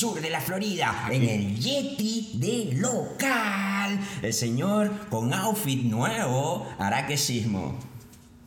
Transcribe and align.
sur 0.00 0.18
de 0.18 0.30
la 0.30 0.40
Florida, 0.40 1.08
en 1.10 1.22
el 1.28 1.60
Yeti 1.60 2.30
de 2.32 2.74
local. 2.78 4.00
El 4.22 4.32
señor 4.32 4.90
con 5.10 5.30
outfit 5.34 5.82
nuevo 5.84 6.66
hará 6.78 7.06
que 7.06 7.18
sismo. 7.18 7.78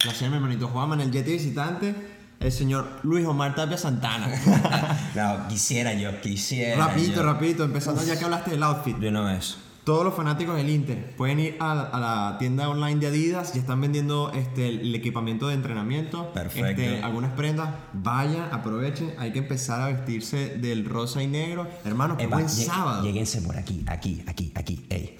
Gracias, 0.03 0.31
mi 0.31 0.37
hermanito 0.37 0.67
Juan, 0.69 0.93
en 0.93 1.01
el 1.01 1.11
Yeti 1.11 1.33
visitante, 1.33 1.93
el 2.39 2.51
señor 2.51 3.01
Luis 3.03 3.27
Omar 3.27 3.53
Tapia 3.53 3.77
Santana. 3.77 4.29
No, 5.15 5.47
quisiera 5.47 5.93
yo, 5.93 6.19
quisiera. 6.21 6.87
rapidito, 6.87 7.17
yo. 7.17 7.23
rapidito, 7.23 7.63
empezando 7.63 8.03
ya 8.03 8.17
que 8.17 8.25
hablaste 8.25 8.49
del 8.49 8.63
outfit. 8.63 8.97
De 8.97 9.09
una 9.09 9.21
vez. 9.33 9.57
Todos 9.83 10.05
los 10.05 10.13
fanáticos 10.13 10.55
del 10.55 10.69
Inter 10.69 11.13
pueden 11.17 11.39
ir 11.41 11.57
a, 11.59 11.71
a 11.81 11.99
la 11.99 12.37
tienda 12.37 12.69
online 12.69 13.01
de 13.01 13.07
Adidas 13.07 13.53
y 13.55 13.59
están 13.59 13.81
vendiendo 13.81 14.31
este, 14.33 14.69
el 14.69 14.95
equipamiento 14.95 15.49
de 15.49 15.55
entrenamiento. 15.55 16.31
Perfecto. 16.31 16.81
Este, 16.81 17.03
algunas 17.03 17.33
prendas. 17.33 17.69
Vayan, 17.91 18.47
aprovechen. 18.53 19.13
Hay 19.17 19.33
que 19.33 19.39
empezar 19.39 19.81
a 19.81 19.87
vestirse 19.87 20.55
del 20.57 20.85
rosa 20.85 21.21
y 21.21 21.27
negro. 21.27 21.67
Hermano, 21.83 22.15
que 22.15 22.23
Epa, 22.23 22.37
buen 22.37 22.49
sábado. 22.49 23.03
Lléguense 23.03 23.41
por 23.41 23.57
aquí, 23.57 23.83
aquí, 23.87 24.23
aquí, 24.25 24.51
aquí, 24.55 24.85
ey. 24.89 25.17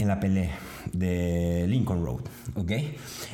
En 0.00 0.08
la 0.08 0.18
pelea 0.18 0.58
de 0.94 1.66
Lincoln 1.68 2.02
Road, 2.02 2.22
¿ok? 2.54 2.72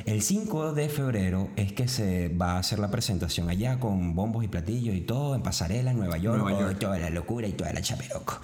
El 0.04 0.20
5 0.20 0.72
de 0.72 0.88
febrero 0.88 1.48
es 1.54 1.72
que 1.72 1.86
se 1.86 2.26
va 2.28 2.54
a 2.54 2.58
hacer 2.58 2.80
la 2.80 2.90
presentación 2.90 3.48
allá 3.48 3.78
con 3.78 4.16
bombos 4.16 4.42
y 4.42 4.48
platillos 4.48 4.96
y 4.96 5.02
todo 5.02 5.36
en 5.36 5.42
pasarela 5.42 5.92
en 5.92 5.98
Nueva 5.98 6.18
York, 6.18 6.42
Nueva 6.42 6.58
York. 6.58 6.80
toda 6.80 6.98
la 6.98 7.10
locura 7.10 7.46
y 7.46 7.52
toda 7.52 7.72
la 7.72 7.82
chaperoco. 7.82 8.40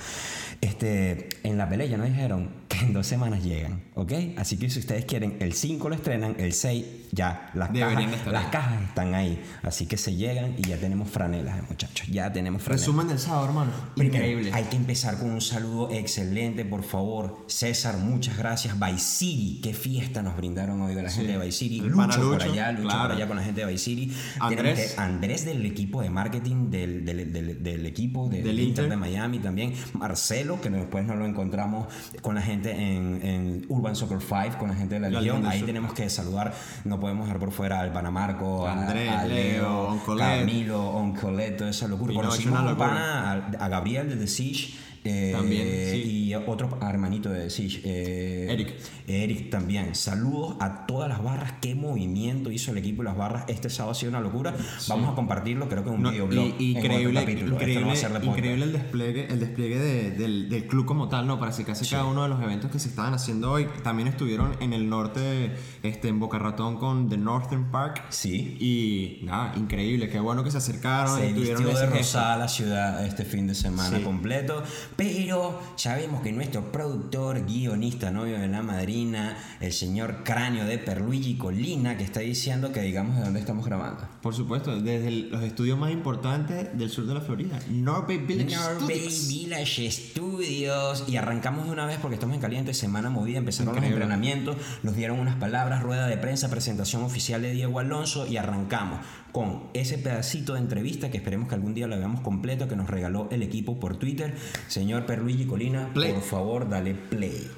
Este, 0.61 1.31
en 1.43 1.59
la 1.59 1.69
pelea 1.69 1.89
ya 1.89 1.97
nos 1.97 2.07
dijeron 2.07 2.49
en 2.83 2.93
dos 2.93 3.07
semanas 3.07 3.43
llegan, 3.43 3.83
¿ok? 3.95 4.13
Así 4.37 4.57
que 4.59 4.69
si 4.71 4.79
ustedes 4.81 5.05
quieren, 5.05 5.37
el 5.41 5.53
5 5.53 5.89
lo 5.89 5.95
estrenan, 5.95 6.37
el 6.39 6.53
6 6.53 6.85
ya, 7.15 7.51
las, 7.55 7.71
cajas, 7.71 8.27
las 8.27 8.47
cajas 8.47 8.83
están 8.89 9.15
ahí. 9.15 9.39
Así 9.63 9.87
que 9.87 9.97
se 9.99 10.15
llegan 10.15 10.55
y 10.57 10.63
ya 10.63 10.77
tenemos 10.79 11.11
franelas, 11.11 11.59
eh, 11.59 11.63
muchachos, 11.69 12.07
ya 12.09 12.33
tenemos 12.33 12.63
franelas. 12.63 12.87
Resumen 12.87 13.09
del 13.09 13.19
sábado, 13.19 13.47
hermano. 13.47 13.71
Primero, 13.97 14.17
Increíble. 14.25 14.51
Hay 14.55 14.65
que 14.65 14.77
empezar 14.77 15.19
con 15.19 15.31
un 15.31 15.41
saludo 15.41 15.91
excelente, 15.91 16.65
por 16.65 16.83
favor. 16.85 17.45
César, 17.49 17.99
muchas 17.99 18.37
gracias. 18.39 18.75
City, 18.99 19.61
qué 19.63 19.75
fiesta 19.75 20.23
nos 20.23 20.37
brindaron 20.37 20.81
hoy 20.81 20.95
de 20.95 21.03
la 21.03 21.11
gente 21.11 21.33
de 21.33 21.39
Vice 21.45 21.59
City. 21.59 21.81
Lucho, 21.81 22.31
por 22.31 22.43
allá, 22.43 22.73
Lucho 22.73 22.83
claro. 22.85 23.03
por 23.03 23.13
allá 23.17 23.27
con 23.29 23.37
la 23.37 23.43
gente 23.43 23.61
de 23.65 23.67
Vice 23.73 23.85
City. 23.85 24.13
Andrés. 24.41 24.99
Andrés 24.99 25.45
del 25.45 25.65
equipo 25.67 26.01
de 26.03 26.11
marketing 26.11 26.71
del, 26.71 27.05
del, 27.05 27.33
del- 27.33 27.63
del 27.63 27.87
equipo 27.87 28.29
de- 28.29 28.39
Del 28.39 28.47
del 28.47 28.61
Inter 28.61 28.85
Inter. 28.85 28.89
de 28.91 28.97
Miami 28.97 29.39
también. 29.39 29.75
Marcelo, 29.95 30.61
que 30.61 30.71
después 30.71 31.05
nos 31.05 31.17
lo 31.19 31.27
encontramos 31.27 31.89
con 32.23 32.35
la 32.35 32.43
gente 32.43 32.72
en, 32.73 33.21
en 33.23 33.67
Urban 33.69 33.97
Soccer 33.97 34.19
5, 34.21 34.59
con 34.59 34.69
la 34.69 34.75
gente 34.75 34.95
de 34.95 35.01
la, 35.01 35.11
La 35.11 35.21
Legión. 35.21 35.47
Ahí 35.47 35.63
tenemos 35.63 35.93
que 35.93 36.09
saludar, 36.11 36.55
no 36.85 36.99
podemos 37.01 37.27
dejar 37.27 37.41
por 37.41 37.53
fuera 37.53 37.81
al 37.81 37.93
Panamarco, 37.93 38.67
a, 38.67 38.73
Andrés, 38.73 39.11
a 39.11 39.25
Leo, 39.25 39.63
Leo, 39.63 39.83
Oncolet. 39.89 40.41
Camilo, 40.41 40.91
Oncolet, 40.91 41.57
toda 41.57 41.71
esa 41.71 41.89
locura. 41.89 42.15
Conocimos 42.15 42.61
a 42.61 42.77
pana, 42.77 43.33
a, 43.33 43.65
a 43.65 43.69
Gabriel 43.69 44.09
de 44.09 44.17
The 44.17 44.27
Siege. 44.27 44.75
Eh, 45.05 45.33
También, 45.35 45.69
sí. 45.91 46.03
Y 46.29 46.35
otro 46.35 46.79
hermanito 46.81 47.29
de 47.29 47.51
Siege. 47.51 47.81
eh, 47.85 48.47
Eric. 48.51 48.75
Eric 49.09 49.51
también. 49.51 49.95
Saludos 49.95 50.57
a 50.61 50.87
todas 50.87 51.09
las 51.09 51.23
barras. 51.23 51.55
Qué 51.61 51.75
movimiento 51.75 52.51
hizo 52.51 52.71
el 52.71 52.79
equipo 52.79 53.03
y 53.03 53.07
las 53.07 53.17
barras. 53.17 53.45
Este 53.49 53.69
sábado 53.69 53.93
ha 53.93 53.95
sido 53.95 54.11
una 54.11 54.21
locura. 54.21 54.55
Vamos 54.89 55.11
a 55.11 55.15
compartirlo, 55.15 55.69
creo 55.69 55.83
que 55.83 55.91
en 55.91 55.97
un 55.97 56.03
No, 56.03 56.11
videoblog. 56.11 56.55
y- 56.59 56.73
en 56.73 56.79
otro 56.79 56.93
increíble, 56.93 57.21
capítulo. 57.21 57.61
Esto 57.61 57.81
no 57.81 57.95
increíble, 57.95 58.19
de 58.21 58.27
increíble 58.27 58.65
el 58.65 58.73
despliegue, 58.73 59.27
el 59.31 59.41
despliegue 59.41 59.79
de- 59.79 60.11
del, 60.13 60.49
del 60.49 60.67
club 60.67 60.87
como 60.87 61.09
tal, 61.09 61.27
¿no? 61.27 61.39
Para 61.39 61.51
acercarse 61.51 61.85
cada 61.89 62.05
uno 62.05 62.23
de 62.23 62.29
los 62.29 62.41
eventos 62.43 62.71
que 62.71 62.79
se 62.79 62.89
estaban 62.89 63.13
haciendo 63.15 63.51
hoy. 63.51 63.67
También 63.83 64.09
estuvieron 64.09 64.53
en 64.61 64.73
el 64.73 64.89
norte, 64.89 65.53
este, 65.83 66.09
en 66.09 66.21
Boca 66.21 66.39
Ratón 66.39 66.77
con 66.79 67.09
The 67.09 67.17
Northern 67.19 67.71
Park. 67.71 68.05
Sí. 68.11 68.57
Y 68.61 69.25
nada, 69.25 69.53
increíble, 69.57 70.09
qué 70.09 70.21
bueno 70.21 70.45
que 70.45 70.51
se 70.51 70.59
acercaron. 70.59 71.19
Se 71.19 71.31
y 71.31 71.35
tuvieron 71.35 71.65
vistió 71.65 71.79
de 71.81 71.87
rosada 71.99 72.37
la 72.37 72.49
ciudad 72.49 73.05
este 73.05 73.25
fin 73.25 73.47
de 73.47 73.55
semana 73.55 73.99
Sí. 73.99 74.05
completo, 74.05 74.63
pero 74.97 75.61
sabemos 75.77 76.23
que 76.23 76.33
nuestro 76.33 76.71
productor, 76.73 77.45
guionista, 77.47 78.11
novio 78.11 78.39
de 78.39 78.49
la 78.49 78.63
madrina, 78.63 79.37
el 79.61 79.73
señor 79.73 80.23
Cráneo 80.25 80.65
de 80.67 80.79
Perluigi 80.79 81.37
Colina, 81.37 81.97
que 81.97 82.05
está 82.05 82.21
diciendo 82.21 82.73
que 82.73 82.83
digamos 82.83 83.17
de 83.17 83.25
dónde 83.25 83.41
estamos 83.41 83.65
grabando. 83.67 84.07
Por 84.23 84.35
supuesto, 84.35 84.81
desde 84.81 85.09
el- 85.09 85.31
los 85.31 85.43
estudios 85.43 85.79
más 85.79 85.91
importantes 85.93 86.77
del 86.77 86.91
sur 86.91 87.07
de 87.07 87.15
la 87.15 87.21
Florida, 87.21 87.59
Norbay 87.71 88.19
Village 88.19 88.55
Norway 88.57 88.99
Studios. 89.11 89.29
Village 89.29 89.91
Studios 89.91 91.05
y 91.09 91.17
arrancamos 91.17 91.67
de 91.67 91.73
una 91.73 91.87
vez 91.87 91.99
porque 92.01 92.15
estamos 92.15 92.35
en 92.37 92.41
caliente, 92.41 92.75
semana 92.75 93.11
movida, 93.11 93.39
empezaron 93.39 93.75
Increíble. 93.75 93.99
los 93.99 94.05
entrenamientos, 94.05 94.57
nos 94.83 94.97
dieron 94.97 95.19
unas 95.19 95.37
palabras, 95.37 95.83
rueda 95.83 96.07
de 96.07 96.17
prensa, 96.17 96.49
presentación 96.51 97.03
oficial 97.03 97.43
de 97.43 97.53
Diego 97.53 97.79
Alonso 97.79 98.27
y 98.27 98.37
arrancamos 98.37 99.01
con 99.33 99.65
ese 99.73 99.97
pedacito 99.99 100.53
de 100.55 100.61
entrevista 100.61 101.11
que 101.11 101.17
esperemos 101.17 101.49
que 101.49 101.55
algún 101.55 101.73
día 101.75 101.87
lo 101.87 101.97
veamos 101.97 102.21
completo 102.21 102.69
que 102.69 102.77
nos 102.77 102.89
regaló 102.91 103.29
el 103.31 103.43
equipo 103.43 103.81
por 103.81 103.97
Twitter. 103.97 104.35
Señor 104.69 105.07
Perluigi 105.07 105.47
Colina, 105.47 105.91
Play. 105.95 106.13
por 106.13 106.23
favor, 106.23 106.69
dale 106.69 106.95
play. 106.95 107.51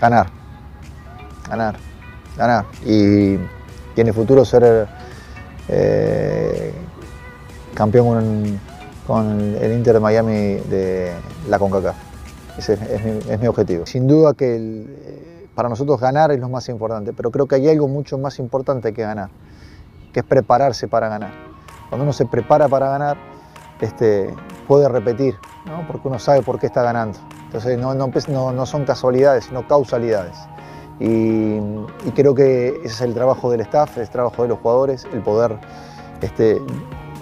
ganar, 0.00 0.26
ganar, 1.48 1.76
ganar. 2.36 2.66
Y, 2.84 3.34
y 3.34 3.38
en 3.96 4.06
el 4.08 4.12
futuro 4.14 4.44
ser 4.44 4.86
eh, 5.68 6.72
campeón 7.74 8.06
con, 8.06 8.60
con 9.06 9.40
el 9.60 9.72
Inter 9.72 9.94
de 9.94 10.00
Miami 10.00 10.34
de 10.68 11.12
la 11.48 11.58
CONCACAF. 11.58 11.96
Ese 12.58 12.74
es, 12.74 12.82
es 12.82 13.04
mi, 13.04 13.32
es 13.32 13.40
mi 13.40 13.46
objetivo. 13.46 13.86
Sin 13.86 14.06
duda 14.06 14.34
que 14.34 14.56
el- 14.56 14.86
eh, 15.06 15.30
para 15.54 15.68
nosotros 15.68 16.00
ganar 16.00 16.32
es 16.32 16.40
lo 16.40 16.48
más 16.48 16.68
importante, 16.68 17.12
pero 17.12 17.30
creo 17.30 17.46
que 17.46 17.54
hay 17.54 17.68
algo 17.68 17.86
mucho 17.88 18.18
más 18.18 18.38
importante 18.40 18.92
que 18.92 19.02
ganar, 19.02 19.30
que 20.14 20.20
es 20.20 20.26
prepararse 20.26 20.88
para 20.88 21.08
ganar. 21.10 21.32
Cuando 21.90 22.04
uno 22.04 22.12
se 22.14 22.24
prepara 22.24 22.68
para 22.68 22.88
ganar, 22.88 23.18
este, 23.80 24.34
puede 24.66 24.88
repetir, 24.88 25.36
¿no? 25.66 25.86
porque 25.86 26.08
uno 26.08 26.18
sabe 26.18 26.40
por 26.40 26.58
qué 26.58 26.66
está 26.66 26.82
ganando. 26.82 27.18
Entonces 27.44 27.78
no, 27.78 27.92
no, 27.94 28.52
no 28.52 28.66
son 28.66 28.84
casualidades, 28.84 29.44
sino 29.44 29.68
causalidades. 29.68 30.38
Y, 31.00 31.56
y 31.56 32.12
creo 32.14 32.34
que 32.34 32.68
ese 32.84 32.86
es 32.86 33.00
el 33.02 33.14
trabajo 33.14 33.50
del 33.50 33.60
staff, 33.62 33.98
el 33.98 34.08
trabajo 34.08 34.42
de 34.42 34.48
los 34.48 34.58
jugadores, 34.60 35.04
el 35.12 35.20
poder 35.22 35.58
este, 36.20 36.62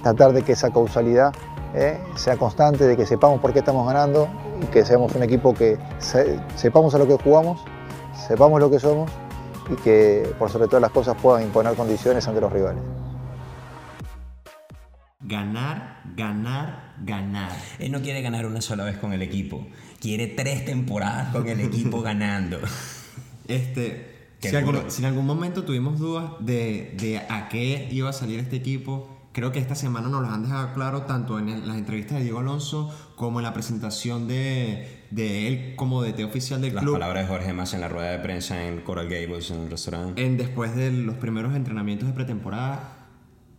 tratar 0.02 0.32
de 0.32 0.42
que 0.42 0.52
esa 0.52 0.70
causalidad 0.70 1.32
eh, 1.74 1.98
sea 2.14 2.36
constante, 2.36 2.86
de 2.86 2.96
que 2.96 3.06
sepamos 3.06 3.40
por 3.40 3.52
qué 3.54 3.60
estamos 3.60 3.86
ganando 3.86 4.28
y 4.62 4.66
que 4.66 4.84
seamos 4.84 5.14
un 5.14 5.22
equipo 5.22 5.54
que 5.54 5.78
se- 5.98 6.38
sepamos 6.54 6.94
a 6.94 6.98
lo 6.98 7.06
que 7.06 7.16
jugamos, 7.16 7.64
sepamos 8.28 8.60
lo 8.60 8.70
que 8.70 8.78
somos 8.78 9.10
y 9.70 9.76
que 9.76 10.32
por 10.38 10.50
sobre 10.50 10.66
todas 10.66 10.82
las 10.82 10.90
cosas 10.90 11.16
puedan 11.20 11.42
imponer 11.44 11.74
condiciones 11.74 12.26
ante 12.26 12.40
los 12.40 12.52
rivales. 12.52 12.82
Ganar, 15.24 16.02
ganar, 16.16 16.94
ganar. 17.04 17.52
Él 17.78 17.92
no 17.92 18.00
quiere 18.02 18.22
ganar 18.22 18.44
una 18.46 18.60
sola 18.60 18.82
vez 18.84 18.98
con 18.98 19.12
el 19.12 19.22
equipo, 19.22 19.66
quiere 20.00 20.26
tres 20.26 20.64
temporadas 20.64 21.32
con 21.32 21.46
el 21.48 21.60
equipo 21.60 22.02
ganando. 22.02 22.58
Este, 23.46 24.34
si, 24.40 24.56
algún, 24.56 24.90
si 24.90 25.02
en 25.02 25.06
algún 25.06 25.26
momento 25.26 25.62
tuvimos 25.64 26.00
dudas 26.00 26.32
de, 26.40 26.94
de 26.98 27.18
a 27.18 27.48
qué 27.48 27.88
iba 27.92 28.10
a 28.10 28.12
salir 28.12 28.40
este 28.40 28.56
equipo, 28.56 29.08
creo 29.32 29.52
que 29.52 29.60
esta 29.60 29.76
semana 29.76 30.08
nos 30.08 30.22
lo 30.22 30.28
han 30.28 30.42
dejado 30.42 30.74
claro 30.74 31.02
tanto 31.02 31.38
en 31.38 31.48
el- 31.48 31.68
las 31.68 31.76
entrevistas 31.76 32.18
de 32.18 32.24
Diego 32.24 32.40
Alonso 32.40 32.92
como 33.14 33.38
en 33.38 33.44
la 33.44 33.54
presentación 33.54 34.26
de, 34.26 35.01
de 35.12 35.46
él 35.48 35.74
como 35.76 36.02
DT 36.02 36.24
oficial 36.24 36.60
del 36.60 36.74
Las 36.74 36.82
club. 36.82 36.94
palabras 36.94 37.24
de 37.24 37.28
Jorge 37.34 37.52
Más 37.52 37.74
en 37.74 37.80
la 37.80 37.88
rueda 37.88 38.10
de 38.12 38.18
prensa 38.18 38.66
en 38.66 38.80
Coral 38.80 39.08
Gables, 39.08 39.50
en 39.50 39.60
el 39.62 39.70
restaurante. 39.70 40.24
En, 40.24 40.36
después 40.36 40.74
de 40.74 40.90
los 40.90 41.16
primeros 41.16 41.54
entrenamientos 41.54 42.08
de 42.08 42.14
pretemporada, 42.14 42.98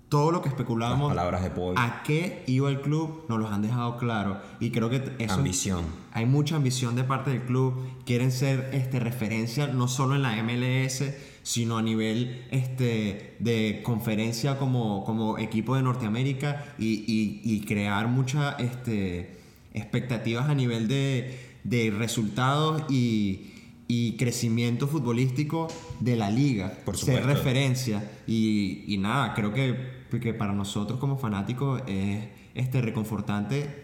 todo 0.10 0.32
lo 0.32 0.42
que 0.42 0.50
Las 0.50 0.54
especulábamos 0.60 1.10
palabras 1.10 1.42
de 1.44 1.50
Paul. 1.50 1.76
a 1.78 2.04
qué 2.04 2.44
iba 2.48 2.70
el 2.70 2.82
club 2.82 3.26
nos 3.30 3.40
los 3.40 3.52
han 3.52 3.62
dejado 3.64 3.98
claro 3.98 4.40
y 4.60 4.70
creo 4.70 4.88
que 4.90 5.02
eso 5.18 5.34
Ambición. 5.36 5.86
hay 6.12 6.28
mucha 6.28 6.56
ambición 6.56 6.96
de 6.96 7.04
parte 7.04 7.32
del 7.32 7.42
club 7.42 7.84
quieren 8.06 8.32
ser 8.32 8.70
este 8.74 9.00
referencia 9.00 9.66
no 9.66 9.88
solo 9.88 10.14
en 10.16 10.22
la 10.22 10.36
MLS 10.44 11.04
sino 11.42 11.80
a 11.80 11.82
nivel 11.82 12.46
este 12.52 13.36
de 13.40 13.82
conferencia 13.84 14.60
como, 14.60 15.04
como 15.04 15.40
equipo 15.40 15.76
de 15.76 15.82
Norteamérica 15.82 16.64
y, 16.78 16.90
y- 17.12 17.42
y 17.44 17.62
crear 17.62 18.08
muchas 18.08 18.54
este, 18.60 19.40
expectativas 19.74 20.50
a 20.50 20.56
nivel 20.56 20.88
de, 20.88 21.40
de 21.64 21.92
resultados 21.92 22.84
y, 22.90 23.54
y 23.88 24.18
crecimiento 24.18 24.88
futbolístico 24.88 25.68
de 26.00 26.16
la 26.16 26.30
liga 26.30 26.74
Por 26.86 26.98
ser 26.98 27.26
referencia. 27.26 28.10
Y, 28.28 28.84
y 28.88 28.98
nada 28.98 29.34
creo 29.34 29.54
que, 29.54 30.04
que 30.20 30.34
para 30.34 30.54
nosotros 30.54 31.00
como 31.00 31.18
fanáticos 31.18 31.82
es 31.88 32.28
este 32.56 32.82
reconfortante 32.82 33.84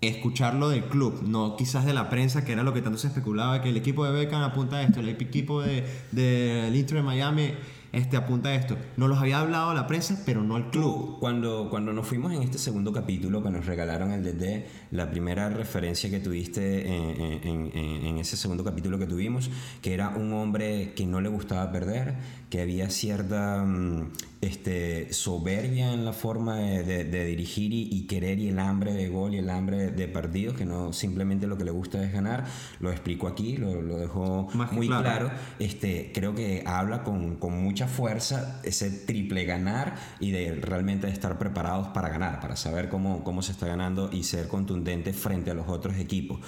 escucharlo 0.00 0.70
del 0.70 0.84
club, 0.84 1.22
no 1.26 1.56
quizás 1.56 1.84
de 1.84 1.92
la 1.92 2.08
prensa, 2.08 2.44
que 2.44 2.52
era 2.52 2.62
lo 2.62 2.72
que 2.72 2.80
tanto 2.80 2.98
se 2.98 3.08
especulaba, 3.08 3.60
que 3.60 3.68
el 3.68 3.76
equipo 3.76 4.04
de 4.06 4.12
Beckham 4.12 4.42
apunta 4.42 4.76
a 4.76 4.82
esto, 4.82 5.00
el 5.00 5.10
equipo 5.10 5.60
de, 5.60 5.84
del 6.10 6.74
Inter 6.74 6.98
de 6.98 7.02
Miami 7.02 7.52
este, 7.92 8.16
apunta 8.16 8.54
esto. 8.54 8.76
Nos 8.96 9.08
los 9.08 9.18
había 9.18 9.40
hablado 9.40 9.74
la 9.74 9.86
prensa, 9.86 10.22
pero 10.24 10.42
no 10.42 10.56
el 10.56 10.70
club. 10.70 11.18
Cuando, 11.20 11.68
cuando 11.70 11.92
nos 11.92 12.06
fuimos 12.06 12.32
en 12.32 12.42
este 12.42 12.58
segundo 12.58 12.92
capítulo 12.92 13.42
que 13.42 13.50
nos 13.50 13.66
regalaron 13.66 14.12
el 14.12 14.22
DD, 14.22 14.64
la 14.92 15.10
primera 15.10 15.48
referencia 15.48 16.08
que 16.10 16.20
tuviste 16.20 16.86
en, 16.86 17.20
en- 17.46 17.70
en- 17.76 18.06
en 18.06 18.18
ese 18.18 18.36
segundo 18.36 18.64
capítulo 18.64 18.98
que 18.98 19.06
tuvimos, 19.06 19.50
que 19.82 19.94
era 19.94 20.10
un 20.10 20.32
hombre 20.32 20.92
que 20.94 21.06
no 21.06 21.20
le 21.20 21.28
gustaba 21.28 21.70
perder, 21.72 22.14
que 22.48 22.60
había 22.60 22.90
cierta 22.90 23.64
mm, 23.64 24.10
este, 24.40 25.12
soberbia 25.12 25.92
en 25.92 26.04
la 26.04 26.12
forma 26.12 26.56
de, 26.56 26.82
de- 26.82 27.04
de 27.04 27.24
dirigir 27.24 27.72
y, 27.72 27.88
y 27.92 28.06
querer 28.06 28.38
y 28.38 28.48
el 28.48 28.58
hambre 28.58 28.92
de 28.92 29.08
gol 29.08 29.34
y 29.34 29.38
el 29.38 29.50
hambre 29.50 29.90
de 29.90 30.08
partidos, 30.08 30.56
que 30.56 30.64
no 30.64 30.92
simplemente 30.92 31.46
lo 31.46 31.56
que 31.58 31.64
le 31.64 31.70
gusta 31.70 32.02
es 32.04 32.12
ganar, 32.12 32.44
lo 32.80 32.90
explico 32.90 33.26
aquí, 33.28 33.56
lo, 33.56 33.82
lo 33.82 33.96
dejó 33.98 34.48
Más 34.54 34.72
muy 34.72 34.86
claro. 34.86 35.02
claro 35.02 35.30
este, 35.58 36.10
creo 36.14 36.34
que 36.34 36.62
habla 36.66 37.02
con, 37.04 37.36
con 37.36 37.62
mucha 37.62 37.79
fuerza 37.86 38.60
ese 38.62 38.90
triple 38.90 39.44
ganar 39.44 39.96
y 40.18 40.30
de 40.30 40.54
realmente 40.54 41.08
estar 41.08 41.38
preparados 41.38 41.88
para 41.88 42.08
ganar, 42.08 42.40
para 42.40 42.56
saber 42.56 42.88
cómo, 42.88 43.24
cómo 43.24 43.42
se 43.42 43.52
está 43.52 43.66
ganando 43.66 44.10
y 44.12 44.24
ser 44.24 44.48
contundente 44.48 45.12
frente 45.12 45.50
a 45.50 45.54
los 45.54 45.68
otros 45.68 45.96
equipos. 45.96 46.40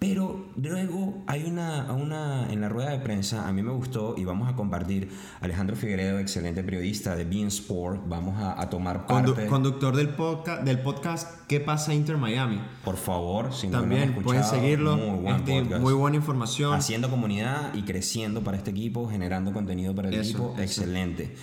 Pero 0.00 0.46
luego 0.56 1.22
hay 1.26 1.44
una, 1.44 1.92
una, 1.92 2.50
en 2.50 2.62
la 2.62 2.70
rueda 2.70 2.88
de 2.90 3.00
prensa, 3.00 3.46
a 3.46 3.52
mí 3.52 3.62
me 3.62 3.70
gustó 3.70 4.14
y 4.16 4.24
vamos 4.24 4.48
a 4.48 4.56
compartir, 4.56 5.10
Alejandro 5.42 5.76
Figueredo, 5.76 6.18
excelente 6.18 6.62
periodista 6.64 7.14
de 7.16 7.26
Bean 7.26 7.48
Sport, 7.48 8.08
vamos 8.08 8.38
a, 8.40 8.58
a 8.58 8.70
tomar 8.70 9.06
Condu- 9.06 9.34
parte. 9.34 9.46
conductor 9.46 9.94
del 9.94 10.08
podcast, 10.08 10.62
del 10.62 10.80
podcast 10.80 11.46
¿Qué 11.48 11.60
pasa 11.60 11.92
Inter 11.92 12.16
Miami? 12.16 12.62
Por 12.82 12.96
favor, 12.96 13.52
si 13.52 13.66
no 13.66 13.80
También 13.80 14.14
pueden 14.14 14.40
escuchado, 14.40 14.62
seguirlo. 14.62 14.96
Muy, 14.96 15.18
buen 15.20 15.36
este, 15.36 15.60
podcast. 15.60 15.82
muy 15.82 15.92
buena 15.92 16.16
información. 16.16 16.72
Haciendo 16.74 17.10
comunidad 17.10 17.74
y 17.74 17.82
creciendo 17.82 18.42
para 18.42 18.56
este 18.56 18.70
equipo, 18.70 19.06
generando 19.10 19.52
contenido 19.52 19.94
para 19.94 20.08
el 20.08 20.14
Eso, 20.14 20.30
equipo, 20.30 20.52
eso. 20.54 20.62
excelente. 20.62 21.34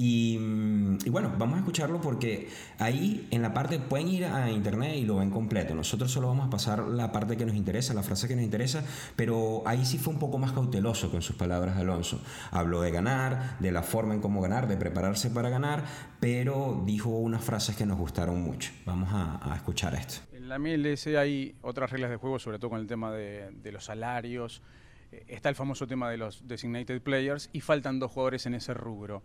Y, 0.00 0.38
mm, 0.38 0.98
y 1.06 1.10
bueno, 1.10 1.34
vamos 1.36 1.56
a 1.56 1.58
escucharlo 1.58 2.00
porque 2.00 2.48
ahí 2.78 3.26
en 3.32 3.42
la 3.42 3.52
parte 3.52 3.80
pueden 3.80 4.06
ir 4.06 4.26
a 4.26 4.48
internet 4.48 4.94
y 4.94 5.02
lo 5.04 5.16
ven 5.16 5.28
completo. 5.30 5.74
Nosotros 5.74 6.12
solo 6.12 6.28
vamos 6.28 6.46
a 6.46 6.50
pasar 6.50 6.84
la 6.86 7.10
parte 7.10 7.36
que 7.36 7.44
nos 7.44 7.56
interesa, 7.56 7.94
la 7.94 8.04
frase 8.04 8.28
que 8.28 8.36
nos 8.36 8.44
interesa, 8.44 8.84
pero 9.16 9.64
ahí 9.66 9.84
sí 9.84 9.98
fue 9.98 10.14
un 10.14 10.20
poco 10.20 10.38
más 10.38 10.52
cauteloso 10.52 11.10
con 11.10 11.20
sus 11.20 11.34
palabras 11.34 11.76
Alonso. 11.76 12.22
Habló 12.52 12.80
de 12.80 12.92
ganar, 12.92 13.58
de 13.58 13.72
la 13.72 13.82
forma 13.82 14.14
en 14.14 14.20
cómo 14.20 14.40
ganar, 14.40 14.68
de 14.68 14.76
prepararse 14.76 15.30
para 15.30 15.48
ganar, 15.48 15.84
pero 16.20 16.84
dijo 16.86 17.08
unas 17.08 17.42
frases 17.42 17.74
que 17.74 17.84
nos 17.84 17.98
gustaron 17.98 18.40
mucho. 18.40 18.70
Vamos 18.86 19.08
a, 19.12 19.52
a 19.52 19.56
escuchar 19.56 19.96
esto. 19.96 20.20
En 20.32 20.48
la 20.48 20.60
MLS 20.60 21.08
hay 21.08 21.56
otras 21.60 21.90
reglas 21.90 22.10
de 22.10 22.18
juego, 22.18 22.38
sobre 22.38 22.60
todo 22.60 22.70
con 22.70 22.78
el 22.78 22.86
tema 22.86 23.10
de, 23.10 23.50
de 23.50 23.72
los 23.72 23.86
salarios. 23.86 24.62
Eh, 25.10 25.24
Está 25.26 25.48
el 25.48 25.56
famoso 25.56 25.88
tema 25.88 26.08
de 26.08 26.18
los 26.18 26.46
designated 26.46 27.02
players 27.02 27.50
y 27.52 27.62
faltan 27.62 27.98
dos 27.98 28.12
jugadores 28.12 28.46
en 28.46 28.54
ese 28.54 28.74
rubro. 28.74 29.24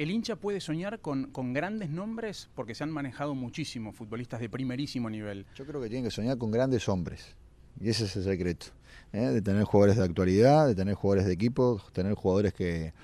¿El 0.00 0.10
hincha 0.10 0.36
puede 0.36 0.62
soñar 0.62 1.00
con, 1.00 1.26
con 1.26 1.52
grandes 1.52 1.90
nombres? 1.90 2.48
Porque 2.54 2.74
se 2.74 2.82
han 2.82 2.90
manejado 2.90 3.34
muchísimo 3.34 3.92
futbolistas 3.92 4.40
de 4.40 4.48
primerísimo 4.48 5.10
nivel. 5.10 5.44
Yo 5.54 5.66
creo 5.66 5.78
que 5.78 5.90
tienen 5.90 6.04
que 6.04 6.10
soñar 6.10 6.38
con 6.38 6.50
grandes 6.50 6.88
hombres. 6.88 7.36
Y 7.78 7.90
ese 7.90 8.06
es 8.06 8.16
el 8.16 8.24
secreto. 8.24 8.68
¿eh? 9.12 9.26
De 9.26 9.42
tener 9.42 9.62
jugadores 9.64 9.98
de 9.98 10.04
actualidad, 10.04 10.68
de 10.68 10.74
tener 10.74 10.94
jugadores 10.94 11.26
de 11.26 11.34
equipo, 11.34 11.82
tener 11.92 12.14
jugadores 12.14 12.54
que, 12.54 12.94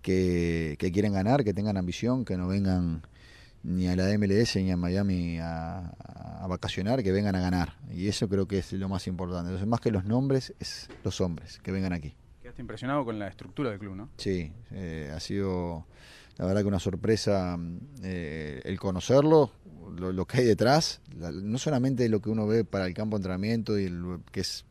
que, 0.00 0.76
que 0.78 0.90
quieren 0.90 1.12
ganar, 1.12 1.44
que 1.44 1.52
tengan 1.52 1.76
ambición, 1.76 2.24
que 2.24 2.38
no 2.38 2.48
vengan 2.48 3.02
ni 3.62 3.88
a 3.88 3.94
la 3.94 4.16
MLS 4.16 4.56
ni 4.56 4.70
a 4.70 4.78
Miami 4.78 5.38
a, 5.38 5.90
a 5.90 6.46
vacacionar, 6.46 7.02
que 7.02 7.12
vengan 7.12 7.34
a 7.34 7.40
ganar. 7.40 7.74
Y 7.90 8.08
eso 8.08 8.26
creo 8.30 8.48
que 8.48 8.56
es 8.56 8.72
lo 8.72 8.88
más 8.88 9.06
importante. 9.06 9.48
Entonces, 9.48 9.68
más 9.68 9.80
que 9.80 9.90
los 9.90 10.06
nombres, 10.06 10.54
es 10.58 10.88
los 11.04 11.20
hombres 11.20 11.60
que 11.62 11.72
vengan 11.72 11.92
aquí. 11.92 12.14
Quedaste 12.40 12.62
impresionado 12.62 13.04
con 13.04 13.18
la 13.18 13.28
estructura 13.28 13.68
del 13.68 13.78
club, 13.78 13.96
¿no? 13.96 14.08
Sí, 14.16 14.50
eh, 14.70 15.12
ha 15.14 15.20
sido 15.20 15.86
la 16.38 16.46
verdad 16.46 16.62
que 16.62 16.68
una 16.68 16.78
sorpresa 16.78 17.56
mm, 17.56 17.78
eh, 18.02 18.60
el 18.64 18.78
conocerlo, 18.78 19.50
lo, 19.96 20.24
que 20.26 20.38
hay 20.38 20.44
detrás, 20.44 21.00
no 21.16 21.58
solamente 21.58 22.08
lo 22.08 22.20
que 22.20 22.30
uno 22.30 22.46
ve 22.46 22.64
para 22.64 22.86
el 22.86 22.94
campo 22.94 23.16
de 23.16 23.20
entrenamiento 23.20 23.78
y 23.78 23.88
lo 23.88 24.20
que 24.32 24.40
es 24.40 24.64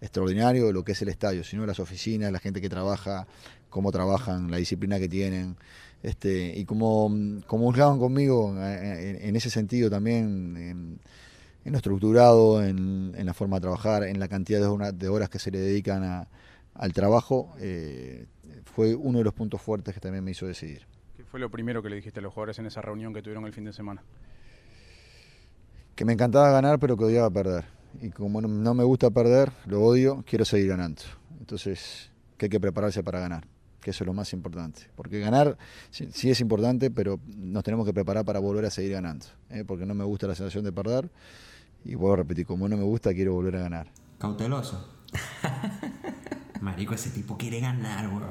extraordinario, 0.00 0.72
lo 0.72 0.84
que 0.84 0.92
es 0.92 1.02
el 1.02 1.08
estadio, 1.08 1.42
sino 1.44 1.64
las 1.66 1.80
oficinas, 1.80 2.30
la 2.30 2.38
gente 2.38 2.60
que 2.60 2.68
trabaja, 2.68 3.26
cómo 3.70 3.90
trabajan, 3.92 4.50
la 4.50 4.58
disciplina 4.58 4.98
que 4.98 5.08
tienen. 5.08 5.56
Este, 6.02 6.52
y 6.56 6.64
como, 6.64 7.08
mm, 7.08 7.40
como 7.46 7.66
juzgaban 7.66 7.98
conmigo 7.98 8.54
eh, 8.58 9.10
en, 9.18 9.28
en 9.28 9.36
ese 9.36 9.50
sentido 9.50 9.90
también, 9.90 10.56
en, 10.56 11.00
lo 11.72 11.78
estructurado, 11.78 12.62
en, 12.62 13.12
la 13.16 13.34
forma 13.34 13.56
de 13.56 13.62
trabajar, 13.62 14.04
en 14.04 14.20
la 14.20 14.28
cantidad 14.28 14.60
de, 14.60 14.66
hora- 14.66 14.92
de 14.92 15.08
horas 15.08 15.28
que 15.28 15.38
se 15.38 15.50
le 15.50 15.58
dedican 15.58 16.04
a- 16.04 16.28
al 16.74 16.92
trabajo, 16.92 17.54
eh, 17.58 18.26
fue 18.64 18.94
uno 18.94 19.18
de 19.18 19.24
los 19.24 19.34
puntos 19.34 19.60
fuertes 19.62 19.94
que 19.94 20.00
también 20.00 20.22
me 20.22 20.30
hizo 20.32 20.46
decidir. 20.46 20.86
¿Qué 21.26 21.30
fue 21.30 21.40
lo 21.40 21.50
primero 21.50 21.82
que 21.82 21.90
le 21.90 21.96
dijiste 21.96 22.20
a 22.20 22.22
los 22.22 22.32
jugadores 22.32 22.56
en 22.60 22.66
esa 22.66 22.80
reunión 22.80 23.12
que 23.12 23.20
tuvieron 23.20 23.44
el 23.46 23.52
fin 23.52 23.64
de 23.64 23.72
semana? 23.72 24.00
Que 25.96 26.04
me 26.04 26.12
encantaba 26.12 26.52
ganar, 26.52 26.78
pero 26.78 26.96
que 26.96 27.02
odiaba 27.02 27.28
perder. 27.30 27.64
Y 28.00 28.10
como 28.10 28.40
no, 28.40 28.46
no 28.46 28.74
me 28.74 28.84
gusta 28.84 29.10
perder, 29.10 29.50
lo 29.66 29.82
odio, 29.82 30.22
quiero 30.24 30.44
seguir 30.44 30.68
ganando. 30.68 31.02
Entonces, 31.40 32.12
que 32.38 32.46
hay 32.46 32.50
que 32.50 32.60
prepararse 32.60 33.02
para 33.02 33.18
ganar, 33.18 33.44
que 33.80 33.90
eso 33.90 34.04
es 34.04 34.06
lo 34.06 34.12
más 34.12 34.32
importante. 34.34 34.82
Porque 34.94 35.18
ganar 35.18 35.58
sí, 35.90 36.08
sí 36.12 36.30
es 36.30 36.40
importante, 36.40 36.92
pero 36.92 37.18
nos 37.26 37.64
tenemos 37.64 37.84
que 37.84 37.92
preparar 37.92 38.24
para 38.24 38.38
volver 38.38 38.64
a 38.64 38.70
seguir 38.70 38.92
ganando. 38.92 39.26
¿eh? 39.50 39.64
Porque 39.66 39.84
no 39.84 39.96
me 39.96 40.04
gusta 40.04 40.28
la 40.28 40.36
sensación 40.36 40.62
de 40.62 40.70
perder. 40.70 41.10
Y 41.84 41.96
vuelvo 41.96 42.14
a 42.14 42.16
repetir, 42.18 42.46
como 42.46 42.68
no 42.68 42.76
me 42.76 42.84
gusta, 42.84 43.12
quiero 43.12 43.32
volver 43.32 43.56
a 43.56 43.62
ganar. 43.62 43.88
Cauteloso. 44.20 44.94
Marico, 46.66 46.94
ese 46.94 47.10
tipo 47.10 47.38
quiere 47.38 47.60
ganar, 47.60 48.08
weón. 48.08 48.24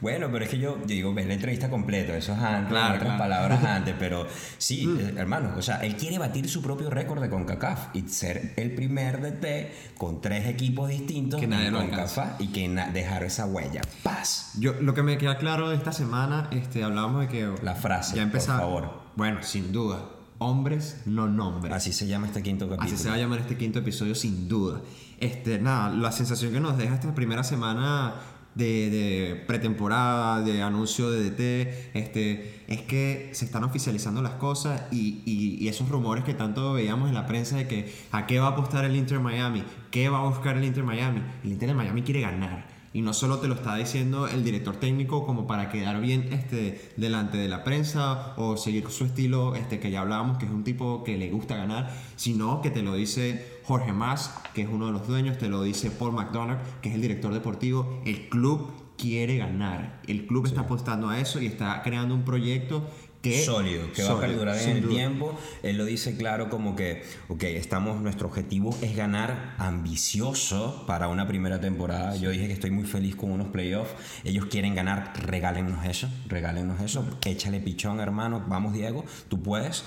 Bueno, 0.00 0.28
pero 0.32 0.44
es 0.44 0.50
que 0.50 0.58
yo, 0.58 0.80
yo 0.80 0.86
digo, 0.86 1.14
ves 1.14 1.26
la 1.26 1.34
entrevista 1.34 1.70
completa, 1.70 2.16
eso 2.16 2.32
es 2.32 2.38
antes, 2.38 2.70
Claro, 2.70 2.94
otras 2.96 3.02
claro. 3.02 3.18
palabras 3.18 3.64
antes, 3.76 3.94
pero 3.96 4.26
sí, 4.58 4.92
eh, 4.98 5.14
hermano, 5.16 5.52
o 5.56 5.62
sea, 5.62 5.76
él 5.76 5.94
quiere 5.94 6.18
batir 6.18 6.48
su 6.48 6.62
propio 6.62 6.90
récord 6.90 7.22
de 7.22 7.30
CONCACAF 7.30 7.94
y 7.94 8.08
ser 8.08 8.54
el 8.56 8.72
primer 8.72 9.20
DT 9.20 9.96
con 9.96 10.20
tres 10.20 10.48
equipos 10.48 10.88
distintos 10.88 11.38
Que 11.38 11.46
nadie 11.46 11.70
CONCACAF 11.70 12.40
y 12.40 12.48
que 12.48 12.68
dejar 12.92 13.22
esa 13.22 13.46
huella. 13.46 13.82
¡Paz! 14.02 14.52
Yo, 14.58 14.72
lo 14.80 14.92
que 14.94 15.04
me 15.04 15.16
queda 15.16 15.38
claro 15.38 15.68
de 15.68 15.76
esta 15.76 15.92
semana, 15.92 16.48
este, 16.50 16.82
hablábamos 16.82 17.20
de 17.20 17.28
que... 17.28 17.54
La 17.62 17.76
frase, 17.76 18.16
ya 18.16 18.22
empezaba, 18.22 18.62
por 18.62 18.82
favor. 18.82 19.00
Bueno, 19.14 19.44
sin 19.44 19.70
duda. 19.70 20.06
Hombres, 20.38 21.02
no 21.04 21.28
nombres. 21.28 21.72
Así 21.72 21.92
se 21.92 22.06
llama 22.06 22.26
este 22.26 22.42
quinto 22.42 22.66
capítulo. 22.66 22.94
Así 22.94 23.00
se 23.00 23.10
va 23.10 23.14
a 23.14 23.18
llamar 23.18 23.40
este 23.40 23.58
quinto 23.58 23.78
episodio 23.78 24.14
sin 24.14 24.48
duda. 24.48 24.80
Este, 25.20 25.58
nada, 25.58 25.90
la 25.90 26.12
sensación 26.12 26.52
que 26.52 26.60
nos 26.60 26.78
deja 26.78 26.94
esta 26.94 27.14
primera 27.14 27.44
semana 27.44 28.14
de, 28.54 28.90
de 28.90 29.44
pretemporada, 29.46 30.40
de 30.42 30.62
anuncio 30.62 31.10
de 31.10 31.30
DT, 31.30 31.90
este, 31.94 32.64
es 32.68 32.80
que 32.82 33.30
se 33.32 33.44
están 33.44 33.62
oficializando 33.64 34.22
las 34.22 34.32
cosas 34.34 34.82
y, 34.90 35.22
y- 35.26 35.68
esos 35.68 35.88
rumores 35.88 36.24
que 36.24 36.34
tanto 36.34 36.72
veíamos 36.72 37.08
en 37.08 37.14
la 37.14 37.26
prensa 37.26 37.56
de 37.56 37.68
que 37.68 37.92
a 38.12 38.26
qué 38.26 38.40
va 38.40 38.46
a 38.48 38.50
apostar 38.50 38.84
el 38.86 38.96
Inter 38.96 39.20
Miami, 39.20 39.62
qué 39.90 40.08
va 40.08 40.18
a 40.20 40.24
buscar 40.28 40.56
el 40.56 40.64
Inter 40.64 40.84
Miami. 40.84 41.22
El 41.44 41.52
Inter 41.52 41.68
de 41.68 41.74
Miami 41.74 42.02
quiere 42.02 42.22
ganar. 42.22 42.66
Y 42.92 43.02
no 43.02 43.12
solo 43.12 43.38
te 43.38 43.46
lo 43.46 43.54
está 43.54 43.76
diciendo 43.76 44.26
el 44.26 44.42
director 44.42 44.76
técnico 44.76 45.24
como 45.24 45.46
para 45.46 45.68
quedar 45.68 46.00
bien 46.00 46.32
este, 46.32 46.92
delante 46.96 47.38
de 47.38 47.48
la 47.48 47.62
prensa 47.62 48.34
o 48.36 48.56
seguir 48.56 48.90
su 48.90 49.04
estilo 49.04 49.54
este, 49.54 49.78
que 49.78 49.92
ya 49.92 50.00
hablábamos, 50.00 50.38
que 50.38 50.46
es 50.46 50.50
un 50.50 50.64
tipo 50.64 51.04
que 51.04 51.16
le 51.16 51.30
gusta 51.30 51.56
ganar, 51.56 51.94
sino 52.16 52.60
que 52.62 52.70
te 52.70 52.82
lo 52.82 52.94
dice 52.94 53.60
Jorge 53.64 53.92
Mas, 53.92 54.34
que 54.54 54.62
es 54.62 54.68
uno 54.68 54.86
de 54.86 54.92
los 54.92 55.06
dueños, 55.06 55.38
te 55.38 55.48
lo 55.48 55.62
dice 55.62 55.90
Paul 55.92 56.12
McDonough, 56.12 56.58
que 56.82 56.88
es 56.88 56.96
el 56.96 57.00
director 57.00 57.32
deportivo. 57.32 58.00
El 58.04 58.28
club 58.28 58.72
quiere 59.00 59.38
ganar. 59.38 60.00
El 60.06 60.26
club 60.26 60.46
está 60.46 60.62
apostando 60.62 61.08
a 61.08 61.20
eso 61.20 61.40
y 61.40 61.46
está 61.46 61.82
creando 61.82 62.14
un 62.14 62.24
proyecto 62.24 62.86
que... 63.22 63.44
sólido, 63.44 63.92
que 63.92 64.02
va 64.02 64.12
a 64.12 64.20
perdurar 64.20 64.58
en 64.58 64.70
el 64.70 64.82
duda. 64.82 64.94
tiempo. 64.94 65.38
Él 65.62 65.76
lo 65.76 65.84
dice 65.84 66.16
claro 66.16 66.48
como 66.48 66.76
que, 66.76 67.02
ok, 67.28 67.42
estamos, 67.44 68.00
nuestro 68.00 68.28
objetivo 68.28 68.76
es 68.82 68.96
ganar 68.96 69.54
ambicioso 69.58 70.84
para 70.86 71.08
una 71.08 71.26
primera 71.26 71.60
temporada. 71.60 72.16
Yo 72.16 72.30
dije 72.30 72.46
que 72.46 72.52
estoy 72.52 72.70
muy 72.70 72.84
feliz 72.84 73.16
con 73.16 73.30
unos 73.30 73.48
playoffs. 73.48 73.92
Ellos 74.24 74.46
quieren 74.46 74.74
ganar, 74.74 75.12
regálennos 75.26 75.84
eso, 75.84 76.08
regálennos 76.26 76.80
eso. 76.80 77.04
Échale 77.24 77.60
pichón, 77.60 78.00
hermano. 78.00 78.44
Vamos, 78.48 78.72
Diego, 78.72 79.04
tú 79.28 79.42
puedes. 79.42 79.84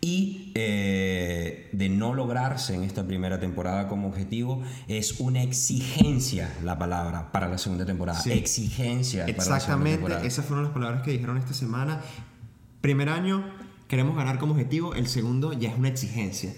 Y 0.00 0.52
eh, 0.54 1.68
de 1.72 1.88
no 1.88 2.14
lograrse 2.14 2.74
en 2.74 2.82
esta 2.84 3.06
primera 3.06 3.40
temporada 3.40 3.88
como 3.88 4.08
objetivo, 4.08 4.62
es 4.88 5.20
una 5.20 5.42
exigencia 5.42 6.52
la 6.62 6.78
palabra 6.78 7.32
para 7.32 7.48
la 7.48 7.58
segunda 7.58 7.84
temporada. 7.84 8.20
Sí. 8.20 8.32
Exigencia. 8.32 9.24
para 9.24 9.32
la 9.36 9.42
segunda 9.42 9.56
Exactamente, 9.56 9.98
temporada. 9.98 10.26
esas 10.26 10.44
fueron 10.44 10.64
las 10.64 10.72
palabras 10.72 11.02
que 11.02 11.10
dijeron 11.12 11.38
esta 11.38 11.54
semana. 11.54 12.00
Primer 12.80 13.08
año, 13.08 13.44
queremos 13.88 14.16
ganar 14.16 14.38
como 14.38 14.52
objetivo, 14.52 14.94
el 14.94 15.06
segundo 15.08 15.52
ya 15.52 15.70
es 15.70 15.78
una 15.78 15.88
exigencia. 15.88 16.54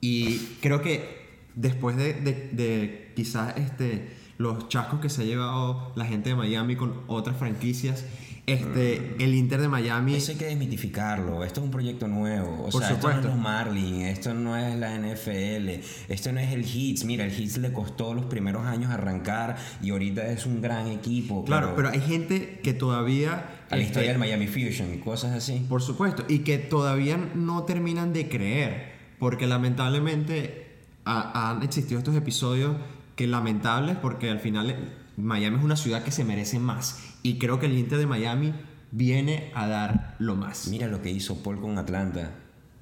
Y 0.00 0.38
creo 0.60 0.82
que 0.82 1.20
después 1.54 1.96
de, 1.96 2.14
de- 2.14 3.12
quizás 3.14 3.56
este, 3.56 4.08
los 4.38 4.68
chascos 4.68 5.00
que 5.00 5.10
se 5.10 5.22
ha 5.22 5.24
llevado 5.24 5.92
la 5.96 6.06
gente 6.06 6.30
de 6.30 6.36
Miami 6.36 6.76
con 6.76 7.02
otras 7.06 7.36
franquicias, 7.36 8.04
Este, 8.46 9.14
el 9.22 9.34
Inter 9.34 9.60
de 9.60 9.68
Miami. 9.68 10.14
Eso 10.16 10.32
hay 10.32 10.38
que 10.38 10.46
desmitificarlo. 10.46 11.44
Esto 11.44 11.60
es 11.60 11.64
un 11.66 11.70
proyecto 11.70 12.08
nuevo. 12.08 12.64
O 12.66 12.70
Por 12.70 12.82
sea, 12.82 12.90
esto 12.92 13.06
no 13.06 13.10
es 13.10 13.16
supuesto. 13.16 13.28
los 13.28 13.36
Marlins, 13.36 14.04
esto 14.08 14.34
no 14.34 14.56
es 14.56 14.74
la 14.76 14.96
NFL, 14.98 15.68
esto 16.08 16.32
no 16.32 16.40
es 16.40 16.52
el 16.52 16.64
Hits. 16.64 17.04
Mira, 17.04 17.24
el 17.24 17.38
Hits 17.38 17.58
le 17.58 17.72
costó 17.72 18.12
los 18.14 18.24
primeros 18.24 18.66
años 18.66 18.90
arrancar 18.90 19.56
y 19.82 19.90
ahorita 19.90 20.26
es 20.32 20.46
un 20.46 20.60
gran 20.60 20.88
equipo. 20.88 21.44
Claro, 21.44 21.74
pero 21.76 21.90
hay 21.90 22.00
gente 22.00 22.58
que 22.62 22.72
todavía. 22.72 23.56
A 23.70 23.76
la 23.76 23.82
este, 23.82 23.84
historia 23.92 24.10
del 24.10 24.18
Miami 24.18 24.48
Fusion 24.48 24.92
y 24.94 24.98
cosas 24.98 25.32
así. 25.32 25.64
Por 25.68 25.80
supuesto, 25.82 26.24
y 26.28 26.40
que 26.40 26.58
todavía 26.58 27.16
no 27.36 27.62
terminan 27.64 28.12
de 28.12 28.28
creer, 28.28 28.92
porque 29.20 29.46
lamentablemente 29.46 30.76
ha- 31.04 31.50
han 31.50 31.62
existido 31.62 31.98
estos 31.98 32.16
episodios 32.16 32.76
que 33.16 33.26
lamentables, 33.26 33.96
porque 33.96 34.30
al 34.30 34.40
final 34.40 34.70
eh, 34.70 34.76
Miami 35.16 35.58
es 35.58 35.62
una 35.62 35.76
ciudad 35.76 36.02
que 36.02 36.10
se 36.10 36.24
merece 36.24 36.58
más, 36.58 36.98
y 37.22 37.38
creo 37.38 37.58
que 37.58 37.66
el 37.66 37.78
Inter 37.78 37.98
de 37.98 38.06
Miami 38.06 38.52
viene 38.90 39.50
a 39.54 39.66
dar 39.66 40.16
lo 40.18 40.36
más. 40.36 40.68
Mira 40.68 40.86
lo 40.86 41.02
que 41.02 41.10
hizo 41.10 41.42
Paul 41.42 41.60
con 41.60 41.78
Atlanta, 41.78 42.32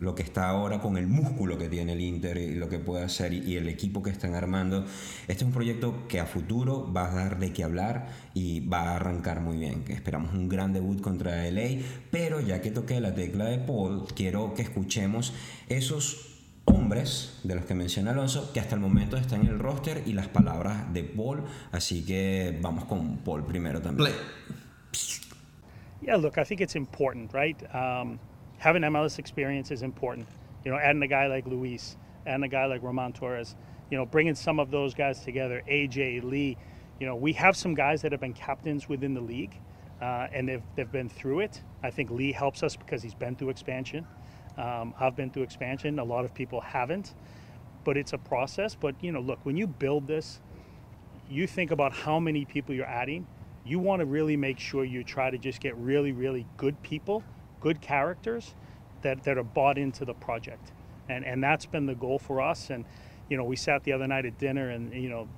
lo 0.00 0.14
que 0.14 0.22
está 0.22 0.48
ahora 0.48 0.80
con 0.80 0.96
el 0.96 1.06
músculo 1.06 1.58
que 1.58 1.68
tiene 1.68 1.92
el 1.92 2.00
Inter 2.00 2.38
y 2.38 2.54
lo 2.54 2.68
que 2.68 2.78
puede 2.78 3.04
hacer 3.04 3.32
y, 3.32 3.38
y 3.38 3.56
el 3.56 3.68
equipo 3.68 4.02
que 4.02 4.10
están 4.10 4.34
armando. 4.34 4.84
Este 5.22 5.32
es 5.32 5.42
un 5.42 5.52
proyecto 5.52 6.06
que 6.08 6.20
a 6.20 6.26
futuro 6.26 6.90
va 6.92 7.10
a 7.10 7.14
dar 7.14 7.38
de 7.38 7.52
qué 7.52 7.64
hablar 7.64 8.08
y 8.34 8.60
va 8.60 8.90
a 8.90 8.96
arrancar 8.96 9.40
muy 9.40 9.58
bien. 9.58 9.84
Esperamos 9.88 10.32
un 10.32 10.48
gran 10.48 10.72
debut 10.72 11.00
contra 11.00 11.50
LA, 11.50 11.82
pero 12.10 12.40
ya 12.40 12.60
que 12.60 12.70
toqué 12.70 13.00
la 13.00 13.14
tecla 13.14 13.46
de 13.46 13.58
Paul, 13.58 14.06
quiero 14.14 14.54
que 14.54 14.62
escuchemos 14.62 15.34
esos 15.68 16.37
hombres 16.68 17.40
de 17.44 17.54
los 17.54 17.64
que 17.64 17.74
menciona 17.74 18.12
Alonso 18.12 18.52
que 18.52 18.60
hasta 18.60 18.74
el 18.74 18.80
momento 18.80 19.16
están 19.16 19.42
en 19.42 19.48
el 19.48 19.58
roster 19.58 20.02
y 20.06 20.12
las 20.12 20.28
palabras 20.28 20.92
de 20.92 21.04
Paul, 21.04 21.44
así 21.72 22.04
que 22.04 22.58
vamos 22.60 22.84
con 22.84 23.18
Paul 23.18 23.44
primero 23.44 23.80
también. 23.80 24.12
Play. 24.12 25.18
Yeah, 26.00 26.16
look, 26.16 26.38
I 26.38 26.44
think 26.44 26.60
it's 26.60 26.76
important, 26.76 27.32
right? 27.34 27.56
Um, 27.74 28.20
having 28.58 28.82
MLS 28.82 29.18
experience 29.18 29.70
is 29.70 29.82
important. 29.82 30.26
You 30.64 30.70
know, 30.70 30.78
adding 30.78 31.02
a 31.02 31.08
guy 31.08 31.26
like 31.26 31.46
Luis, 31.46 31.96
adding 32.26 32.44
a 32.44 32.48
guy 32.48 32.66
like 32.66 32.82
Roman 32.82 33.12
Torres, 33.12 33.56
you 33.90 33.98
know, 33.98 34.06
bringing 34.06 34.34
some 34.34 34.60
of 34.60 34.70
those 34.70 34.94
guys 34.94 35.20
together, 35.20 35.62
AJ, 35.68 36.22
Lee. 36.22 36.56
You 37.00 37.06
know, 37.06 37.16
we 37.16 37.32
have 37.34 37.56
some 37.56 37.74
guys 37.74 38.02
that 38.02 38.12
have 38.12 38.20
been 38.20 38.34
captains 38.34 38.88
within 38.88 39.14
the 39.14 39.20
league, 39.20 39.54
uh, 40.00 40.26
and 40.32 40.48
they've, 40.48 40.62
they've 40.76 40.90
been 40.90 41.08
through 41.08 41.40
it. 41.40 41.62
I 41.82 41.90
think 41.90 42.10
Lee 42.10 42.32
helps 42.32 42.62
us 42.62 42.76
because 42.76 43.02
he's 43.02 43.14
been 43.14 43.36
through 43.36 43.50
expansion. 43.50 44.06
Um, 44.58 44.92
I've 44.98 45.16
been 45.16 45.30
through 45.30 45.44
expansion. 45.44 45.98
A 45.98 46.04
lot 46.04 46.24
of 46.24 46.34
people 46.34 46.60
haven't, 46.60 47.14
but 47.84 47.96
it's 47.96 48.12
a 48.12 48.18
process. 48.18 48.74
But, 48.74 48.96
you 49.00 49.12
know, 49.12 49.20
look, 49.20 49.38
when 49.44 49.56
you 49.56 49.66
build 49.66 50.06
this, 50.06 50.40
you 51.30 51.46
think 51.46 51.70
about 51.70 51.92
how 51.92 52.18
many 52.18 52.44
people 52.44 52.74
you're 52.74 52.86
adding, 52.86 53.26
you 53.64 53.78
want 53.78 54.00
to 54.00 54.06
really 54.06 54.36
make 54.36 54.58
sure 54.58 54.84
you 54.84 55.04
try 55.04 55.30
to 55.30 55.38
just 55.38 55.60
get 55.60 55.76
really, 55.76 56.12
really 56.12 56.46
good 56.56 56.82
people, 56.82 57.22
good 57.60 57.80
characters 57.80 58.54
that, 59.02 59.22
that 59.24 59.38
are 59.38 59.44
bought 59.44 59.78
into 59.78 60.04
the 60.04 60.14
project. 60.14 60.72
And, 61.08 61.24
and 61.24 61.42
that's 61.42 61.66
been 61.66 61.86
the 61.86 61.94
goal 61.94 62.18
for 62.18 62.40
us. 62.40 62.70
And, 62.70 62.84
you 63.28 63.36
know, 63.36 63.44
we 63.44 63.56
sat 63.56 63.84
the 63.84 63.92
other 63.92 64.06
night 64.06 64.26
at 64.26 64.38
dinner 64.38 64.70
and, 64.70 64.92
you 64.92 65.08
know, 65.08 65.28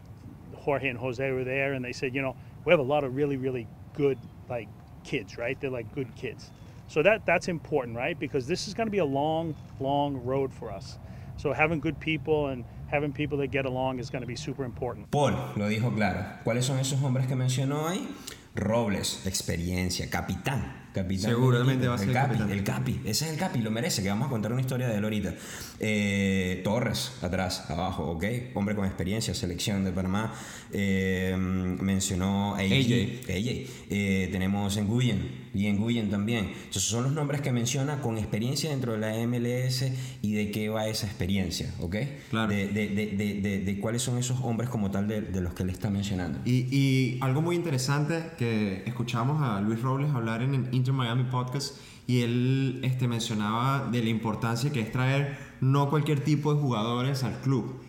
Jorge 0.56 0.88
and 0.88 0.98
Jose 0.98 1.30
were 1.30 1.44
there 1.44 1.74
and 1.74 1.84
they 1.84 1.92
said, 1.92 2.14
you 2.14 2.22
know, 2.22 2.36
we 2.64 2.70
have 2.70 2.80
a 2.80 2.84
lot 2.84 3.04
of 3.04 3.14
really, 3.14 3.36
really 3.36 3.66
good, 3.94 4.18
like, 4.48 4.68
kids, 5.04 5.38
right? 5.38 5.60
They're 5.60 5.70
like 5.70 5.92
good 5.94 6.14
kids. 6.14 6.50
So 6.90 7.04
that, 7.04 7.24
that's 7.24 7.46
important, 7.46 7.96
right? 7.96 8.18
Because 8.18 8.48
this 8.48 8.66
is 8.66 8.74
going 8.74 8.88
to 8.88 8.90
be 8.90 8.98
a 8.98 9.04
long, 9.04 9.54
long 9.78 10.16
road 10.24 10.52
for 10.52 10.72
us. 10.72 10.98
So 11.36 11.52
having 11.52 11.78
good 11.78 12.00
people 12.00 12.48
and 12.48 12.64
having 12.88 13.12
people 13.12 13.38
that 13.38 13.52
get 13.52 13.64
along 13.64 14.00
is 14.00 14.10
going 14.10 14.22
to 14.22 14.26
be 14.26 14.34
super 14.34 14.64
important. 14.64 15.08
Paul 15.12 15.32
lo 15.56 15.68
dijo 15.68 15.94
claro. 15.94 16.24
¿Cuáles 16.44 16.64
son 16.64 16.80
esos 16.80 17.00
hombres 17.00 17.28
que 17.28 17.36
mencionó 17.36 17.86
ahí? 17.86 18.08
Robles, 18.56 19.24
experiencia, 19.24 20.10
capitán. 20.10 20.88
capitán 20.92 21.30
Seguramente 21.30 21.86
va 21.86 21.94
a 21.94 21.98
ser 21.98 22.08
el 22.08 22.14
capi, 22.14 22.34
capitán. 22.34 22.50
el 22.50 22.64
capi. 22.64 23.00
Ese 23.04 23.26
es 23.26 23.32
el 23.32 23.38
capi, 23.38 23.60
lo 23.60 23.70
merece, 23.70 24.02
que 24.02 24.08
vamos 24.08 24.26
a 24.26 24.30
contar 24.30 24.50
una 24.52 24.60
historia 24.60 24.88
de 24.88 24.98
él 24.98 25.04
ahorita. 25.04 25.34
Eh, 25.78 26.60
Torres, 26.64 27.12
atrás, 27.22 27.70
abajo, 27.70 28.10
ok. 28.10 28.24
Hombre 28.54 28.74
con 28.74 28.84
experiencia, 28.84 29.32
selección 29.32 29.84
de 29.84 29.92
Panamá. 29.92 30.34
Eh, 30.72 31.36
mencionó 31.38 32.56
a 32.56 32.58
AJ. 32.58 32.72
AJ. 32.72 33.30
AJ. 33.30 33.70
Eh, 33.88 34.28
tenemos 34.32 34.76
Nguyen, 34.76 35.39
y 35.54 35.70
Nguyen 35.72 36.10
también. 36.10 36.46
Entonces 36.46 36.84
son 36.84 37.04
los 37.04 37.12
nombres 37.12 37.40
que 37.40 37.50
menciona 37.52 38.00
con 38.00 38.18
experiencia 38.18 38.70
dentro 38.70 38.92
de 38.92 38.98
la 38.98 39.12
MLS 39.26 39.84
y 40.22 40.32
de 40.34 40.50
qué 40.50 40.68
va 40.68 40.86
esa 40.86 41.06
experiencia, 41.06 41.74
¿ok? 41.80 41.96
Claro. 42.30 42.52
De, 42.52 42.68
de- 42.68 42.88
de- 42.88 43.60
de- 43.64 43.80
cuáles 43.80 44.02
son 44.02 44.18
esos 44.18 44.38
hombres 44.42 44.68
como 44.70 44.90
tal 44.90 45.08
de, 45.08 45.20
de 45.22 45.40
los 45.40 45.54
que 45.54 45.62
él 45.62 45.70
está 45.70 45.90
mencionando. 45.90 46.38
Y, 46.44 46.66
y 46.74 47.18
algo 47.20 47.42
muy 47.42 47.56
interesante 47.56 48.30
que 48.38 48.82
escuchamos 48.86 49.42
a 49.42 49.60
Luis 49.60 49.80
Robles 49.82 50.10
hablar 50.10 50.42
en 50.42 50.54
el 50.54 50.74
Inter 50.74 50.94
Miami 50.94 51.24
Podcast 51.24 51.76
y 52.06 52.22
él 52.22 52.80
este, 52.82 53.08
mencionaba 53.08 53.88
de 53.90 54.02
la 54.02 54.10
importancia 54.10 54.70
que 54.70 54.80
es 54.80 54.90
traer 54.92 55.38
no 55.60 55.90
cualquier 55.90 56.20
tipo 56.24 56.54
de 56.54 56.60
jugadores 56.60 57.22
al 57.24 57.40
club. 57.40 57.80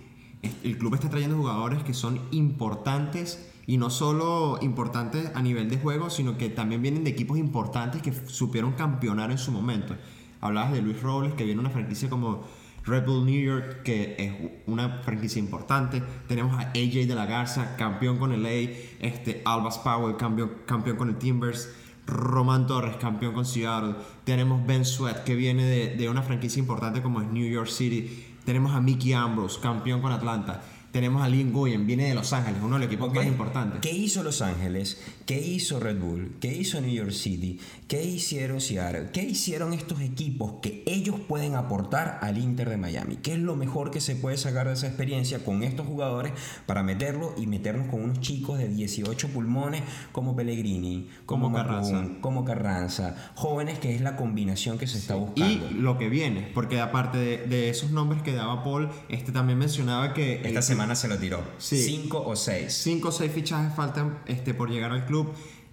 El 0.64 0.78
club 0.78 0.96
está 0.96 1.10
trayendo 1.10 1.38
jugadores 1.38 1.84
que 1.84 1.94
son 1.94 2.20
importantes 2.32 3.51
y 3.72 3.78
no 3.78 3.90
solo 3.90 4.60
importantes 4.62 5.32
a 5.34 5.42
nivel 5.42 5.70
de 5.70 5.78
juego, 5.78 6.10
sino 6.10 6.38
que 6.38 6.50
también 6.50 6.82
vienen 6.82 7.06
de 7.06 7.12
equipos 7.12 7.38
importantes 7.38 8.02
que 8.02 8.12
supieron 8.12 8.74
campeonar 8.74 9.32
en 9.32 9.38
su 9.38 9.54
momento. 9.54 9.96
Hablabas 10.42 10.74
de 10.74 10.82
Luis 10.82 11.02
Robles, 11.02 11.36
que 11.36 11.46
viene 11.46 11.62
una 11.62 11.70
franquicia 11.70 12.10
como 12.10 12.44
Red 12.84 13.06
Bull 13.06 13.26
New 13.26 13.42
York, 13.42 13.84
que 13.84 14.18
es 14.20 14.52
una 14.66 15.00
franquicia 15.04 15.40
importante. 15.40 16.04
Tenemos 16.28 16.54
a 16.60 16.72
AJ 16.72 17.08
de 17.08 17.16
la 17.16 17.26
Garza, 17.26 17.78
campeón 17.78 18.18
con 18.18 18.34
el 18.34 18.44
LA. 18.44 18.74
Este, 19.00 19.42
Albas 19.46 19.80
Powell, 19.80 20.18
campeón, 20.18 20.52
campeón 20.66 20.98
con 20.98 21.08
el 21.08 21.16
Timbers. 21.16 21.74
Roman 22.06 22.68
Torres, 22.68 22.98
campeón 22.98 23.34
con 23.34 23.46
Seattle. 23.46 23.96
Tenemos 24.26 24.68
Ben 24.68 24.84
Sweat, 24.84 25.24
que 25.24 25.36
viene 25.36 25.64
de, 25.64 25.96
de 25.96 26.10
una 26.10 26.24
franquicia 26.24 26.60
importante 26.60 27.02
como 27.02 27.22
es 27.22 27.30
New 27.30 27.50
York 27.50 27.70
City. 27.70 28.36
Tenemos 28.44 28.74
a 28.74 28.82
Mickey 28.82 29.14
Ambrose, 29.14 29.62
campeón 29.62 30.02
con 30.02 30.12
Atlanta. 30.12 30.62
Tenemos 30.92 31.24
a 31.24 31.30
Lynn 31.30 31.52
Nguyen, 31.52 31.88
viene 31.88 32.10
de 32.10 32.16
Los 32.16 32.34
Ángeles, 32.34 32.60
uno 32.62 32.76
de 32.76 32.80
los 32.80 32.88
equipos 32.88 33.14
más 33.14 33.26
importantes. 33.26 33.80
¿Qué 33.82 33.92
hizo 33.92 34.24
Los 34.24 34.42
Ángeles? 34.42 35.00
¿Qué 35.26 35.40
hizo 35.40 35.80
Red 35.80 36.00
Bull? 36.00 36.36
¿Qué 36.42 36.54
hizo 36.54 36.82
New 36.82 36.92
York 36.92 37.12
City? 37.12 37.60
¿Qué 37.88 38.04
hicieron 38.04 38.60
Seattle? 38.60 39.10
¿Qué 39.14 39.22
hicieron 39.24 39.74
estos 39.74 40.02
equipos 40.02 40.56
que 40.62 40.84
ellos 40.86 41.16
pueden 41.28 41.56
aportar 41.56 42.20
al 42.22 42.38
Inter 42.38 42.70
de 42.70 42.78
Miami? 42.78 43.18
¿Qué 43.18 43.34
es 43.34 43.40
lo 43.40 43.56
mejor 43.56 43.92
que 43.92 44.02
se 44.02 44.16
puede 44.16 44.38
sacar 44.38 44.68
de 44.68 44.74
esa 44.74 44.88
experiencia 44.88 45.44
con 45.46 45.64
estos 45.64 45.86
jugadores 45.88 46.34
para 46.66 46.84
meterlo 46.84 47.34
y 47.38 47.48
meternos 47.48 47.88
con 47.90 48.02
unos 48.04 48.20
chicos 48.20 48.58
de 48.58 48.68
18 48.68 49.28
pulmones 49.30 49.84
como 50.12 50.36
Pellegrini, 50.36 51.08
como, 51.26 51.46
Como 51.46 51.58
Carranza. 51.58 52.08
como 52.22 52.44
Carranza, 52.46 53.32
jóvenes 53.36 53.80
que 53.80 53.96
es 53.96 54.02
la 54.02 54.16
combinación 54.16 54.78
que 54.78 54.88
se 54.88 54.98
está 54.98 55.16
buscando. 55.16 55.70
Y 55.70 55.74
lo 55.76 55.98
que 55.98 56.10
viene, 56.10 56.50
porque 56.54 56.80
aparte 56.80 57.18
de, 57.18 57.38
de 57.48 57.70
esos 57.70 57.92
nombres 57.92 58.22
que 58.22 58.34
daba 58.34 58.64
Paul, 58.64 58.90
este 59.08 59.32
también 59.32 59.60
mencionaba 59.60 60.14
que 60.14 60.36
Esta 60.38 60.50
el- 60.60 60.64
semana 60.64 60.96
se 60.96 61.08
lo 61.08 61.18
tiró. 61.18 61.42
Sí. 61.58 61.78
Cinco 61.82 62.22
o 62.26 62.36
seis. 62.36 62.74
cinco 62.74 63.10
o 63.10 63.12
seis 63.12 63.32
fichajes 63.32 63.74
faltan 63.76 64.18
este, 64.26 64.54
por 64.54 64.70
llegar 64.70 64.92
al 64.92 65.06
club. 65.06 65.11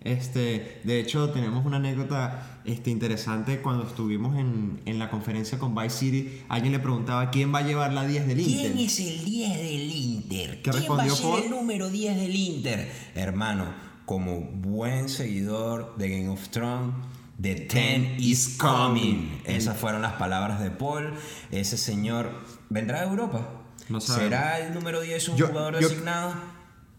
Este, 0.01 0.81
de 0.85 1.01
hecho, 1.01 1.31
tenemos 1.31 1.67
una 1.67 1.79
anécdota 1.79 2.61
este, 2.65 2.91
interesante 2.91 3.61
cuando 3.61 3.85
estuvimos 3.87 4.37
en, 4.39 4.81
en 4.87 4.99
la 4.99 5.11
conferencia 5.11 5.59
con 5.59 5.75
Vice 5.75 5.91
City. 5.99 6.43
Alguien 6.49 6.73
le 6.73 6.79
preguntaba 6.79 7.31
quién 7.31 7.53
va 7.53 7.59
a 7.59 7.63
llevar 7.63 7.93
la 7.93 8.07
10 8.07 8.27
del 8.29 8.41
Inter. 8.41 8.73
¿Quién 8.73 8.87
es 8.87 9.01
el 9.01 9.25
10 9.25 9.57
del 9.57 9.91
Inter? 9.91 10.63
¿Qué 10.63 10.71
¿Quién 10.71 10.85
va 10.93 11.03
a 11.03 11.05
respondió 11.05 11.17
ser 11.17 11.45
el 11.47 11.51
número 11.51 11.91
10 11.91 12.17
del 12.17 12.35
Inter? 12.37 12.93
Hermano, 13.17 13.67
como 14.05 14.41
buen 14.41 15.09
seguidor 15.09 15.97
de 15.99 16.09
Game 16.11 16.29
of 16.29 16.49
Thrones, 16.51 16.95
The 17.41 17.55
Ten 17.57 18.17
is 18.19 18.57
coming. 18.57 19.41
Esas 19.45 19.77
fueron 19.77 20.03
las 20.03 20.15
palabras 20.15 20.61
de 20.61 20.71
Paul. 20.71 21.13
Ese 21.51 21.77
señor 21.77 22.33
vendrá 22.71 23.01
de 23.03 23.09
Europa. 23.09 23.49
No. 23.89 24.01
¿Será 24.01 24.61
el 24.61 24.75
número 24.75 25.01
10 25.01 25.29
un 25.31 25.37
Yo- 25.37 25.49
jugador 25.49 25.81
yo- 25.81 25.89
designado? 25.89 26.35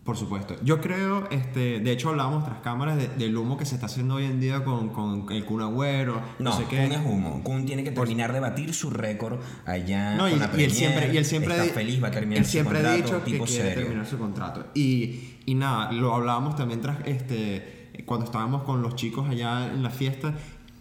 Por 0.03 0.17
supuesto. 0.17 0.55
Yo 0.63 0.81
creo, 0.81 1.29
este, 1.29 1.79
de 1.81 1.91
hecho 1.91 2.09
hablábamos 2.09 2.43
tras 2.43 2.59
cámaras 2.61 2.97
de- 2.97 3.09
del 3.09 3.37
humo 3.37 3.57
que 3.57 3.65
se 3.65 3.75
está 3.75 3.85
haciendo 3.85 4.15
hoy 4.15 4.25
en 4.25 4.39
día 4.39 4.63
con, 4.63 4.89
con 4.89 5.31
el 5.31 5.45
Kun 5.45 5.61
Agüero, 5.61 6.15
no, 6.39 6.49
No, 6.49 6.51
sé 6.57 6.63
Kun 6.63 6.69
qué. 6.69 6.85
es 6.85 6.99
humo. 7.05 7.43
Kun 7.43 7.65
tiene 7.65 7.83
que 7.83 7.91
terminar 7.91 8.33
de 8.33 8.39
batir 8.39 8.73
su 8.73 8.89
récord 8.89 9.39
allá 9.67 10.15
No, 10.15 10.27
y, 10.27 10.31
con 10.31 10.39
la 10.39 10.45
y 10.45 10.47
él 10.47 10.51
Premier. 10.51 10.71
siempre, 10.71 11.13
y 11.13 11.17
él 11.17 11.25
siempre, 11.25 11.57
está 11.59 11.73
feliz, 11.73 12.01
va 12.03 12.07
a 12.07 12.11
terminar 12.11 12.39
él 12.39 12.45
su 12.45 12.51
siempre 12.51 12.79
ha 12.79 12.91
contrato, 12.97 13.23
que 13.25 13.31
quiere 13.37 13.45
serio. 13.47 13.83
terminar 13.83 14.05
su 14.07 14.17
contrato. 14.17 14.65
Y, 14.73 15.19
y 15.45 15.53
nada, 15.53 15.91
lo 15.91 16.15
hablábamos 16.15 16.55
también 16.55 16.81
tras, 16.81 16.97
este, 17.05 17.91
cuando 18.05 18.25
estábamos 18.25 18.63
con 18.63 18.81
los 18.81 18.95
chicos 18.95 19.29
allá 19.29 19.67
en 19.67 19.83
la 19.83 19.89
fiesta, 19.91 20.33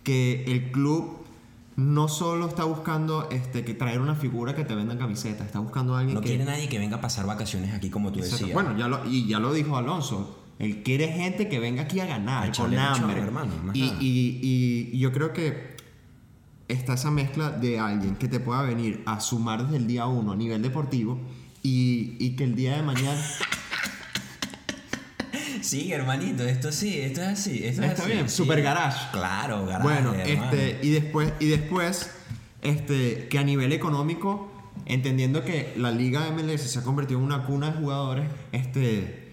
que 0.05 0.45
el 0.47 0.71
club 0.71 1.19
no 1.79 2.09
solo 2.09 2.49
está 2.49 2.65
buscando 2.65 3.29
este, 3.31 3.65
que 3.65 3.73
traer 3.73 4.01
una 4.01 4.17
figura 4.17 4.53
que 4.55 4.65
te 4.65 4.75
venda 4.75 4.99
camisetas, 4.99 5.47
está 5.47 5.61
buscando 5.61 5.95
a 5.95 6.01
alguien 6.01 6.17
No 6.17 6.21
que... 6.21 6.27
quiere 6.31 6.45
nadie 6.45 6.69
que 6.69 6.77
venga 6.77 6.97
a 6.97 7.01
pasar 7.01 7.25
vacaciones 7.25 7.73
aquí 7.73 7.89
como 7.89 8.11
tú 8.11 8.19
Exacto. 8.19 8.47
decías. 8.47 8.55
Bueno, 8.55 8.77
ya 8.77 8.89
lo, 8.89 9.09
y 9.09 9.29
ya 9.29 9.39
lo 9.39 9.53
dijo 9.53 9.77
Alonso. 9.77 10.43
Él 10.59 10.83
quiere 10.83 11.07
gente 11.13 11.49
que 11.49 11.61
venga 11.61 11.83
aquí 11.83 12.01
a 12.01 12.07
ganar, 12.07 12.49
A 12.49 12.53
con 12.53 12.77
hambre. 12.77 13.21
hermano, 13.21 13.53
y, 13.75 13.85
y- 14.01 14.91
y 14.93 14.99
yo 14.99 15.13
creo 15.13 15.33
que 15.33 15.77
está 16.67 16.95
esa 16.95 17.13
mezcla 17.13 17.51
de 17.53 17.79
alguien 17.79 18.17
que 18.17 18.27
te 18.27 18.41
pueda 18.41 18.63
venir 18.63 19.01
a 19.07 19.21
sumar 19.21 19.63
desde 19.63 19.77
el 19.77 19.87
día 19.87 20.07
uno 20.07 20.33
a 20.33 20.37
nivel 20.37 20.61
deportivo 20.61 21.21
y, 21.63 22.17
y 22.19 22.31
que 22.35 22.43
el 22.43 22.57
día 22.57 22.75
de 22.77 22.83
mañana... 22.83 23.21
Sí, 25.63 25.93
hermanito, 25.93 26.45
esto 26.45 26.73
sí, 26.73 26.99
esto 27.01 27.23
es 27.23 27.29
así. 27.29 27.65
Esto 27.65 27.83
es 27.83 27.91
Está 27.91 28.03
así, 28.05 28.13
bien, 28.13 28.29
sí. 28.29 28.37
Super 28.37 28.63
Garage. 28.63 28.99
Claro, 29.13 29.67
garage. 29.67 29.83
Bueno, 29.83 30.15
hermano. 30.15 30.51
este, 30.53 30.79
y 30.83 30.91
después, 30.91 31.33
y 31.41 31.47
después, 31.47 32.11
este, 32.63 33.29
que 33.29 33.39
a 33.39 33.45
nivel 33.45 33.73
económico, 33.73 34.51
entendiendo 34.87 35.45
que 35.45 35.75
la 35.77 35.91
liga 35.91 36.31
MLS 36.31 36.63
se 36.63 36.79
ha 36.79 36.83
convertido 36.83 37.19
en 37.21 37.27
una 37.27 37.45
cuna 37.45 37.71
de 37.71 37.79
jugadores, 37.79 38.29
este, 38.53 39.33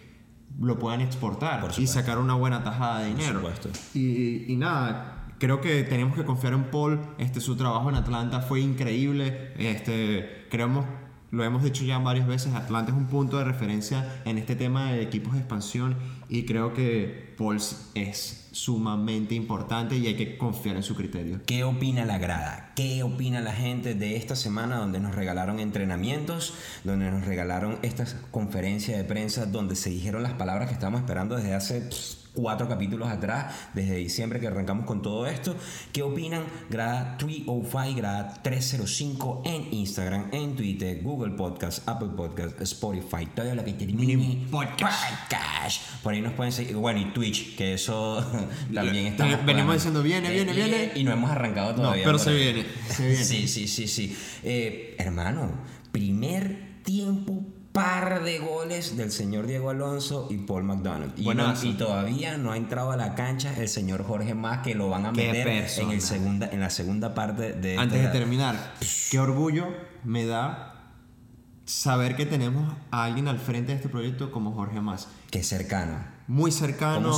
lo 0.60 0.79
puedan 0.79 1.01
exportar 1.01 1.62
Por 1.62 1.72
y 1.77 1.88
sacar 1.88 2.17
una 2.17 2.34
buena 2.36 2.63
tajada 2.63 3.00
de 3.01 3.08
dinero. 3.08 3.39
supuesto. 3.39 3.70
Y, 3.94 4.51
y 4.51 4.55
nada, 4.55 5.25
creo 5.39 5.62
que 5.62 5.84
tenemos 5.84 6.15
que 6.15 6.24
confiar 6.24 6.53
en 6.53 6.65
Paul. 6.72 7.00
Este, 7.17 7.41
su 7.41 7.55
trabajo 7.55 7.89
en 7.89 7.96
Atlanta 7.96 8.41
fue 8.41 8.62
increíble. 8.62 9.53
Este, 9.58 10.48
creemos, 10.50 10.86
lo 11.35 11.43
hemos 11.43 11.63
dicho 11.63 11.83
ya 11.83 11.97
varias 11.97 12.27
veces, 12.27 12.53
Atlanta 12.53 12.91
es 12.91 12.97
un 12.97 13.07
punto 13.07 13.37
de 13.37 13.43
referencia 13.43 14.21
en 14.23 14.37
este 14.37 14.55
tema 14.55 14.93
de 14.93 15.01
equipos 15.01 15.33
de 15.33 15.39
expansión 15.39 15.97
y 16.29 16.45
creo 16.45 16.73
que 16.73 17.35
Paul 17.37 17.57
es 17.93 18.47
sumamente 18.53 19.35
importante 19.35 19.97
y 19.97 20.07
hay 20.07 20.15
que 20.15 20.37
confiar 20.37 20.77
en 20.77 20.83
su 20.83 20.95
criterio. 20.95 21.41
¿Qué 21.45 21.65
opina 21.65 22.05
la 22.05 22.19
grada? 22.19 22.71
¿Qué 22.73 23.03
opina 23.03 23.41
la 23.41 23.51
gente 23.51 23.95
de 23.95 24.15
esta 24.15 24.37
semana 24.37 24.77
donde 24.77 25.01
nos 25.01 25.13
regalaron 25.13 25.59
entrenamientos, 25.59 26.53
donde 26.85 27.11
nos 27.11 27.25
regalaron 27.25 27.79
estas 27.81 28.15
conferencias 28.31 28.97
de 28.97 29.03
prensa, 29.03 29.45
donde 29.45 29.75
se 29.75 29.89
dijeron 29.89 30.23
las 30.23 30.33
palabras 30.33 30.69
que 30.69 30.73
estábamos 30.73 31.01
esperando 31.01 31.35
desde 31.35 31.53
hace 31.53 31.81
pss, 31.81 32.25
cuatro 32.35 32.67
capítulos 32.67 33.07
atrás, 33.09 33.53
desde 33.73 33.95
diciembre 33.95 34.39
que 34.39 34.47
arrancamos 34.47 34.85
con 34.85 35.01
todo 35.01 35.25
esto? 35.25 35.55
¿Qué 35.91 36.03
opinan? 36.03 36.43
Grada 36.69 37.17
305, 37.17 37.95
grada 37.95 38.33
305 38.43 39.41
en 39.45 39.73
Instagram, 39.73 40.27
en 40.31 40.55
Twitter, 40.55 41.01
Google 41.01 41.33
Podcast, 41.35 41.87
Apple 41.87 42.09
Podcast, 42.15 42.61
Spotify, 42.61 43.25
todo 43.33 43.55
lo 43.55 43.63
que 43.63 43.73
termine 43.73 44.45
podcast. 44.51 45.09
podcast. 45.09 45.81
Por 46.03 46.13
ahí 46.13 46.21
nos 46.21 46.33
pueden 46.33 46.51
seguir, 46.51 46.75
bueno, 46.75 46.99
y 46.99 47.05
Twitch, 47.05 47.55
que 47.55 47.73
eso 47.73 48.23
también 48.73 49.07
está. 49.07 49.25
Venimos 49.37 49.75
diciendo, 49.75 50.03
viene, 50.03 50.29
viene, 50.31 50.53
viene. 50.53 50.91
Y 50.95 51.03
no 51.03 51.11
hemos 51.11 51.31
arrancado 51.31 51.71
No, 51.71 51.75
todavía. 51.77 52.03
pero 52.03 52.19
se 52.19 52.33
viene, 52.33 52.65
se 52.89 53.07
viene. 53.07 53.23
Sí, 53.23 53.47
sí, 53.47 53.67
sí, 53.67 53.87
sí. 53.87 54.17
Eh, 54.43 54.95
hermano, 54.99 55.51
primer 55.91 56.75
tiempo, 56.83 57.34
par 57.75 58.24
de 58.24 58.39
goles 58.39 58.96
del 58.96 59.12
señor 59.12 59.48
Diego 59.48 59.70
Alonso 59.70 60.27
y 60.32 60.38
Paul 60.38 60.63
McDonald. 60.63 61.12
Y, 61.17 61.25
no- 61.25 61.53
y 61.62 61.74
todavía 61.74 62.38
no 62.38 62.53
ha 62.53 62.58
entrado 62.58 62.91
a 62.91 62.96
la 62.96 63.15
cancha 63.15 63.53
el 63.58 63.67
señor 63.67 64.05
Jorge 64.05 64.34
Más, 64.34 64.60
que 64.60 64.75
lo 64.75 64.88
van 64.89 65.05
a 65.05 65.12
meter 65.12 65.46
en, 65.48 65.91
el 65.91 66.01
segunda, 66.01 66.48
en 66.50 66.62
la 66.62 66.70
segunda 66.70 67.13
parte 67.13 67.51
de 67.51 67.77
Antes 67.77 68.01
de 68.01 68.08
terminar, 68.08 68.55
qué 69.12 69.20
orgullo 69.20 69.67
me 70.05 70.25
da 70.25 70.72
saber 71.65 72.15
que 72.15 72.25
tenemos 72.25 72.74
a 72.91 73.03
alguien 73.03 73.27
al 73.27 73.39
frente 73.39 73.72
de 73.74 73.77
este 73.77 73.89
proyecto 73.89 74.32
como 74.32 74.53
Jorge 74.53 74.79
Más. 74.79 75.10
Que 75.29 75.39
es 75.39 75.48
cercano. 75.48 75.98
muy 76.27 76.51
cercano, 76.51 77.12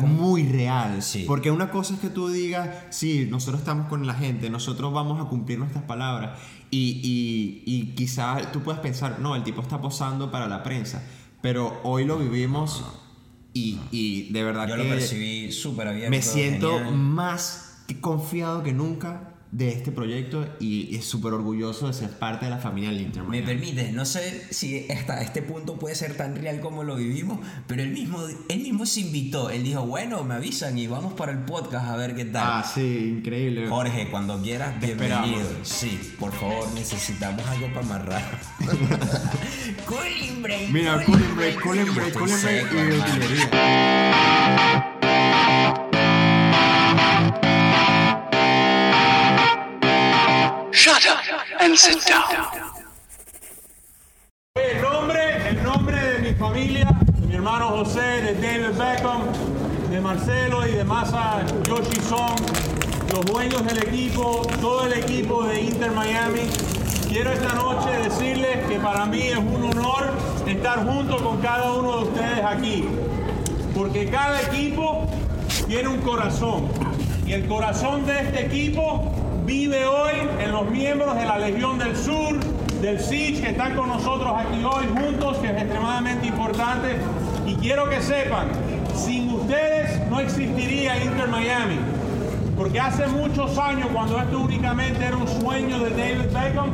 muy 0.00 0.46
real. 0.46 1.02
Sí. 1.02 1.24
Porque 1.26 1.50
una 1.50 1.70
cosa 1.70 1.94
es 1.94 2.00
que 2.00 2.10
tú 2.10 2.28
digas, 2.28 2.68
sí, 2.90 3.26
nosotros 3.30 3.60
estamos 3.60 3.86
con 3.88 4.06
la 4.06 4.12
gente, 4.14 4.50
nosotros 4.50 4.92
vamos 4.92 5.24
a 5.24 5.28
cumplir 5.30 5.58
nuestras 5.58 5.84
palabras. 5.84 6.38
Y, 6.74 7.00
y, 7.04 7.62
y 7.66 7.94
quizás 7.94 8.50
tú 8.50 8.62
puedas 8.62 8.80
pensar, 8.80 9.20
no, 9.20 9.36
el 9.36 9.44
tipo 9.44 9.60
está 9.60 9.80
posando 9.80 10.30
para 10.30 10.48
la 10.48 10.62
prensa. 10.62 11.06
Pero 11.42 11.80
hoy 11.84 12.04
lo 12.06 12.18
vivimos 12.18 12.82
y, 13.52 13.78
y 13.90 14.32
de 14.32 14.42
verdad 14.42 14.66
Yo 14.68 14.76
que 14.76 14.84
lo 14.84 14.88
percibí 14.88 15.52
súper 15.52 15.88
abierto. 15.88 16.10
me 16.10 16.22
siento 16.22 16.78
genial. 16.78 16.94
más 16.96 17.84
confiado 18.00 18.62
que 18.62 18.72
nunca 18.72 19.31
de 19.52 19.68
este 19.68 19.92
proyecto 19.92 20.48
y, 20.60 20.88
y 20.96 21.02
súper 21.02 21.34
orgulloso 21.34 21.86
de 21.86 21.92
ser 21.92 22.08
parte 22.18 22.46
de 22.46 22.50
la 22.50 22.56
familia 22.56 22.88
del 22.90 23.02
Inter. 23.02 23.22
Me 23.24 23.42
permite, 23.42 23.92
no 23.92 24.06
sé 24.06 24.46
si 24.50 24.90
hasta 24.90 25.20
este 25.20 25.42
punto 25.42 25.78
puede 25.78 25.94
ser 25.94 26.16
tan 26.16 26.34
real 26.36 26.60
como 26.60 26.84
lo 26.84 26.96
vivimos, 26.96 27.38
pero 27.66 27.82
él 27.82 27.90
mismo, 27.90 28.18
él 28.48 28.60
mismo 28.60 28.86
se 28.86 29.00
invitó. 29.00 29.50
Él 29.50 29.62
dijo, 29.62 29.82
bueno, 29.86 30.24
me 30.24 30.34
avisan 30.36 30.78
y 30.78 30.86
vamos 30.86 31.12
para 31.12 31.32
el 31.32 31.40
podcast 31.40 31.86
a 31.86 31.96
ver 31.96 32.16
qué 32.16 32.24
tal. 32.24 32.42
Ah, 32.44 32.64
sí, 32.64 33.14
increíble. 33.18 33.68
Jorge, 33.68 34.08
cuando 34.10 34.40
quieras, 34.40 34.80
Te 34.80 34.86
bienvenido. 34.86 35.40
esperamos. 35.40 35.68
Sí, 35.68 36.00
por 36.18 36.32
favor, 36.32 36.66
necesitamos 36.72 37.46
algo 37.46 37.66
para 37.74 37.80
amarrar. 37.80 38.40
cooling 39.86 40.42
break. 40.42 40.70
Mira, 40.70 41.04
cooling 41.04 41.36
break, 41.36 41.60
cooling 41.60 41.94
break, 41.94 42.14
cooling 42.14 42.40
break 42.42 42.72
y 42.72 42.76
utilería. 42.98 43.48
And. 51.62 51.76
El 54.56 54.82
nombre, 54.82 55.48
el 55.48 55.62
nombre 55.62 55.96
de 55.96 56.18
mi 56.18 56.34
familia, 56.34 56.88
de 57.20 57.26
mi 57.28 57.34
hermano 57.36 57.68
José, 57.68 58.00
de 58.00 58.34
David 58.34 58.76
Beckham, 58.76 59.22
de 59.88 60.00
Marcelo 60.00 60.66
y 60.66 60.72
de 60.72 60.82
Masa 60.82 61.44
Yoshi 61.68 62.00
Song, 62.00 62.36
los 63.12 63.24
dueños 63.26 63.64
del 63.64 63.78
equipo, 63.78 64.42
todo 64.60 64.86
el 64.86 64.94
equipo 64.94 65.44
de 65.44 65.60
Inter 65.60 65.92
Miami. 65.92 66.50
Quiero 67.08 67.30
esta 67.30 67.54
noche 67.54 67.90
decirles 67.90 68.66
que 68.68 68.80
para 68.80 69.06
mí 69.06 69.22
es 69.28 69.38
un 69.38 69.62
honor 69.70 70.10
estar 70.46 70.84
junto 70.84 71.22
con 71.22 71.40
cada 71.40 71.72
uno 71.74 71.98
de 71.98 72.04
ustedes 72.08 72.44
aquí, 72.44 72.88
porque 73.72 74.10
cada 74.10 74.42
equipo 74.42 75.08
tiene 75.68 75.88
un 75.88 76.00
corazón 76.00 76.68
y 77.24 77.34
el 77.34 77.46
corazón 77.46 78.04
de 78.04 78.18
este 78.18 78.46
equipo 78.46 79.21
vive 79.44 79.86
hoy 79.86 80.12
en 80.40 80.52
los 80.52 80.70
miembros 80.70 81.16
de 81.16 81.24
la 81.24 81.38
Legión 81.38 81.78
del 81.78 81.96
Sur, 81.96 82.38
del 82.80 83.00
SIG, 83.00 83.42
que 83.42 83.50
están 83.50 83.74
con 83.74 83.88
nosotros 83.88 84.32
aquí 84.36 84.62
hoy 84.64 84.86
juntos, 84.86 85.38
que 85.38 85.48
es 85.48 85.62
extremadamente 85.62 86.26
importante. 86.26 86.96
Y 87.46 87.54
quiero 87.56 87.88
que 87.88 88.00
sepan, 88.00 88.48
sin 88.94 89.30
ustedes 89.30 90.00
no 90.08 90.20
existiría 90.20 91.02
Inter 91.02 91.28
Miami. 91.28 91.78
Porque 92.56 92.78
hace 92.78 93.06
muchos 93.08 93.58
años, 93.58 93.88
cuando 93.92 94.18
esto 94.18 94.40
únicamente 94.40 95.04
era 95.04 95.16
un 95.16 95.26
sueño 95.26 95.78
de 95.80 95.90
David 95.90 96.32
Beckham, 96.32 96.70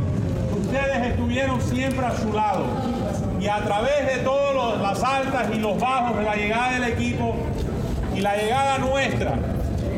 ustedes 0.61 1.07
estuvieron 1.07 1.61
siempre 1.63 2.05
a 2.05 2.17
su 2.17 2.33
lado. 2.33 2.67
Y 3.41 3.47
a 3.47 3.65
través 3.65 4.07
de 4.07 4.23
todas 4.25 4.81
las 4.81 5.03
altas 5.03 5.47
y 5.55 5.59
los 5.59 5.79
bajos 5.79 6.19
de 6.19 6.25
la 6.25 6.35
llegada 6.35 6.73
del 6.73 6.85
equipo 6.85 7.37
y 8.15 8.21
la 8.21 8.37
llegada 8.37 8.79
nuestra, 8.79 9.35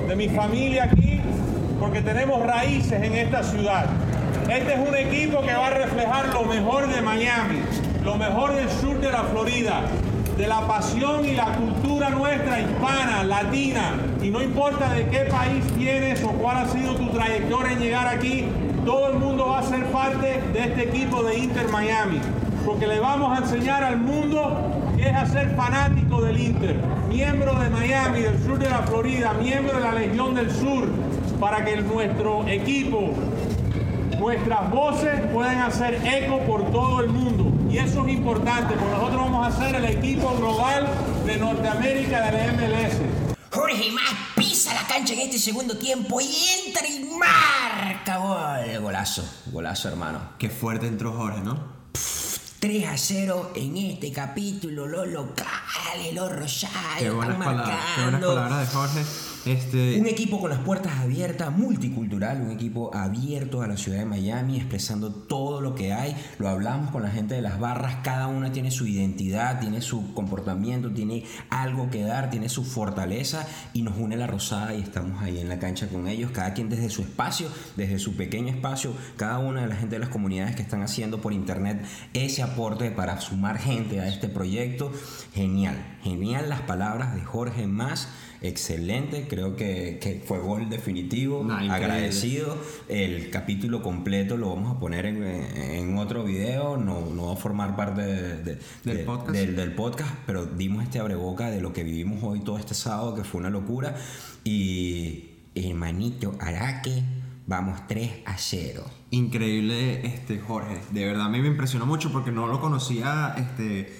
de 0.06 0.16
mi 0.16 0.28
familia 0.28 0.84
aquí, 0.84 0.99
porque 1.80 2.02
tenemos 2.02 2.46
raíces 2.46 3.02
en 3.02 3.14
esta 3.14 3.42
ciudad. 3.42 3.86
Este 4.50 4.74
es 4.74 4.88
un 4.88 4.94
equipo 4.94 5.40
que 5.40 5.54
va 5.54 5.68
a 5.68 5.70
reflejar 5.70 6.28
lo 6.34 6.44
mejor 6.44 6.86
de 6.88 7.00
Miami, 7.00 7.60
lo 8.04 8.16
mejor 8.16 8.54
del 8.54 8.68
sur 8.68 9.00
de 9.00 9.10
la 9.10 9.24
Florida, 9.24 9.80
de 10.36 10.46
la 10.46 10.60
pasión 10.66 11.24
y 11.24 11.32
la 11.34 11.46
cultura 11.56 12.10
nuestra 12.10 12.60
hispana, 12.60 13.24
latina, 13.24 13.94
y 14.22 14.28
no 14.30 14.42
importa 14.42 14.92
de 14.92 15.06
qué 15.08 15.20
país 15.20 15.64
tienes 15.78 16.22
o 16.22 16.28
cuál 16.32 16.58
ha 16.58 16.68
sido 16.68 16.94
tu 16.94 17.08
trayectoria 17.08 17.72
en 17.72 17.78
llegar 17.78 18.06
aquí, 18.06 18.46
todo 18.84 19.08
el 19.08 19.18
mundo 19.18 19.48
va 19.48 19.60
a 19.60 19.62
ser 19.62 19.84
parte 19.86 20.42
de 20.52 20.60
este 20.60 20.82
equipo 20.84 21.22
de 21.22 21.38
Inter 21.38 21.68
Miami, 21.68 22.20
porque 22.66 22.86
le 22.86 23.00
vamos 23.00 23.38
a 23.38 23.42
enseñar 23.42 23.82
al 23.84 23.98
mundo 23.98 24.92
qué 24.96 25.08
es 25.08 25.16
hacer 25.16 25.54
fanático 25.56 26.20
del 26.22 26.38
Inter, 26.40 26.76
miembro 27.08 27.54
de 27.58 27.70
Miami, 27.70 28.20
del 28.20 28.38
sur 28.42 28.58
de 28.58 28.68
la 28.68 28.78
Florida, 28.78 29.32
miembro 29.34 29.74
de 29.74 29.80
la 29.80 29.92
Legión 29.92 30.34
del 30.34 30.50
Sur, 30.50 30.88
para 31.40 31.64
que 31.64 31.76
nuestro 31.76 32.46
equipo 32.46 33.14
nuestras 34.18 34.70
voces 34.70 35.18
pueden 35.32 35.58
hacer 35.58 35.94
eco 36.06 36.40
por 36.40 36.70
todo 36.70 37.00
el 37.00 37.08
mundo. 37.08 37.50
Y 37.72 37.78
eso 37.78 38.06
es 38.06 38.12
importante, 38.12 38.74
porque 38.74 38.92
nosotros 38.92 39.22
vamos 39.22 39.46
a 39.46 39.58
ser 39.58 39.74
el 39.76 39.84
equipo 39.86 40.36
global 40.36 40.86
de 41.24 41.36
Norteamérica 41.38 42.26
de 42.26 42.32
la 42.32 42.52
MLS. 42.52 42.96
Jorge 43.50 43.90
Más 43.92 44.14
pisa 44.36 44.74
la 44.74 44.86
cancha 44.86 45.14
en 45.14 45.20
este 45.20 45.38
segundo 45.38 45.76
tiempo 45.78 46.20
y 46.20 46.28
entra 46.66 46.86
y 46.86 47.08
marca 47.18 48.18
gol. 48.18 48.82
Golazo, 48.82 49.24
golazo 49.46 49.88
hermano. 49.88 50.20
Qué 50.38 50.50
fuerte 50.50 50.86
entró 50.86 51.12
Jorge, 51.12 51.40
¿no? 51.40 51.80
3 52.60 52.88
a 52.88 52.98
0 52.98 53.52
en 53.54 53.76
este 53.78 54.12
capítulo, 54.12 54.86
los 54.86 55.08
locales, 55.08 56.12
los 56.12 56.30
rosarios 56.30 56.98
Qué 56.98 57.10
buenas 57.10 57.38
están 57.38 57.56
palabras, 57.56 57.86
qué 57.96 58.02
buenas 58.02 58.20
palabras 58.20 58.60
de 58.60 58.76
Jorge. 58.76 59.29
Este, 59.46 59.98
Un 59.98 60.06
equipo 60.06 60.38
con 60.38 60.50
las 60.50 60.58
puertas 60.58 60.98
abiertas, 60.98 61.50
multicultural, 61.56 62.42
un 62.42 62.50
equipo 62.50 62.94
abierto 62.94 63.62
a 63.62 63.66
la 63.66 63.78
ciudad 63.78 63.98
de 63.98 64.04
Miami, 64.04 64.58
expresando 64.58 65.10
todo 65.10 65.62
lo 65.62 65.74
que 65.74 65.94
hay. 65.94 66.14
Lo 66.38 66.48
hablamos 66.48 66.90
con 66.90 67.02
la 67.02 67.10
gente 67.10 67.36
de 67.36 67.42
las 67.42 67.58
barras, 67.58 67.96
cada 68.02 68.26
una 68.26 68.52
tiene 68.52 68.70
su 68.70 68.86
identidad, 68.86 69.58
tiene 69.58 69.80
su 69.80 70.12
comportamiento, 70.12 70.90
tiene 70.92 71.24
algo 71.48 71.88
que 71.90 72.02
dar, 72.02 72.28
tiene 72.28 72.50
su 72.50 72.64
fortaleza 72.64 73.46
y 73.72 73.80
nos 73.80 73.96
une 73.96 74.16
la 74.16 74.26
rosada 74.26 74.74
y 74.74 74.82
estamos 74.82 75.22
ahí 75.22 75.38
en 75.38 75.48
la 75.48 75.58
cancha 75.58 75.88
con 75.88 76.06
ellos, 76.06 76.32
cada 76.32 76.52
quien 76.52 76.68
desde 76.68 76.90
su 76.90 77.00
espacio, 77.00 77.48
desde 77.76 77.98
su 77.98 78.16
pequeño 78.16 78.48
espacio, 78.48 78.92
cada 79.16 79.38
una 79.38 79.62
de 79.62 79.68
la 79.68 79.76
gente 79.76 79.96
de 79.96 80.00
las 80.00 80.10
comunidades 80.10 80.54
que 80.54 80.62
están 80.62 80.82
haciendo 80.82 81.22
por 81.22 81.32
internet 81.32 81.82
ese 82.12 82.42
aporte 82.42 82.90
para 82.90 83.18
sumar 83.22 83.58
gente 83.58 84.00
a 84.00 84.08
este 84.08 84.28
proyecto. 84.28 84.92
Genial, 85.32 85.76
genial 86.02 86.50
las 86.50 86.60
palabras 86.60 87.14
de 87.14 87.22
Jorge 87.22 87.66
Más. 87.66 88.08
Excelente 88.42 89.26
creo 89.28 89.54
que, 89.54 89.98
que 90.00 90.22
fue 90.24 90.38
gol 90.38 90.70
definitivo, 90.70 91.44
Nah, 91.44 91.72
agradecido. 91.74 92.56
El 92.88 93.28
capítulo 93.30 93.82
completo 93.82 94.36
lo 94.36 94.48
vamos 94.54 94.74
a 94.74 94.80
poner 94.80 95.04
en, 95.06 95.22
en 95.22 95.98
otro 95.98 96.24
video, 96.24 96.76
no, 96.78 97.06
no 97.14 97.26
va 97.26 97.32
a 97.34 97.36
formar 97.36 97.76
parte 97.76 98.00
de- 98.02 98.36
de- 98.42 98.58
Del 98.84 98.96
de- 98.98 99.04
podcast. 99.04 99.30
del, 99.32 99.56
del 99.56 99.74
podcast, 99.74 100.14
pero 100.26 100.46
dimos 100.46 100.82
este 100.82 100.98
abreboca 100.98 101.50
de 101.50 101.60
lo 101.60 101.72
que 101.72 101.84
vivimos 101.84 102.22
hoy 102.22 102.40
todo 102.40 102.56
este 102.58 102.74
sábado, 102.74 103.14
que 103.14 103.24
fue 103.24 103.40
una 103.40 103.50
locura. 103.50 103.94
Y 104.44 105.30
hermanito 105.54 106.34
Araque, 106.40 107.02
vamos 107.46 107.86
3 107.88 108.10
a 108.24 108.38
0. 108.38 108.84
Increíble, 109.10 110.06
este, 110.06 110.38
Jorge. 110.38 110.78
De 110.92 111.04
verdad, 111.04 111.26
a 111.26 111.28
mí 111.28 111.40
me 111.40 111.48
impresionó 111.48 111.84
mucho 111.84 112.10
porque 112.12 112.30
no 112.30 112.46
lo 112.46 112.60
conocía, 112.60 113.34
este, 113.36 113.92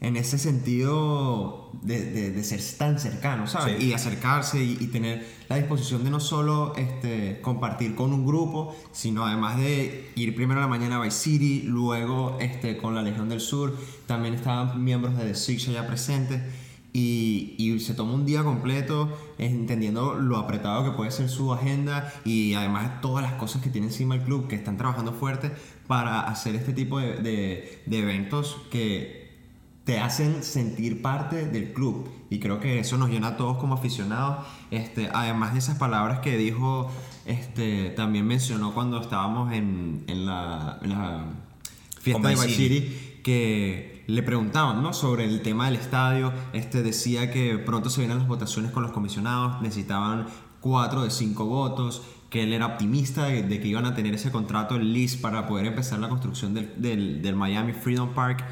en 0.00 0.16
ese 0.16 0.38
sentido 0.38 1.70
de, 1.82 2.00
de- 2.10 2.30
de 2.30 2.44
ser 2.44 2.60
tan 2.78 2.98
cercano, 2.98 3.46
¿sabes? 3.46 3.76
Sí. 3.78 3.88
Y 3.88 3.92
acercarse 3.92 4.62
y, 4.62 4.76
y 4.80 4.86
tener 4.86 5.26
la 5.48 5.56
disposición 5.56 6.04
de 6.04 6.10
no 6.10 6.20
solo 6.20 6.74
este, 6.76 7.40
compartir 7.42 7.94
con 7.94 8.12
un 8.12 8.24
grupo, 8.26 8.74
sino 8.92 9.26
además 9.26 9.58
de 9.58 10.10
ir 10.14 10.34
primero 10.34 10.60
a 10.60 10.62
la 10.62 10.68
mañana 10.68 10.96
a 10.96 11.02
Vice 11.02 11.18
City, 11.18 11.62
luego 11.66 12.38
este, 12.40 12.76
con 12.78 12.94
la 12.94 13.02
Legión 13.02 13.28
del 13.28 13.40
Sur, 13.40 13.76
también 14.06 14.34
estaban 14.34 14.82
miembros 14.82 15.16
de 15.18 15.24
The 15.24 15.34
Six 15.34 15.68
allá 15.68 15.86
presentes. 15.86 16.40
Y, 16.92 17.54
y 17.56 17.78
se 17.78 17.94
toma 17.94 18.14
un 18.14 18.26
día 18.26 18.42
completo 18.42 19.16
entendiendo 19.38 20.14
lo 20.14 20.38
apretado 20.38 20.84
que 20.84 20.90
puede 20.90 21.12
ser 21.12 21.28
su 21.28 21.52
agenda 21.52 22.12
y 22.24 22.54
además 22.54 23.00
todas 23.00 23.22
las 23.22 23.34
cosas 23.34 23.62
que 23.62 23.70
tiene 23.70 23.86
encima 23.86 24.16
el 24.16 24.22
club 24.22 24.48
que 24.48 24.56
están 24.56 24.76
trabajando 24.76 25.12
fuerte 25.12 25.52
para 25.86 26.22
hacer 26.22 26.56
este 26.56 26.72
tipo 26.72 26.98
de, 26.98 27.18
de- 27.18 27.82
de 27.86 27.98
eventos 28.00 28.56
que 28.72 29.19
te 29.84 29.98
hacen 29.98 30.42
sentir 30.42 31.02
parte 31.02 31.46
del 31.46 31.72
club 31.72 32.08
y 32.28 32.38
creo 32.38 32.60
que 32.60 32.78
eso 32.78 32.96
nos 32.96 33.08
llena 33.10 33.28
a 33.28 33.36
todos 33.36 33.56
como 33.56 33.74
aficionados 33.74 34.46
este, 34.70 35.08
además 35.12 35.52
de 35.54 35.58
esas 35.58 35.78
palabras 35.78 36.20
que 36.20 36.36
dijo 36.36 36.90
este, 37.26 37.90
también 37.90 38.26
mencionó 38.26 38.72
cuando 38.74 39.00
estábamos 39.00 39.52
en, 39.52 40.04
en 40.06 40.26
la, 40.26 40.78
en 40.82 40.90
la 40.90 41.24
fiesta 42.00 42.22
Con 42.22 42.30
de 42.30 42.36
City. 42.36 43.06
Que 43.22 44.04
le 44.06 44.22
preguntaban 44.22 44.82
¿no? 44.82 44.94
sobre 44.94 45.26
el 45.26 45.42
tema 45.42 45.66
del 45.66 45.76
estadio. 45.76 46.32
Este 46.54 46.82
decía 46.82 47.30
que 47.30 47.58
pronto 47.58 47.90
se 47.90 48.00
vienen 48.00 48.16
las 48.18 48.26
votaciones 48.26 48.70
con 48.72 48.82
los 48.82 48.92
comisionados, 48.92 49.60
necesitaban 49.60 50.26
cuatro 50.60 51.02
de 51.02 51.10
cinco 51.10 51.44
votos, 51.44 52.02
que 52.30 52.42
él 52.44 52.54
era 52.54 52.64
optimista 52.66 53.24
de, 53.26 53.42
de 53.42 53.60
que 53.60 53.68
iban 53.68 53.84
a 53.84 53.94
tener 53.94 54.14
ese 54.14 54.30
contrato 54.32 54.74
en 54.76 54.92
list 54.94 55.20
para 55.20 55.46
poder 55.46 55.66
empezar 55.66 55.98
la 55.98 56.08
construcción 56.08 56.54
del, 56.54 56.72
del- 56.80 57.20
del 57.20 57.36
Miami 57.36 57.74
Freedom 57.74 58.14
Park. 58.14 58.42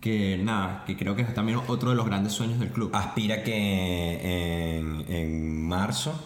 Que 0.00 0.38
nada, 0.42 0.84
que 0.86 0.96
creo 0.96 1.14
que 1.14 1.22
es 1.22 1.34
también 1.34 1.58
otro 1.66 1.90
de 1.90 1.96
los 1.96 2.06
grandes 2.06 2.32
sueños 2.32 2.58
del 2.58 2.70
club. 2.70 2.90
Aspira 2.94 3.42
que 3.42 4.78
en, 4.78 5.04
en 5.08 5.68
marzo 5.68 6.18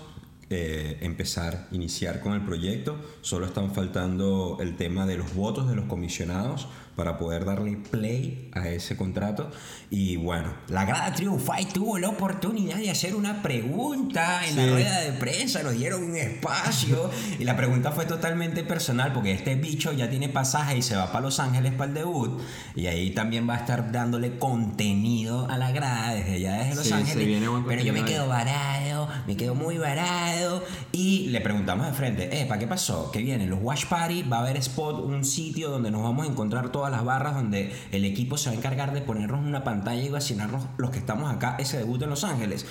eh, 0.50 0.98
empezar, 1.00 1.68
iniciar 1.72 2.20
con 2.20 2.34
el 2.34 2.42
proyecto. 2.42 2.96
Solo 3.22 3.46
están 3.46 3.74
faltando 3.74 4.58
el 4.60 4.76
tema 4.76 5.06
de 5.06 5.16
los 5.16 5.34
votos 5.34 5.68
de 5.68 5.74
los 5.74 5.86
comisionados 5.86 6.68
para 6.96 7.18
poder 7.18 7.44
darle 7.44 7.76
play 7.90 8.50
a 8.54 8.68
ese 8.68 8.96
contrato. 8.96 9.50
Y 9.90 10.16
bueno, 10.16 10.52
la 10.68 10.84
grada 10.84 11.12
Triunfai 11.14 11.66
tuvo 11.68 11.98
la 11.98 12.08
oportunidad 12.08 12.76
de 12.76 12.90
hacer 12.90 13.14
una 13.14 13.42
pregunta 13.42 14.46
en 14.46 14.56
la 14.56 14.64
Sí. 14.64 14.70
rueda 14.70 15.00
de 15.00 15.12
prensa, 15.12 15.62
nos 15.62 15.74
dieron 15.74 16.02
un 16.04 16.16
espacio 16.16 17.10
y 17.38 17.44
la 17.44 17.56
pregunta 17.56 17.92
fue 17.92 18.06
totalmente 18.06 18.64
personal 18.64 19.12
porque 19.12 19.32
este 19.32 19.54
bicho 19.56 19.92
ya 19.92 20.08
tiene 20.10 20.28
pasaje 20.28 20.78
y 20.78 20.82
se 20.82 20.96
va 20.96 21.06
para 21.12 21.20
Los 21.22 21.40
Ángeles 21.40 21.72
para 21.72 21.88
el 21.88 21.94
debut 21.94 22.40
y 22.74 22.86
ahí 22.86 23.10
también 23.10 23.48
va 23.48 23.54
a 23.54 23.58
estar 23.58 23.90
dándole 23.92 24.38
contenido 24.38 25.48
a 25.48 25.58
la 25.58 25.70
grada 25.72 26.14
desde 26.14 26.34
allá 26.34 26.54
desde 26.58 26.74
Los 26.76 26.86
Sí, 26.86 26.92
Ángeles. 26.92 27.42
Pero 27.66 27.82
yo 27.82 27.92
me 27.92 28.04
quedo 28.04 28.28
varado, 28.28 29.08
me 29.26 29.36
quedo 29.36 29.54
muy 29.54 29.78
varado 29.78 30.62
y 30.92 31.26
le 31.28 31.40
preguntamos 31.40 31.86
de 31.86 31.92
frente, 31.92 32.40
eh, 32.40 32.46
¿para 32.46 32.58
qué 32.58 32.66
pasó? 32.66 33.10
¿Qué 33.12 33.20
viene? 33.20 33.46
Los 33.46 33.60
Watch 33.62 33.86
Party, 33.86 34.22
va 34.22 34.38
a 34.38 34.40
haber 34.40 34.56
spot, 34.58 35.00
un 35.04 35.24
sitio 35.24 35.70
donde 35.70 35.90
nos 35.90 36.02
vamos 36.02 36.26
a 36.26 36.30
encontrar 36.30 36.70
todas 36.84 36.98
las 36.98 37.04
barras 37.06 37.34
donde 37.34 37.72
el 37.92 38.04
equipo 38.04 38.36
se 38.36 38.50
va 38.50 38.54
a 38.54 38.58
encargar 38.58 38.92
de 38.92 39.00
ponernos 39.00 39.42
una 39.42 39.64
pantalla 39.64 40.02
y 40.02 40.10
vacinarnos 40.10 40.66
los 40.76 40.90
que 40.90 40.98
estamos 40.98 41.32
acá 41.32 41.56
ese 41.58 41.78
debut 41.78 42.02
en 42.02 42.10
Los 42.10 42.24
Ángeles. 42.24 42.66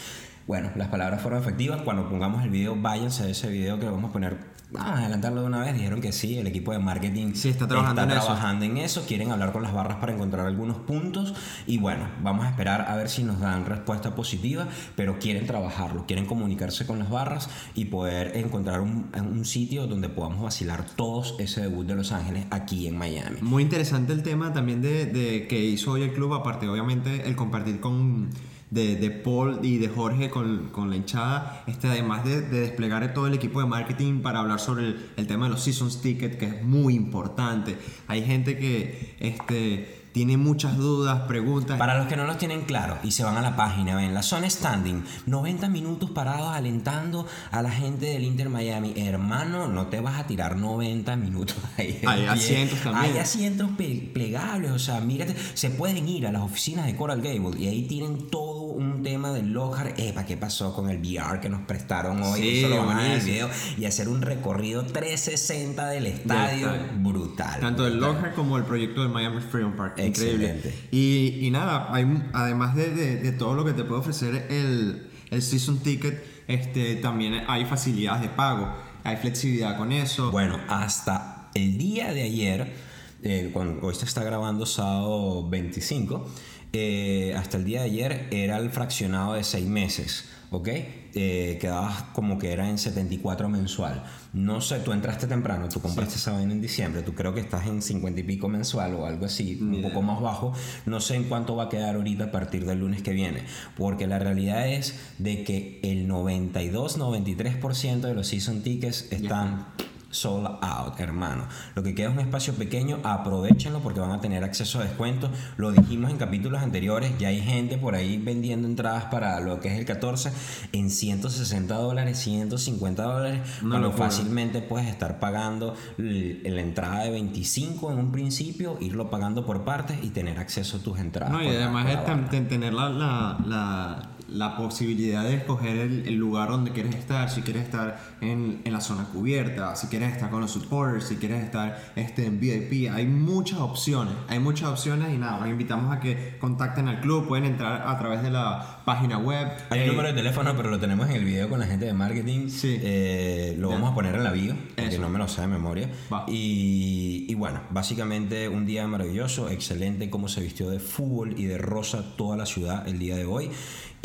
Bueno, 0.45 0.69
las 0.75 0.89
palabras 0.89 1.19
fueron 1.19 1.41
efectivas. 1.41 1.81
Cuando 1.81 2.07
pongamos 2.07 2.43
el 2.43 2.51
video, 2.51 2.75
váyanse 2.79 3.23
a 3.23 3.29
ese 3.29 3.49
video 3.49 3.79
que 3.79 3.87
vamos 3.87 4.11
a 4.11 4.13
poner. 4.13 4.37
Vamos 4.73 4.93
a 4.93 4.97
adelantarlo 5.01 5.41
de 5.41 5.47
una 5.47 5.59
vez. 5.59 5.75
Dijeron 5.75 6.01
que 6.01 6.11
sí, 6.11 6.37
el 6.37 6.47
equipo 6.47 6.71
de 6.71 6.79
marketing 6.79 7.33
Sí, 7.35 7.49
está 7.49 7.67
trabajando 7.67 8.01
en 8.01 8.11
eso. 8.11 8.21
trabajando 8.25 8.65
en 8.65 8.77
eso. 8.77 9.05
Quieren 9.07 9.31
hablar 9.31 9.51
con 9.51 9.61
las 9.61 9.71
barras 9.73 9.97
para 9.97 10.13
encontrar 10.13 10.47
algunos 10.47 10.77
puntos. 10.77 11.33
Y 11.67 11.77
bueno, 11.77 12.07
vamos 12.23 12.45
a 12.45 12.49
esperar 12.49 12.85
a 12.89 12.95
ver 12.95 13.07
si 13.09 13.23
nos 13.23 13.39
dan 13.39 13.65
respuesta 13.65 14.15
positiva. 14.15 14.67
Pero 14.95 15.19
quieren 15.19 15.45
trabajarlo, 15.45 16.05
quieren 16.07 16.25
comunicarse 16.25 16.87
con 16.87 16.97
las 16.99 17.09
barras 17.09 17.49
y 17.75 17.85
poder 17.85 18.35
encontrar 18.35 18.81
un, 18.81 19.09
un 19.15 19.45
sitio 19.45 19.85
donde 19.85 20.09
podamos 20.09 20.41
vacilar 20.41 20.85
todos 20.95 21.35
ese 21.39 21.61
debut 21.61 21.85
de 21.85 21.95
Los 21.95 22.11
Ángeles 22.11 22.45
aquí 22.49 22.87
en 22.87 22.97
Miami. 22.97 23.37
Muy 23.41 23.61
interesante 23.63 24.11
el 24.11 24.23
tema 24.23 24.53
también 24.53 24.81
de, 24.81 25.05
de 25.05 25.47
que 25.47 25.63
hizo 25.63 25.91
hoy 25.91 26.01
el 26.01 26.13
club, 26.13 26.33
aparte 26.33 26.67
obviamente 26.67 27.27
el 27.27 27.35
compartir 27.35 27.79
con 27.79 28.29
de, 28.73 28.95
de 28.95 29.11
Paul 29.11 29.59
y 29.61 29.77
de 29.77 29.87
Jorge 29.87 30.31
con, 30.31 30.69
con 30.71 30.89
la 30.89 30.95
hinchada, 30.95 31.63
este, 31.67 31.87
además 31.87 32.25
de, 32.25 32.41
de 32.41 32.61
desplegar 32.61 33.13
todo 33.13 33.27
el 33.27 33.35
equipo 33.35 33.61
de 33.61 33.67
marketing 33.67 34.21
para 34.21 34.39
hablar 34.39 34.59
sobre 34.59 34.95
el, 35.15 35.27
tema 35.27 35.45
de 35.45 35.51
los 35.51 35.63
seasons 35.63 36.01
ticket, 36.01 36.37
que 36.39 36.45
es 36.45 36.63
muy 36.63 36.95
importante. 36.95 37.77
Hay 38.07 38.23
gente 38.23 38.57
que 38.57 39.15
este, 39.19 40.02
tiene 40.13 40.37
muchas 40.37 40.77
dudas, 40.77 41.21
preguntas. 41.27 41.77
Para 41.77 41.97
los 41.97 42.07
que 42.07 42.15
no 42.15 42.25
los 42.25 42.37
tienen 42.37 42.61
claro 42.61 42.99
y 43.03 43.11
se 43.11 43.23
van 43.23 43.35
a 43.35 43.41
la 43.41 43.55
página, 43.55 43.95
ven 43.95 44.13
la 44.13 44.21
zona 44.21 44.49
standing, 44.49 45.03
90 45.25 45.69
minutos 45.69 46.11
parados 46.11 46.53
alentando 46.53 47.25
a 47.51 47.61
la 47.61 47.71
gente 47.71 48.05
del 48.05 48.23
Inter 48.23 48.49
Miami. 48.49 48.93
Hermano, 48.95 49.67
no 49.67 49.87
te 49.87 49.99
vas 49.99 50.19
a 50.19 50.27
tirar 50.27 50.55
90 50.55 51.15
minutos 51.15 51.57
ahí. 51.77 51.99
Hay 52.05 52.25
asientos 52.27 52.79
también. 52.79 53.13
Hay 53.13 53.19
asientos 53.19 53.71
plegables, 54.13 54.71
o 54.71 54.79
sea, 54.79 55.01
mírate, 55.01 55.35
se 55.55 55.71
pueden 55.71 56.07
ir 56.07 56.27
a 56.27 56.31
las 56.31 56.43
oficinas 56.43 56.85
de 56.85 56.95
Coral 56.95 57.21
Gable 57.21 57.59
y 57.59 57.67
ahí 57.67 57.83
tienen 57.87 58.29
todo 58.29 58.63
un 58.73 59.01
tema 59.03 59.31
del 59.31 59.51
locker. 59.51 59.95
Epa, 59.97 60.25
¿qué 60.25 60.37
pasó 60.37 60.73
con 60.73 60.89
el 60.89 60.97
VR 60.99 61.39
que 61.39 61.49
nos 61.49 61.61
prestaron 61.61 62.21
hoy? 62.21 62.39
Sí, 62.39 62.59
Eso 62.59 62.69
lo 62.69 62.85
van 62.85 62.99
a 62.99 63.15
video 63.15 63.49
y 63.77 63.85
hacer 63.85 64.09
un 64.09 64.21
recorrido 64.21 64.83
360 64.83 65.87
del 65.87 66.07
estadio. 66.07 66.71
estadio. 66.71 66.91
Brutal. 66.99 67.59
Tanto 67.59 67.87
el. 67.87 68.03
Locker 68.03 68.33
como 68.33 68.57
el 68.57 68.63
proyecto 68.63 69.01
del 69.01 69.11
Miami 69.11 69.39
Freedom 69.41 69.75
Park. 69.75 70.02
Increíble. 70.07 70.61
Y, 70.91 71.39
y 71.41 71.51
nada, 71.51 71.87
hay, 71.93 72.05
además 72.33 72.75
de, 72.75 72.89
de- 72.93 73.17
de 73.17 73.31
todo 73.31 73.53
lo 73.55 73.65
que 73.65 73.73
te 73.73 73.83
puede 73.83 74.01
ofrecer 74.01 74.47
el, 74.49 75.07
el 75.31 75.41
Season 75.41 75.79
Ticket, 75.79 76.23
este, 76.47 76.95
también 76.97 77.43
hay 77.47 77.65
facilidades 77.65 78.21
de 78.21 78.29
pago. 78.29 78.73
Hay 79.03 79.17
flexibilidad 79.17 79.77
con 79.77 79.91
eso. 79.91 80.31
Bueno, 80.31 80.59
hasta 80.69 81.49
el 81.55 81.77
día 81.77 82.13
de 82.13 82.23
ayer, 82.23 82.73
eh, 83.21 83.49
cuando 83.53 83.85
hoy 83.85 83.95
se 83.95 84.05
está 84.05 84.23
grabando 84.23 84.65
sábado 84.65 85.47
25, 85.49 86.25
eh, 86.73 87.33
hasta 87.37 87.57
el 87.57 87.65
día 87.65 87.79
de 87.81 87.85
ayer 87.85 88.27
era 88.31 88.57
el 88.57 88.69
fraccionado 88.69 89.33
de 89.33 89.43
seis 89.43 89.65
meses, 89.67 90.29
¿ok? 90.51 90.69
Eh, 91.15 91.59
quedabas 91.61 92.01
como 92.13 92.39
que 92.39 92.51
era 92.51 92.67
en 92.67 92.79
74 92.79 93.47
mensual. 93.47 94.03
No 94.33 94.61
sé, 94.61 94.79
tú 94.79 94.93
entraste 94.93 95.27
temprano, 95.27 95.69
tú 95.69 95.79
compraste 95.79 96.15
esa 96.15 96.31
vaina 96.31 96.53
en 96.53 96.61
diciembre, 96.61 97.03
tú 97.03 97.13
creo 97.13 97.35
que 97.35 97.39
estás 97.39 97.67
en 97.67 97.83
50 97.83 98.21
y 98.21 98.23
pico 98.23 98.49
mensual 98.49 98.95
o 98.95 99.05
algo 99.05 99.27
así, 99.27 99.59
un 99.61 99.83
poco 99.83 100.01
más 100.01 100.19
bajo. 100.19 100.53
No 100.87 100.99
sé 100.99 101.15
en 101.15 101.25
cuánto 101.25 101.55
va 101.55 101.65
a 101.65 101.69
quedar 101.69 101.95
ahorita 101.95 102.25
a 102.25 102.31
partir 102.31 102.65
del 102.65 102.79
lunes 102.79 103.03
que 103.03 103.11
viene, 103.11 103.43
porque 103.77 104.07
la 104.07 104.17
realidad 104.17 104.67
es 104.67 104.95
de 105.19 105.43
que 105.43 105.79
el 105.83 106.09
92-93% 106.09 108.01
de 108.01 108.15
los 108.15 108.25
season 108.25 108.63
tickets 108.63 109.11
están 109.11 109.67
sold 110.13 110.47
out, 110.61 110.99
hermano. 110.99 111.45
Lo 111.75 111.83
que 111.83 111.93
queda 111.95 112.07
es 112.09 112.13
un 112.13 112.19
espacio 112.21 112.53
pequeño, 112.53 112.99
aprovechenlo 113.03 113.79
porque 113.79 113.99
van 113.99 114.11
a 114.11 114.21
tener 114.21 114.43
acceso 114.43 114.79
a 114.79 114.83
descuentos. 114.83 115.29
Lo 115.57 115.71
dijimos 115.71 116.11
en 116.11 116.17
capítulos 116.17 116.61
anteriores, 116.61 117.11
ya 117.19 117.29
hay 117.29 117.41
gente 117.41 117.77
por 117.77 117.95
ahí 117.95 118.17
vendiendo 118.17 118.67
entradas 118.67 119.05
para 119.05 119.39
lo 119.39 119.59
que 119.59 119.69
es 119.73 119.79
el 119.79 119.85
14 119.85 120.31
en 120.71 120.89
160 120.89 121.73
dólares, 121.75 122.17
150 122.19 123.03
dólares, 123.03 123.39
Una 123.61 123.69
cuando 123.71 123.91
fácilmente 123.91 124.61
puedes 124.61 124.87
estar 124.87 125.19
pagando 125.19 125.75
la 125.97 126.61
entrada 126.61 127.03
de 127.03 127.09
25 127.11 127.91
en 127.91 127.97
un 127.97 128.11
principio, 128.11 128.77
irlo 128.79 129.09
pagando 129.09 129.45
por 129.45 129.63
partes 129.63 129.97
y 130.03 130.09
tener 130.09 130.39
acceso 130.39 130.77
a 130.77 130.79
tus 130.81 130.99
entradas. 130.99 131.31
No, 131.33 131.41
y 131.41 131.47
la- 131.47 131.63
además 131.65 131.87
es 131.89 132.47
tener 132.47 132.73
la, 132.73 132.89
la, 132.89 133.37
la, 133.45 134.09
la 134.33 134.57
posibilidad 134.57 135.23
de 135.23 135.35
escoger 135.35 135.77
el, 135.77 136.07
el 136.07 136.15
lugar 136.15 136.49
donde 136.49 136.71
quieres 136.71 136.95
estar, 136.95 137.29
si 137.29 137.41
quieres 137.41 137.63
estar 137.63 137.99
en, 138.21 138.61
en 138.65 138.73
la 138.73 138.81
zona 138.81 139.05
cubierta, 139.05 139.75
si 139.75 139.87
quieres 139.87 140.11
estar 140.11 140.29
con 140.31 140.41
los 140.41 140.51
supporters, 140.51 141.05
si 141.07 141.15
quieres 141.17 141.43
estar 141.43 141.93
este, 141.95 142.25
en 142.25 142.39
VIP, 142.39 142.91
hay 142.91 143.05
muchas 143.05 143.59
opciones, 143.59 144.13
hay 144.27 144.39
muchas 144.39 144.69
opciones 144.69 145.13
y 145.13 145.17
nada, 145.17 145.39
los 145.39 145.49
invitamos 145.49 145.95
a 145.95 145.99
que 145.99 146.37
contacten 146.39 146.87
al 146.87 146.99
club, 146.99 147.27
pueden 147.27 147.45
entrar 147.45 147.83
a 147.87 147.97
través 147.99 148.23
de 148.23 148.31
la 148.31 148.81
página 148.85 149.17
web. 149.19 149.47
Hay 149.69 149.79
un 149.81 149.85
Eh, 149.85 149.87
número 149.87 150.07
de 150.09 150.13
teléfono, 150.15 150.53
pero 150.57 150.69
lo 150.69 150.79
tenemos 150.79 151.07
en 151.09 151.15
el 151.17 151.25
video 151.25 151.47
con 151.47 151.59
la 151.59 151.65
gente 151.67 151.85
de 151.85 151.93
marketing. 151.93 152.49
Sí. 152.49 152.77
Eh, 152.81 153.55
lo 153.59 153.69
vamos 153.69 153.91
a 153.91 153.95
poner 153.95 154.15
en 154.15 154.23
la 154.23 154.31
bio, 154.31 154.55
Eso. 154.77 154.99
no 154.99 155.09
me 155.09 155.19
lo 155.19 155.27
sé 155.27 155.41
de 155.41 155.47
memoria. 155.47 155.89
Y, 156.27 157.25
y 157.29 157.35
bueno, 157.35 157.61
básicamente 157.69 158.49
un 158.49 158.65
día 158.65 158.87
maravilloso, 158.87 159.49
excelente 159.49 160.09
cómo 160.09 160.27
se 160.27 160.41
vistió 160.41 160.69
de 160.69 160.79
fútbol 160.79 161.35
y 161.37 161.45
de 161.45 161.57
rosa 161.57 162.15
toda 162.17 162.35
la 162.35 162.45
ciudad 162.45 162.87
el 162.87 162.97
día 162.99 163.15
de 163.15 163.25
hoy. 163.25 163.49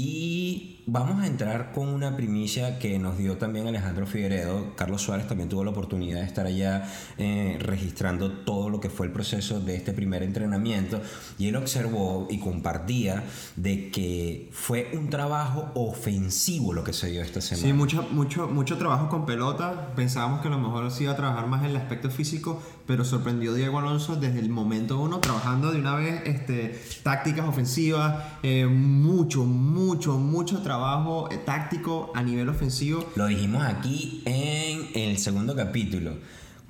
Y 0.01 0.78
vamos 0.90 1.22
a 1.22 1.27
entrar 1.27 1.70
con 1.72 1.88
una 1.88 2.16
primicia 2.16 2.79
que 2.79 2.98
nos 2.98 3.18
dio 3.18 3.37
también 3.37 3.66
Alejandro 3.66 4.07
Figueredo. 4.07 4.74
Carlos 4.74 5.03
Suárez 5.03 5.29
también 5.29 5.51
tuvo 5.51 5.62
la 5.62 5.70
oportunidad 5.70 6.20
de 6.20 6.27
estar 6.27 6.46
allá 6.46 6.90
eh, 7.18 7.59
registrando 7.61 8.33
todo 8.33 8.70
lo 8.70 8.81
que 8.81 8.88
fue 8.88 9.07
el 9.07 9.12
proceso 9.12 9.61
de 9.61 9.77
este 9.77 9.92
primer 9.92 10.22
entrenamiento 10.22 11.03
y 11.38 11.48
él 11.48 11.57
observó 11.57 12.27
y 12.31 12.38
compartía 12.38 13.24
de 13.57 13.90
que 13.90 14.48
fue 14.53 14.90
un 14.94 15.11
trabajo 15.11 15.70
ofensivo 15.74 16.72
lo 16.72 16.85
que 16.85 16.94
se 16.94 17.11
dio 17.11 17.20
esta 17.20 17.42
semana. 17.42 17.66
Sí, 17.66 17.72
mucho, 17.74 18.09
mucho, 18.11 18.48
mucho 18.48 18.79
trabajo 18.79 19.11
con 19.11 19.27
pelota. 19.27 19.92
Pensábamos 19.94 20.40
que 20.40 20.48
a 20.48 20.53
lo 20.53 20.59
mejor 20.59 20.90
se 20.90 21.03
iba 21.03 21.12
a 21.12 21.16
trabajar 21.16 21.48
más 21.48 21.64
en 21.64 21.70
el 21.70 21.77
aspecto 21.77 22.11
físico, 22.11 22.62
pero 22.87 23.05
sorprendió 23.05 23.53
Diego 23.53 23.79
Alonso 23.79 24.16
desde 24.16 24.38
el 24.38 24.48
momento 24.48 24.98
uno, 24.98 25.18
trabajando 25.18 25.70
de 25.70 25.81
una 25.81 25.96
vez 25.96 26.22
este, 26.24 26.81
tácticas 27.03 27.46
ofensivas, 27.46 28.24
eh, 28.42 28.64
mucho, 28.64 29.44
mucho, 29.44 30.16
mucho 30.16 30.62
trabajo 30.62 30.78
eh, 31.31 31.38
táctico 31.45 32.12
a 32.14 32.23
nivel 32.23 32.49
ofensivo. 32.49 33.05
Lo 33.17 33.27
dijimos 33.27 33.62
aquí 33.64 34.23
en 34.25 34.88
el 35.11 35.19
segundo 35.19 35.55
capítulo. 35.57 36.17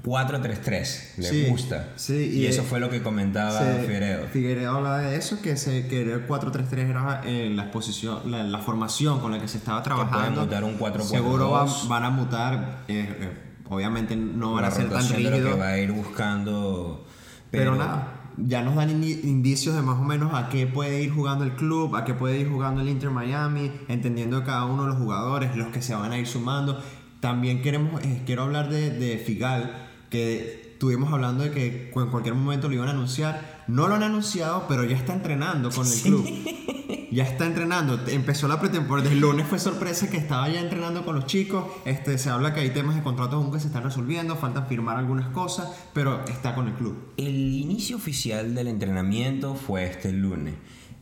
4-3-3, 0.05 1.17
le 1.19 1.29
Sí, 1.29 1.47
gusta. 1.51 1.89
sí, 1.97 2.31
y, 2.33 2.39
y, 2.43 2.47
eso 2.47 2.63
eh, 2.63 2.67
fue 2.69 2.79
lo 2.81 2.89
que 2.89 3.03
comentaba 3.03 3.59
Se- 3.59 3.81
Figueredo. 3.81 4.27
Figueredo 4.29 4.77
hablaba 4.77 4.99
de 5.01 5.17
eso, 5.17 5.43
que, 5.43 5.57
se, 5.57 5.89
que 5.89 6.03
el 6.03 6.27
4-3-3 6.27 6.73
era 6.89 7.21
eh, 7.25 7.51
la, 7.55 7.65
exposición, 7.65 8.31
la, 8.31 8.45
la 8.45 8.59
formación 8.59 9.19
con 9.21 9.33
la 9.33 9.41
que 9.41 9.49
se 9.49 9.59
estaba 9.59 9.83
trabajando. 9.83 10.43
mutar 10.43 10.63
un 10.65 10.79
4-4-2. 10.79 11.03
Seguro 11.03 11.51
va- 11.51 11.67
van 11.89 12.05
a 12.05 12.11
mutar, 12.11 12.85
eh, 12.89 13.17
eh, 13.21 13.33
obviamente 13.69 14.15
no 14.17 14.53
van 14.55 14.63
la 14.63 14.69
a 14.69 14.71
ser 14.71 14.89
tan 14.89 15.03
lo 15.03 15.09
que 15.17 15.17
rígidos. 15.31 15.61
va 15.61 15.69
a 15.71 15.79
ir 15.79 15.91
buscando. 15.93 17.05
Pero, 17.51 17.75
nada, 17.75 18.18
ya 18.47 18.63
nos 18.63 18.75
dan 18.77 18.91
indi- 18.91 19.21
indicios 19.25 19.75
de 19.75 19.83
más 19.83 19.99
o 19.99 20.05
menos 20.05 20.33
a 20.35 20.49
qué 20.49 20.67
puede 20.67 21.03
ir 21.03 21.11
jugando 21.13 21.45
el 21.45 21.53
club, 21.57 21.97
a 21.97 22.05
qué 22.05 22.15
puede 22.15 22.39
ir 22.41 22.49
jugando 22.49 22.81
el 22.81 22.89
Inter 22.89 23.11
Miami, 23.11 23.71
entendiendo 23.89 24.45
cada 24.45 24.65
uno 24.67 24.83
de 24.85 24.89
los 24.91 24.99
jugadores, 24.99 25.57
los 25.57 25.69
que 25.69 25.83
se 25.83 25.95
van 25.95 26.13
a 26.13 26.19
ir 26.19 26.27
sumando. 26.27 26.81
También 27.21 27.63
queremos, 27.63 28.03
eh, 28.05 28.23
quiero 28.27 28.43
hablar 28.43 28.69
de, 28.71 28.91
de 28.91 29.19
Figal, 29.19 29.89
que 30.11 30.69
estuvimos 30.73 31.13
hablando 31.13 31.43
de 31.45 31.51
que 31.51 31.93
en 31.95 32.11
cualquier 32.11 32.35
momento 32.35 32.69
lo 32.69 32.75
iban 32.75 32.89
a 32.89 32.93
anunciar. 32.93 33.65
No 33.67 33.89
lo 33.89 33.95
han 33.97 34.03
anunciado, 34.05 34.67
pero 34.69 34.85
ya 34.85 34.97
está 34.97 35.13
entrenando 35.15 35.71
con 35.71 35.87
el 35.87 36.01
club. 36.01 36.25
Ya 37.11 37.25
está 37.25 37.47
entrenando. 37.47 37.99
Empezó 38.09 38.49
la 38.49 38.61
pretemporada. 38.61 39.11
El 39.11 39.21
lunes 39.21 39.47
fue 39.47 39.59
sorpresa 39.59 40.11
que 40.11 40.17
estaba 40.19 40.49
ya 40.49 40.61
entrenando 40.61 41.05
con 41.05 41.15
los 41.17 41.27
chicos. 41.27 41.65
Este, 41.85 42.19
se 42.19 42.31
habla 42.31 42.53
que 42.55 42.61
hay 42.61 42.71
temas 42.71 42.97
de 42.97 43.03
contratos 43.03 43.35
aún 43.43 43.53
que 43.53 43.61
se 43.61 43.69
están 43.69 43.83
resolviendo. 43.85 44.37
Faltan 44.37 44.67
firmar 44.67 44.97
algunas 44.99 45.29
cosas, 45.31 45.69
pero 45.95 46.25
está 46.27 46.55
con 46.55 46.69
el 46.69 46.75
club. 46.75 47.13
El 47.17 47.35
inicio 47.55 47.97
oficial 47.97 48.55
del 48.55 48.69
entrenamiento 48.69 49.55
fue 49.55 49.85
este 49.85 50.13
lunes. 50.13 50.55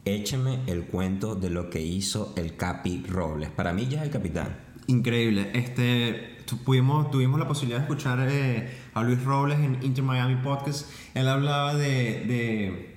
Écheme 0.05 0.61
el 0.69 0.85
cuento 0.85 1.35
de 1.35 1.51
lo 1.51 1.69
que 1.71 1.81
hizo 1.83 2.33
el 2.37 2.57
Capi 2.57 3.05
Robles. 3.09 3.51
Para 3.51 3.73
mí 3.73 3.87
ya 3.89 3.99
es 3.99 4.05
el 4.05 4.11
capitán. 4.11 4.57
Increíble. 4.87 5.51
Este, 5.55 6.37
tu- 6.47 6.59
pudimos, 6.59 7.11
tuvimos 7.11 7.41
la 7.41 7.49
posibilidad 7.49 7.79
de 7.81 7.85
escuchar 7.87 8.21
eh, 8.31 8.71
a 8.95 9.03
Luis 9.03 9.25
Robles 9.25 9.59
en 9.59 9.79
Inter 9.83 10.05
Miami 10.05 10.37
Podcast. 10.37 10.89
Él 11.15 11.27
hablaba 11.27 11.75
de, 11.75 12.25
de, 12.25 12.96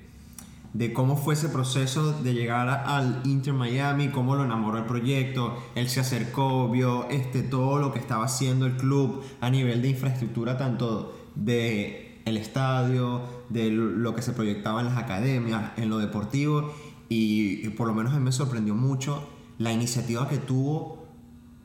de 0.74 0.94
cómo 0.94 1.18
fue 1.18 1.34
ese 1.34 1.50
proceso 1.50 2.14
de 2.14 2.34
llegar 2.34 2.70
al 2.70 3.22
Inter 3.26 3.54
Miami, 3.54 4.10
cómo 4.10 4.36
lo 4.36 4.46
enamoró 4.46 4.78
el 4.78 4.86
proyecto. 4.86 5.58
Él 5.76 5.90
se 5.90 6.00
acercó, 6.00 6.70
vio 6.70 7.10
este, 7.10 7.42
todo 7.42 7.80
lo 7.80 7.92
que 7.92 8.00
estaba 8.00 8.26
haciendo 8.26 8.66
el 8.66 8.78
club 8.78 9.24
a 9.42 9.50
nivel 9.50 9.82
de 9.82 9.90
infraestructura, 9.90 10.58
tanto 10.58 11.18
de 11.36 12.22
el 12.26 12.38
estadio, 12.38 13.22
de 13.50 13.72
lo 13.72 14.14
que 14.14 14.22
se 14.22 14.34
proyectaba 14.34 14.82
en 14.82 14.88
las 14.88 14.98
academias, 14.98 15.72
en 15.78 15.90
lo 15.90 15.98
deportivo. 15.98 16.74
Y, 17.10 17.66
y 17.66 17.70
por 17.70 17.88
lo 17.88 17.96
menos 17.96 18.14
a 18.14 18.18
mí 18.18 18.24
me 18.24 18.32
sorprendió 18.32 18.76
mucho 18.76 19.28
la 19.58 19.74
iniciativa 19.74 20.30
que 20.30 20.38
tuvo 20.38 20.99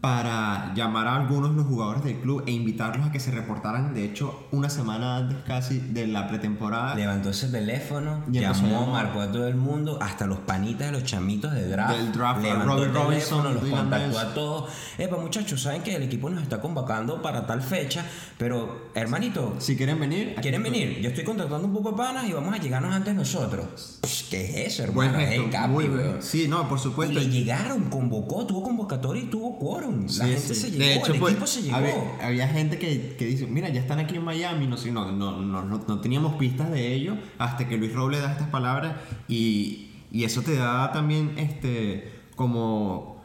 para 0.05 0.75
llamar 0.75 1.07
a 1.07 1.17
algunos 1.17 1.53
de 1.53 1.57
los 1.57 1.67
jugadores 1.67 2.05
del 2.05 2.19
club 2.19 2.45
e 2.47 2.51
invitarlos 2.51 3.07
a 3.07 3.11
que 3.11 3.19
se 3.19 3.31
reportaran, 3.31 3.95
de 3.95 4.05
hecho, 4.05 4.47
una 4.51 4.69
semana 4.69 5.17
antes 5.17 5.39
casi 5.47 5.79
de 5.79 6.07
la 6.07 6.29
pretemporada. 6.29 6.95
Levantó 6.95 7.31
ese 7.31 7.49
teléfono, 7.49 8.23
Y 8.31 8.41
llamó, 8.41 8.87
marcó 8.89 9.23
a 9.23 9.33
todo 9.33 9.49
el 9.49 9.55
mundo, 9.55 9.99
hasta 10.03 10.27
los 10.27 10.41
panitas 10.41 10.89
de 10.89 10.93
los 10.93 11.05
chamitos 11.05 11.55
de 11.55 11.69
draft. 11.69 11.97
Del 11.97 12.13
draft, 12.13 12.43
levantó 12.43 12.67
Robert 12.67 12.87
el 12.87 12.93
teléfono, 13.03 13.43
Robinson, 13.45 13.71
los 13.71 13.81
contactó 13.81 14.19
a 14.19 14.35
todos. 14.35 14.71
Epa, 14.99 15.17
muchachos, 15.17 15.63
saben 15.63 15.83
que 15.83 15.97
el 15.97 16.03
equipo 16.03 16.29
nos 16.29 16.43
está 16.43 16.61
convocando 16.61 17.23
para 17.23 17.47
tal 17.47 17.63
fecha, 17.63 18.05
pero 18.37 18.91
hermanito, 18.95 19.55
Si 19.59 19.75
quieren 19.75 19.99
venir, 19.99 20.35
¿quieren 20.43 20.63
venir? 20.63 21.01
Yo 21.01 21.09
estoy 21.09 21.25
contratando 21.25 21.67
un 21.67 21.73
poco 21.73 21.93
de 21.93 21.97
panas 21.97 22.29
y 22.29 22.33
vamos 22.35 22.53
a 22.53 22.59
llegarnos 22.59 22.95
antes 22.95 23.15
nosotros. 23.15 24.01
Psh, 24.03 24.29
¿Qué 24.29 24.67
es 24.67 24.79
eso, 24.79 24.93
Buen 24.93 25.09
hermano? 25.15 25.27
Es 25.27 25.33
el 25.41 25.51
Capi, 25.51 25.73
muy. 25.73 25.91
Sí, 26.21 26.47
no, 26.47 26.69
por 26.69 26.79
Y 26.79 26.83
supuesto. 26.83 27.19
le 27.19 27.31
llegaron, 27.31 27.85
convocó, 27.85 28.45
tuvo 28.45 28.63
convocatoria 28.63 29.23
y 29.23 29.27
tuvo 29.27 29.59
quórum. 29.59 29.94
La 30.03 30.09
Sí, 30.09 30.21
gente 30.23 30.41
sí. 30.41 30.55
se 30.55 30.71
De 30.73 30.95
hecho, 30.97 31.13
el 31.13 31.21
pues, 31.21 31.33
equipo 31.33 31.47
se 31.47 31.63
llegó. 31.63 31.77
Había, 31.77 31.95
había 32.27 32.49
gente 32.49 32.79
que, 32.79 33.15
que 33.19 33.25
dice, 33.27 33.47
mira, 33.47 33.69
ya 33.69 33.81
están 33.81 33.99
aquí 33.99 34.17
en 34.17 34.25
Miami, 34.25 34.67
no, 34.67 34.77
no, 34.77 35.13
no, 35.13 35.41
no, 35.43 35.63
no, 35.65 35.85
no 35.87 36.01
teníamos 36.01 36.35
pistas 36.37 36.71
de 36.71 36.95
ello 36.95 37.17
hasta 37.39 37.69
que 37.69 37.77
Luis 37.77 37.93
Robles 37.93 38.21
da 38.23 38.33
estas 38.33 38.49
palabras 38.49 38.97
y, 39.29 39.89
y 40.13 40.25
eso 40.25 40.43
te 40.43 40.55
da 40.55 40.93
también 40.93 41.33
este, 41.37 42.11
como 42.37 43.23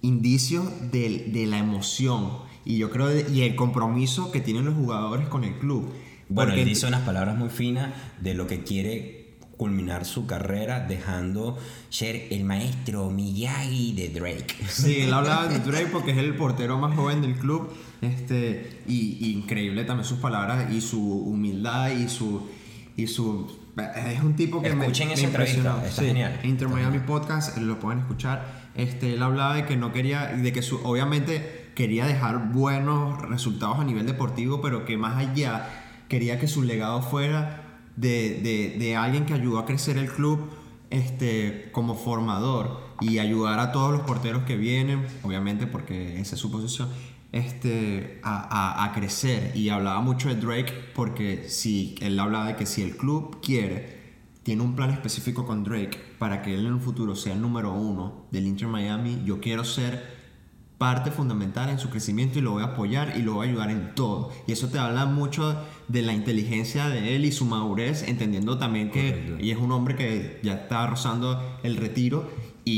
indicios 0.00 0.64
de, 0.90 1.30
de 1.32 1.46
la 1.46 1.58
emoción 1.58 2.30
y 2.64 2.76
yo 2.78 2.90
creo 2.90 3.08
y 3.28 3.42
el 3.42 3.54
compromiso 3.56 4.30
que 4.32 4.40
tienen 4.40 4.64
los 4.64 4.74
jugadores 4.74 5.28
con 5.28 5.44
el 5.44 5.54
club. 5.58 5.92
Bueno, 6.28 6.50
Porque- 6.50 6.62
él 6.62 6.68
dice 6.68 6.86
unas 6.86 7.02
palabras 7.02 7.36
muy 7.36 7.48
finas 7.50 7.92
de 8.20 8.34
lo 8.34 8.46
que 8.46 8.62
quiere 8.62 9.21
culminar 9.62 10.04
su 10.04 10.26
carrera 10.26 10.80
dejando 10.80 11.56
ser 11.88 12.26
el 12.30 12.42
maestro 12.42 13.10
Miyagi 13.10 13.92
de 13.92 14.08
Drake. 14.08 14.56
Sí, 14.68 15.02
él 15.02 15.14
hablaba 15.14 15.46
de 15.46 15.60
Drake 15.60 15.86
porque 15.92 16.10
es 16.10 16.18
el 16.18 16.34
portero 16.34 16.78
más 16.78 16.96
joven 16.96 17.22
del 17.22 17.36
club. 17.36 17.72
Este, 18.00 18.80
y, 18.88 19.24
y 19.24 19.34
increíble 19.34 19.84
también 19.84 20.04
sus 20.04 20.18
palabras 20.18 20.72
y 20.72 20.80
su 20.80 21.00
humildad 21.00 21.92
y 21.92 22.08
su. 22.08 22.50
Y 22.96 23.06
su 23.06 23.56
es 23.94 24.20
un 24.20 24.34
tipo 24.34 24.60
que 24.60 24.74
me, 24.74 24.86
Escuchen 24.86 25.08
me 25.08 25.14
esa 25.14 25.26
entrevista, 25.26 25.58
impresionó. 25.58 25.86
está 25.86 26.02
genial. 26.02 26.40
Inter 26.42 26.68
Miami. 26.68 26.98
Podcast, 26.98 27.56
lo 27.58 27.78
pueden 27.78 28.00
escuchar. 28.00 28.70
Este, 28.74 29.14
él 29.14 29.22
hablaba 29.22 29.54
de 29.54 29.64
que 29.64 29.76
no 29.76 29.92
quería, 29.92 30.26
de 30.26 30.52
que 30.52 30.62
su, 30.62 30.80
obviamente 30.82 31.70
quería 31.76 32.04
dejar 32.04 32.50
buenos 32.50 33.22
resultados 33.28 33.78
a 33.78 33.84
nivel 33.84 34.06
deportivo, 34.06 34.60
pero 34.60 34.84
que 34.84 34.96
más 34.96 35.18
allá 35.18 35.68
quería 36.08 36.40
que 36.40 36.48
su 36.48 36.64
legado 36.64 37.00
fuera 37.00 37.61
de, 37.96 38.40
de, 38.42 38.76
de 38.78 38.96
alguien 38.96 39.26
que 39.26 39.34
ayudó 39.34 39.58
a 39.58 39.66
crecer 39.66 39.96
el 39.98 40.08
club 40.10 40.48
este, 40.90 41.70
como 41.72 41.94
formador 41.94 42.80
y 43.00 43.18
ayudar 43.18 43.58
a 43.60 43.72
todos 43.72 43.92
los 43.92 44.02
porteros 44.02 44.44
que 44.44 44.56
vienen, 44.56 45.06
obviamente 45.22 45.66
porque 45.66 46.20
esa 46.20 46.34
es 46.34 46.40
su 46.40 46.50
posición, 46.50 46.88
este, 47.32 48.20
a, 48.22 48.38
a- 48.82 48.84
a 48.84 48.92
crecer. 48.92 49.52
Y 49.56 49.70
hablaba 49.70 50.00
mucho 50.00 50.28
de 50.28 50.36
Drake 50.36 50.72
porque 50.94 51.48
si 51.48 51.94
él 52.00 52.18
hablaba 52.18 52.46
de 52.48 52.56
que 52.56 52.66
si 52.66 52.82
el 52.82 52.96
club 52.96 53.40
quiere, 53.42 54.02
tiene 54.42 54.62
un 54.62 54.74
plan 54.76 54.90
específico 54.90 55.46
con 55.46 55.64
Drake 55.64 55.98
para 56.18 56.42
que 56.42 56.54
él 56.54 56.66
en 56.66 56.74
el 56.74 56.80
futuro 56.80 57.14
sea 57.16 57.32
el 57.34 57.40
número 57.40 57.72
uno 57.72 58.26
del 58.30 58.46
Inter 58.46 58.68
Miami, 58.68 59.22
yo 59.24 59.40
quiero 59.40 59.64
ser 59.64 60.21
parte 60.82 61.12
fundamental 61.12 61.68
en 61.70 61.78
su 61.78 61.88
crecimiento 61.90 62.38
y 62.40 62.42
lo 62.42 62.50
voy 62.52 62.62
a 62.64 62.66
apoyar 62.74 63.14
y 63.16 63.22
lo 63.22 63.34
voy 63.34 63.46
a 63.46 63.50
ayudar 63.50 63.70
en 63.70 63.94
todo. 63.94 64.30
Y 64.48 64.52
eso 64.52 64.66
te 64.68 64.78
habla 64.80 65.06
mucho 65.06 65.56
de 65.86 66.02
la 66.02 66.12
inteligencia 66.12 66.88
de 66.88 67.14
él 67.14 67.24
y 67.24 67.30
su 67.30 67.44
madurez, 67.44 68.02
entendiendo 68.08 68.58
también 68.58 68.90
que 68.90 69.10
Correcto. 69.12 69.44
y 69.44 69.50
es 69.52 69.58
un 69.58 69.70
hombre 69.70 69.94
que 69.94 70.40
ya 70.42 70.54
está 70.54 70.84
rozando 70.88 71.40
el 71.62 71.76
retiro 71.76 72.28
y, 72.64 72.72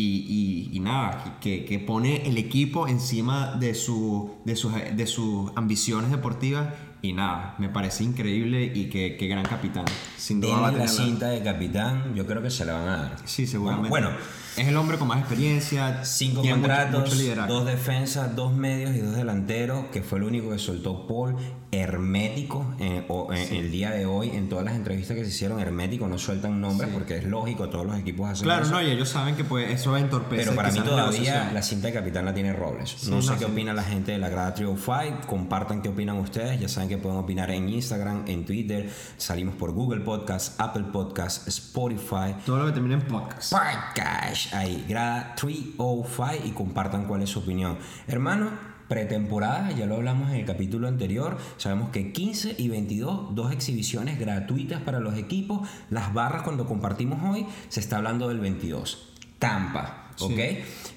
y- 0.72 0.76
y 0.76 0.80
nada, 0.80 1.38
que, 1.40 1.64
que 1.64 1.78
pone 1.78 2.28
el 2.28 2.36
equipo 2.36 2.88
encima 2.88 3.54
de, 3.56 3.74
su, 3.74 4.34
de, 4.44 4.54
sus, 4.56 4.72
de 4.94 5.06
sus 5.06 5.50
ambiciones 5.56 6.10
deportivas 6.10 6.74
y 7.00 7.12
nada, 7.14 7.54
me 7.58 7.68
parece 7.70 8.04
increíble 8.04 8.70
y 8.74 8.86
que 8.90 9.26
gran 9.28 9.44
capitán. 9.44 9.84
Sin 10.18 10.40
duda 10.42 10.70
la 10.72 10.88
cinta 10.88 11.28
de 11.28 11.42
capitán, 11.42 12.14
yo 12.14 12.26
creo 12.26 12.42
que 12.42 12.50
se 12.50 12.64
la 12.66 12.74
van 12.74 12.88
a 12.88 12.96
dar. 12.96 13.16
Sí, 13.24 13.46
seguramente. 13.46 13.88
Bueno, 13.90 14.10
es 14.56 14.68
el 14.68 14.76
hombre 14.76 14.98
con 14.98 15.08
más 15.08 15.18
experiencia, 15.20 16.04
cinco 16.04 16.40
mucho- 16.42 16.52
contratos, 16.52 17.14
mucho 17.14 17.46
dos 17.46 17.66
defensas, 17.66 18.34
dos 18.36 18.52
medios 18.54 18.94
y 18.94 18.98
dos 19.00 19.16
delanteros, 19.16 19.86
que 19.92 20.02
fue 20.02 20.18
el 20.18 20.24
único 20.24 20.50
que 20.50 20.58
soltó 20.58 21.06
Paul, 21.06 21.36
hermético, 21.72 22.72
eh, 22.78 23.04
o, 23.08 23.32
eh, 23.32 23.58
el 23.58 23.72
día 23.72 23.90
de 23.90 24.06
hoy, 24.06 24.30
en 24.30 24.48
todas 24.48 24.64
las 24.64 24.74
entrevistas 24.76 25.16
que 25.16 25.24
se 25.24 25.30
hicieron, 25.30 25.58
hermético, 25.58 26.06
no 26.06 26.18
sueltan 26.18 26.60
nombres 26.60 26.88
porque 26.92 27.16
es 27.18 27.24
lógico, 27.24 27.68
todos 27.68 27.84
los 27.84 27.98
equipos 27.98 28.30
hacen 28.30 28.44
Claro, 28.44 28.62
eso. 28.64 28.72
no, 28.74 28.82
y 28.82 28.90
ellos 28.90 29.08
saben 29.08 29.34
que 29.34 29.42
pues, 29.42 29.70
eso 29.72 29.96
entorpece. 29.96 30.44
Pero 30.44 30.54
para 30.54 30.70
mí 30.70 30.78
todavía 30.80 31.50
la 31.52 31.62
cinta 31.62 31.88
de 31.88 31.94
capitán 31.94 32.24
la 32.24 32.32
tiene 32.32 32.52
Robles. 32.52 32.94
Sí, 32.98 33.10
no 33.10 33.20
sé 33.22 33.32
no, 33.32 33.38
qué 33.38 33.44
opina 33.46 33.72
la 33.72 33.82
gente 33.82 34.12
de 34.12 34.18
la 34.18 34.28
grada 34.28 34.54
Trio 34.54 34.76
Fight. 34.76 35.26
Compartan 35.26 35.82
qué 35.82 35.88
opinan 35.88 36.16
ustedes. 36.18 36.60
Ya 36.60 36.68
saben 36.68 36.88
que 36.88 36.96
pueden 36.98 37.18
opinar 37.18 37.50
en 37.50 37.68
Instagram, 37.68 38.22
en 38.28 38.44
Twitter. 38.44 38.88
Salimos 39.16 39.56
por 39.56 39.72
Google 39.72 40.00
Podcast, 40.02 40.60
Apple 40.60 40.84
Podcast, 40.92 41.48
Spotify. 41.48 42.36
Todo 42.46 42.58
lo 42.58 42.66
que 42.66 42.72
termina 42.72 42.94
en 42.94 43.02
podcast. 43.02 43.52
Podcast. 43.52 44.43
Ahí, 44.52 44.84
grada 44.88 45.34
305 45.36 46.46
y 46.46 46.50
compartan 46.50 47.06
cuál 47.06 47.22
es 47.22 47.30
su 47.30 47.40
opinión. 47.40 47.78
Hermano, 48.06 48.50
pretemporada, 48.88 49.72
ya 49.72 49.86
lo 49.86 49.96
hablamos 49.96 50.30
en 50.30 50.36
el 50.36 50.44
capítulo 50.44 50.88
anterior. 50.88 51.38
Sabemos 51.56 51.90
que 51.90 52.12
15 52.12 52.56
y 52.58 52.68
22, 52.68 53.34
dos 53.34 53.52
exhibiciones 53.52 54.18
gratuitas 54.18 54.82
para 54.82 55.00
los 55.00 55.16
equipos. 55.16 55.68
Las 55.90 56.12
barras 56.12 56.42
cuando 56.42 56.66
compartimos 56.66 57.20
hoy, 57.24 57.46
se 57.68 57.80
está 57.80 57.96
hablando 57.96 58.28
del 58.28 58.40
22. 58.40 59.12
Tampa. 59.38 60.10
¿ok? 60.20 60.38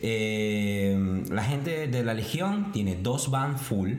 Eh, 0.01 1.23
la 1.29 1.43
gente 1.43 1.88
de 1.88 2.03
la 2.03 2.13
Legión 2.13 2.71
tiene 2.71 2.95
dos 2.95 3.31
van 3.31 3.57
full. 3.57 3.93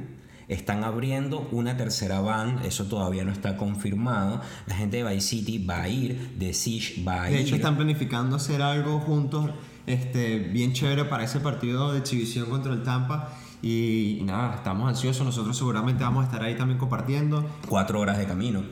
Están 0.49 0.83
abriendo 0.83 1.47
una 1.53 1.77
tercera 1.77 2.21
van, 2.21 2.61
eso 2.65 2.85
todavía 2.85 3.25
no 3.25 3.33
está 3.33 3.57
confirmado. 3.57 4.41
La 4.67 4.77
gente 4.77 5.03
de 5.03 5.05
Vice 5.05 5.29
City 5.29 5.59
va 5.59 5.83
a 5.83 5.89
ir, 5.89 6.37
de 6.39 6.55
Siege 6.55 7.05
va 7.05 7.25
a 7.25 7.27
De 7.27 7.35
ir. 7.35 7.47
hecho, 7.47 7.57
están 7.57 7.77
planificando 7.77 8.37
hacer 8.37 8.63
algo 8.63 8.99
juntos, 9.01 9.51
este, 9.87 10.39
bien 10.39 10.73
chévere 10.73 11.05
para 11.05 11.25
ese 11.25 11.41
partido 11.41 11.93
de 11.93 11.99
exhibición 11.99 12.49
contra 12.49 12.73
el 12.73 12.83
Tampa. 12.83 13.31
Y, 13.61 14.19
y 14.21 14.23
nada, 14.25 14.55
estamos 14.55 14.89
ansiosos. 14.89 15.27
Nosotros 15.27 15.57
seguramente 15.57 16.03
vamos 16.05 16.23
a 16.23 16.27
estar 16.27 16.43
ahí 16.43 16.57
también 16.57 16.79
compartiendo. 16.79 17.45
Cuatro 17.69 18.01
horas 18.01 18.17
de 18.17 18.27
camino. 18.27 18.63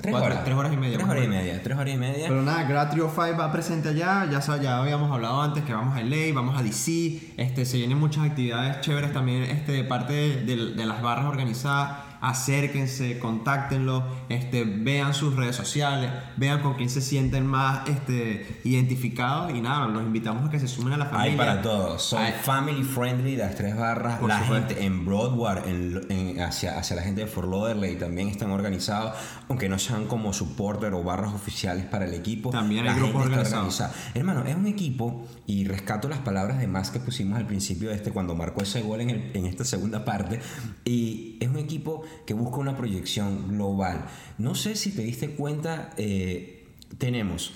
Tres 0.00 0.12
Cuatro- 0.12 0.30
horas. 0.32 0.44
tres 0.44 0.56
horas 0.56 0.72
y 0.72 0.76
media, 0.76 0.96
Tres 0.98 1.08
horas 1.10 1.24
y 1.24 1.28
media. 1.28 1.62
Tres 1.62 1.78
horas 1.78 1.94
y 1.94 1.96
media. 1.98 2.28
Pero 2.28 2.42
nada, 2.42 2.62
Grad 2.64 2.90
Trio 2.90 3.10
5 3.14 3.36
va 3.38 3.52
presente 3.52 3.90
allá. 3.90 4.26
Ya, 4.30 4.40
ya 4.58 4.78
habíamos 4.78 5.10
hablado 5.12 5.42
antes 5.42 5.62
que 5.64 5.72
vamos 5.74 5.96
a 5.96 6.00
LA, 6.00 6.32
vamos 6.34 6.58
a 6.58 6.62
DC. 6.62 7.20
Este, 7.36 7.64
se 7.66 7.76
vienen 7.76 7.98
muchas 7.98 8.24
actividades 8.24 8.80
chéveres 8.80 9.12
también 9.12 9.42
este, 9.42 9.72
de 9.72 9.84
parte 9.84 10.12
de, 10.12 10.44
de- 10.56 10.74
de 10.74 10.86
las 10.86 11.02
barras 11.02 11.26
organizadas. 11.26 12.09
Acérquense, 12.20 13.18
contáctenlo, 13.18 14.04
este, 14.28 14.64
vean 14.64 15.14
sus 15.14 15.36
redes 15.36 15.56
sociales, 15.56 16.10
vean 16.36 16.60
con 16.62 16.74
quién 16.74 16.90
se 16.90 17.00
sienten 17.00 17.46
más 17.46 17.88
este, 17.88 18.60
identificados. 18.64 19.52
Y 19.54 19.60
nada, 19.60 19.86
los 19.88 20.02
invitamos 20.02 20.46
a 20.48 20.50
que 20.50 20.58
se 20.60 20.68
sumen 20.68 20.92
a 20.94 20.96
la 20.96 21.06
familia. 21.06 21.30
Hay 21.32 21.36
para 21.36 21.62
todos. 21.62 22.02
Son 22.02 22.22
Hay- 22.22 22.32
family 22.42 22.82
friendly 22.82 23.36
las 23.36 23.54
tres 23.54 23.76
barras. 23.76 24.18
Por 24.18 24.28
la 24.28 24.40
supuesto. 24.40 24.68
gente 24.68 24.84
en 24.84 25.04
Broadway, 25.04 25.58
en, 25.66 26.00
en- 26.10 26.40
hacia, 26.40 26.78
hacia 26.78 26.96
la 26.96 27.02
gente 27.02 27.22
de 27.22 27.26
Fort 27.26 27.48
Lauderdale 27.48 27.96
también 27.96 28.28
están 28.28 28.50
organizados, 28.50 29.14
aunque 29.48 29.68
no 29.68 29.78
sean 29.78 30.06
como 30.06 30.32
supporter 30.32 30.94
o 30.94 31.02
barras 31.02 31.32
oficiales 31.34 31.84
para 31.86 32.04
el 32.06 32.14
equipo. 32.14 32.50
También 32.50 32.86
hay 32.88 32.94
grupos 32.96 33.26
organizados. 33.26 33.82
Hermano, 34.14 34.44
es 34.46 34.54
un 34.56 34.66
equipo 34.66 35.26
y 35.46 35.64
rescato 35.66 36.08
las 36.08 36.18
palabras 36.18 36.58
de 36.58 36.66
más 36.66 36.90
que 36.90 37.00
pusimos 37.00 37.38
al 37.38 37.46
principio 37.46 37.88
de 37.90 37.96
este 37.96 38.10
cuando 38.12 38.34
marcó 38.34 38.62
ese 38.62 38.82
gol 38.82 39.00
en, 39.00 39.10
el- 39.10 39.30
en 39.34 39.46
esta 39.46 39.64
segunda 39.64 40.04
parte. 40.04 40.40
Y 40.84 41.36
es 41.40 41.48
un 41.48 41.56
equipo 41.58 42.02
que 42.26 42.34
busca 42.34 42.56
una 42.58 42.76
proyección 42.76 43.48
global. 43.48 44.06
No 44.38 44.54
sé 44.54 44.76
si 44.76 44.90
te 44.92 45.02
diste 45.02 45.30
cuenta, 45.30 45.90
eh, 45.96 46.66
tenemos 46.98 47.52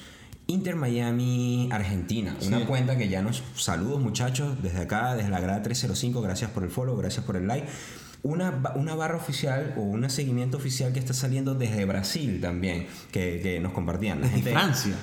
Inter 0.47 0.77
Miami 0.77 1.69
Argentina, 1.73 2.37
una 2.47 2.59
Sí. 2.61 2.64
cuenta 2.64 2.99
que 2.99 3.09
ya 3.09 3.23
nos 3.23 3.43
saludos 3.57 4.01
muchachos 4.01 4.62
desde 4.62 4.83
acá, 4.83 5.14
desde 5.14 5.31
la 5.31 5.40
grada 5.40 5.62
305, 5.62 6.21
gracias 6.21 6.51
por 6.51 6.64
el 6.64 6.71
follow, 6.71 6.97
gracias 6.97 7.25
por 7.25 7.37
el 7.37 7.47
like. 7.47 7.67
Una, 8.23 8.62
una 8.77 8.95
barra 8.95 9.17
oficial 9.17 9.75
o 9.77 9.83
un 9.83 10.09
seguimiento 10.09 10.57
oficial 10.57 10.93
que 10.95 10.99
está 10.99 11.12
saliendo 11.12 11.55
desde 11.55 11.85
Brasil 11.85 12.40
también, 12.40 12.87
que, 13.12 13.40
que 13.43 13.61
nos 13.61 13.73
compartían. 13.73 14.21
La 14.21 14.27
Desde 14.29 14.37
gente- 14.37 14.53
Francia. 14.53 14.95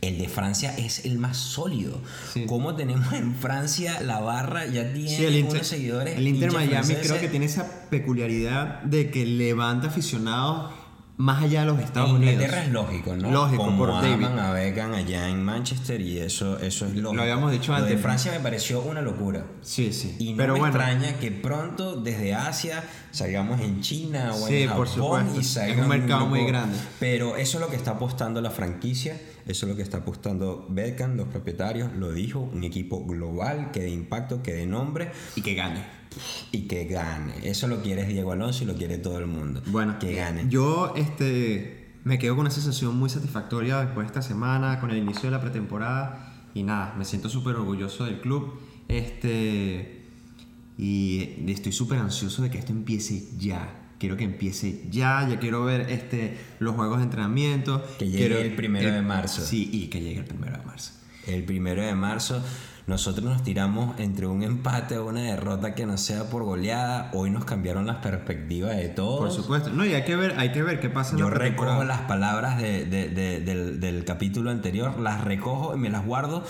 El 0.00 0.18
de 0.18 0.28
Francia 0.28 0.74
es 0.76 1.04
el 1.04 1.18
más 1.18 1.36
sólido. 1.36 2.00
Sí. 2.32 2.46
Como 2.46 2.76
tenemos 2.76 3.12
en 3.12 3.34
Francia 3.34 4.00
la 4.00 4.20
barra 4.20 4.66
ya 4.66 4.92
tiene 4.92 5.08
Sí, 5.16 5.24
el 5.24 5.36
Inter, 5.36 5.56
unos 5.56 5.66
seguidores. 5.66 6.16
el 6.16 6.28
Inter 6.28 6.52
Miami 6.52 6.94
creo 6.94 7.20
que 7.20 7.28
tiene 7.28 7.46
esa 7.46 7.88
peculiaridad 7.90 8.80
de 8.82 9.10
que 9.10 9.26
levanta 9.26 9.88
aficionados 9.88 10.72
más 11.18 11.42
allá 11.42 11.60
de 11.60 11.66
los 11.66 11.80
Estados 11.80 12.10
en 12.10 12.16
Unidos. 12.16 12.34
Inglaterra 12.34 12.62
es 12.64 12.70
lógico, 12.72 13.16
¿no? 13.16 13.30
Lógico, 13.30 13.64
Como 13.64 13.78
por 13.78 13.88
David. 13.90 14.12
aman 14.24 14.38
a 14.38 14.52
Beckham 14.52 14.94
allá 14.94 15.28
en 15.28 15.42
Manchester 15.44 16.00
y 16.00 16.18
eso, 16.20 16.58
eso 16.60 16.86
es 16.86 16.94
lógico. 16.94 17.20
habíamos 17.22 17.50
dicho 17.52 17.72
Lo 17.72 17.78
de 17.78 17.86
antes. 17.88 18.00
Francia 18.00 18.30
me 18.32 18.40
pareció 18.40 18.80
una 18.82 19.02
locura. 19.02 19.44
Sí, 19.60 19.92
sí. 19.92 20.14
Y 20.20 20.30
no 20.30 20.36
Pero 20.36 20.52
me 20.54 20.60
bueno, 20.60 20.76
extraña 20.76 21.18
que 21.18 21.30
pronto 21.32 21.96
desde 21.96 22.34
Asia 22.34 22.84
salgamos 23.10 23.60
en 23.60 23.80
China 23.80 24.30
o 24.32 24.46
Sí, 24.46 24.62
en 24.62 24.70
por 24.70 24.86
Japón 24.88 24.94
supuesto. 25.26 25.36
y 25.36 25.40
Es 25.40 25.48
salgan 25.50 25.80
un 25.80 25.88
mercado 25.88 26.20
grupo- 26.20 26.36
muy 26.36 26.46
grande. 26.46 26.78
Pero 27.00 27.36
eso 27.36 27.58
es 27.58 27.64
lo 27.64 27.68
que 27.70 27.76
está 27.76 27.90
apostando 27.92 28.40
la 28.40 28.50
franquicia, 28.50 29.20
eso 29.46 29.66
es 29.66 29.70
lo 29.70 29.76
que 29.76 29.82
está 29.82 29.98
apostando 29.98 30.66
Beckham, 30.68 31.16
los 31.16 31.26
propietarios, 31.28 31.92
lo 31.94 32.12
dijo, 32.12 32.38
un 32.40 32.62
equipo 32.62 33.04
global 33.04 33.70
que 33.72 33.80
de 33.80 33.90
impacto, 33.90 34.40
que 34.42 34.52
de 34.54 34.66
nombre 34.66 35.10
y 35.34 35.42
que 35.42 35.54
gane. 35.54 35.97
Y 36.52 36.62
que 36.68 36.84
gane. 36.86 37.34
Eso 37.42 37.68
lo 37.68 37.82
quiere 37.82 38.04
Diego 38.04 38.32
Alonso 38.32 38.64
y 38.64 38.66
lo 38.66 38.74
quiere 38.74 38.98
todo 38.98 39.18
el 39.18 39.26
mundo. 39.26 39.62
Bueno, 39.66 39.98
que 39.98 40.14
gane. 40.14 40.46
Yo 40.48 40.94
este, 40.96 41.94
me 42.04 42.18
quedo 42.18 42.34
con 42.34 42.42
una 42.42 42.50
sensación 42.50 42.96
muy 42.96 43.10
satisfactoria 43.10 43.78
después 43.80 44.06
de 44.06 44.08
esta 44.08 44.22
semana, 44.22 44.80
con 44.80 44.90
el 44.90 44.98
inicio 44.98 45.22
de 45.24 45.30
la 45.32 45.40
pretemporada. 45.40 46.34
Y 46.54 46.62
nada, 46.62 46.94
me 46.98 47.04
siento 47.04 47.28
súper 47.28 47.54
orgulloso 47.56 48.04
del 48.04 48.20
club. 48.20 48.58
Este, 48.88 50.02
y 50.76 51.44
estoy 51.48 51.72
súper 51.72 51.98
ansioso 51.98 52.42
de 52.42 52.50
que 52.50 52.58
esto 52.58 52.72
empiece 52.72 53.28
ya. 53.38 53.74
Quiero 53.98 54.16
que 54.16 54.24
empiece 54.24 54.84
ya, 54.90 55.26
ya 55.28 55.40
quiero 55.40 55.64
ver 55.64 55.90
este, 55.90 56.38
los 56.60 56.74
juegos 56.76 56.98
de 56.98 57.04
entrenamiento. 57.04 57.82
Que 57.98 58.06
llegue 58.06 58.18
Quiero- 58.28 58.38
el 58.38 58.54
primero 58.54 58.92
de 58.92 59.02
marzo. 59.02 59.42
Sí, 59.44 59.68
y 59.72 59.88
que 59.88 60.00
llegue 60.00 60.20
el 60.20 60.24
primero 60.24 60.56
de 60.56 60.64
marzo. 60.64 60.92
El 61.26 61.42
primero 61.44 61.82
de 61.82 61.94
marzo 61.94 62.42
nosotros 62.88 63.24
nos 63.24 63.42
tiramos 63.44 63.98
entre 64.00 64.26
un 64.26 64.42
empate 64.42 64.98
o 64.98 65.06
una 65.06 65.20
derrota 65.22 65.74
que 65.74 65.86
no 65.86 65.96
sea 65.98 66.24
por 66.30 66.42
goleada. 66.44 67.10
Hoy 67.14 67.30
nos 67.30 67.44
cambiaron 67.44 67.86
las 67.86 67.96
perspectivas 67.96 68.76
de 68.76 68.88
todos. 68.88 69.20
Por 69.20 69.30
supuesto. 69.30 69.70
No, 69.70 69.84
y 69.84 69.92
hay 69.94 70.04
que 70.04 70.16
ver, 70.16 70.34
hay 70.38 70.50
que 70.52 70.62
ver 70.62 70.80
qué 70.80 70.88
pasa 70.88 71.12
en 71.12 71.18
Yo 71.18 71.28
la 71.30 71.36
recojo 71.36 71.84
las 71.84 72.00
palabras 72.02 72.60
de- 72.60 72.86
de- 72.86 73.08
de- 73.10 73.40
del, 73.40 73.78
del 73.78 74.04
capítulo 74.04 74.50
anterior, 74.50 74.98
las 74.98 75.22
recojo 75.22 75.76
y 75.76 75.78
me 75.78 75.90
las 75.90 76.04
guardo. 76.04 76.42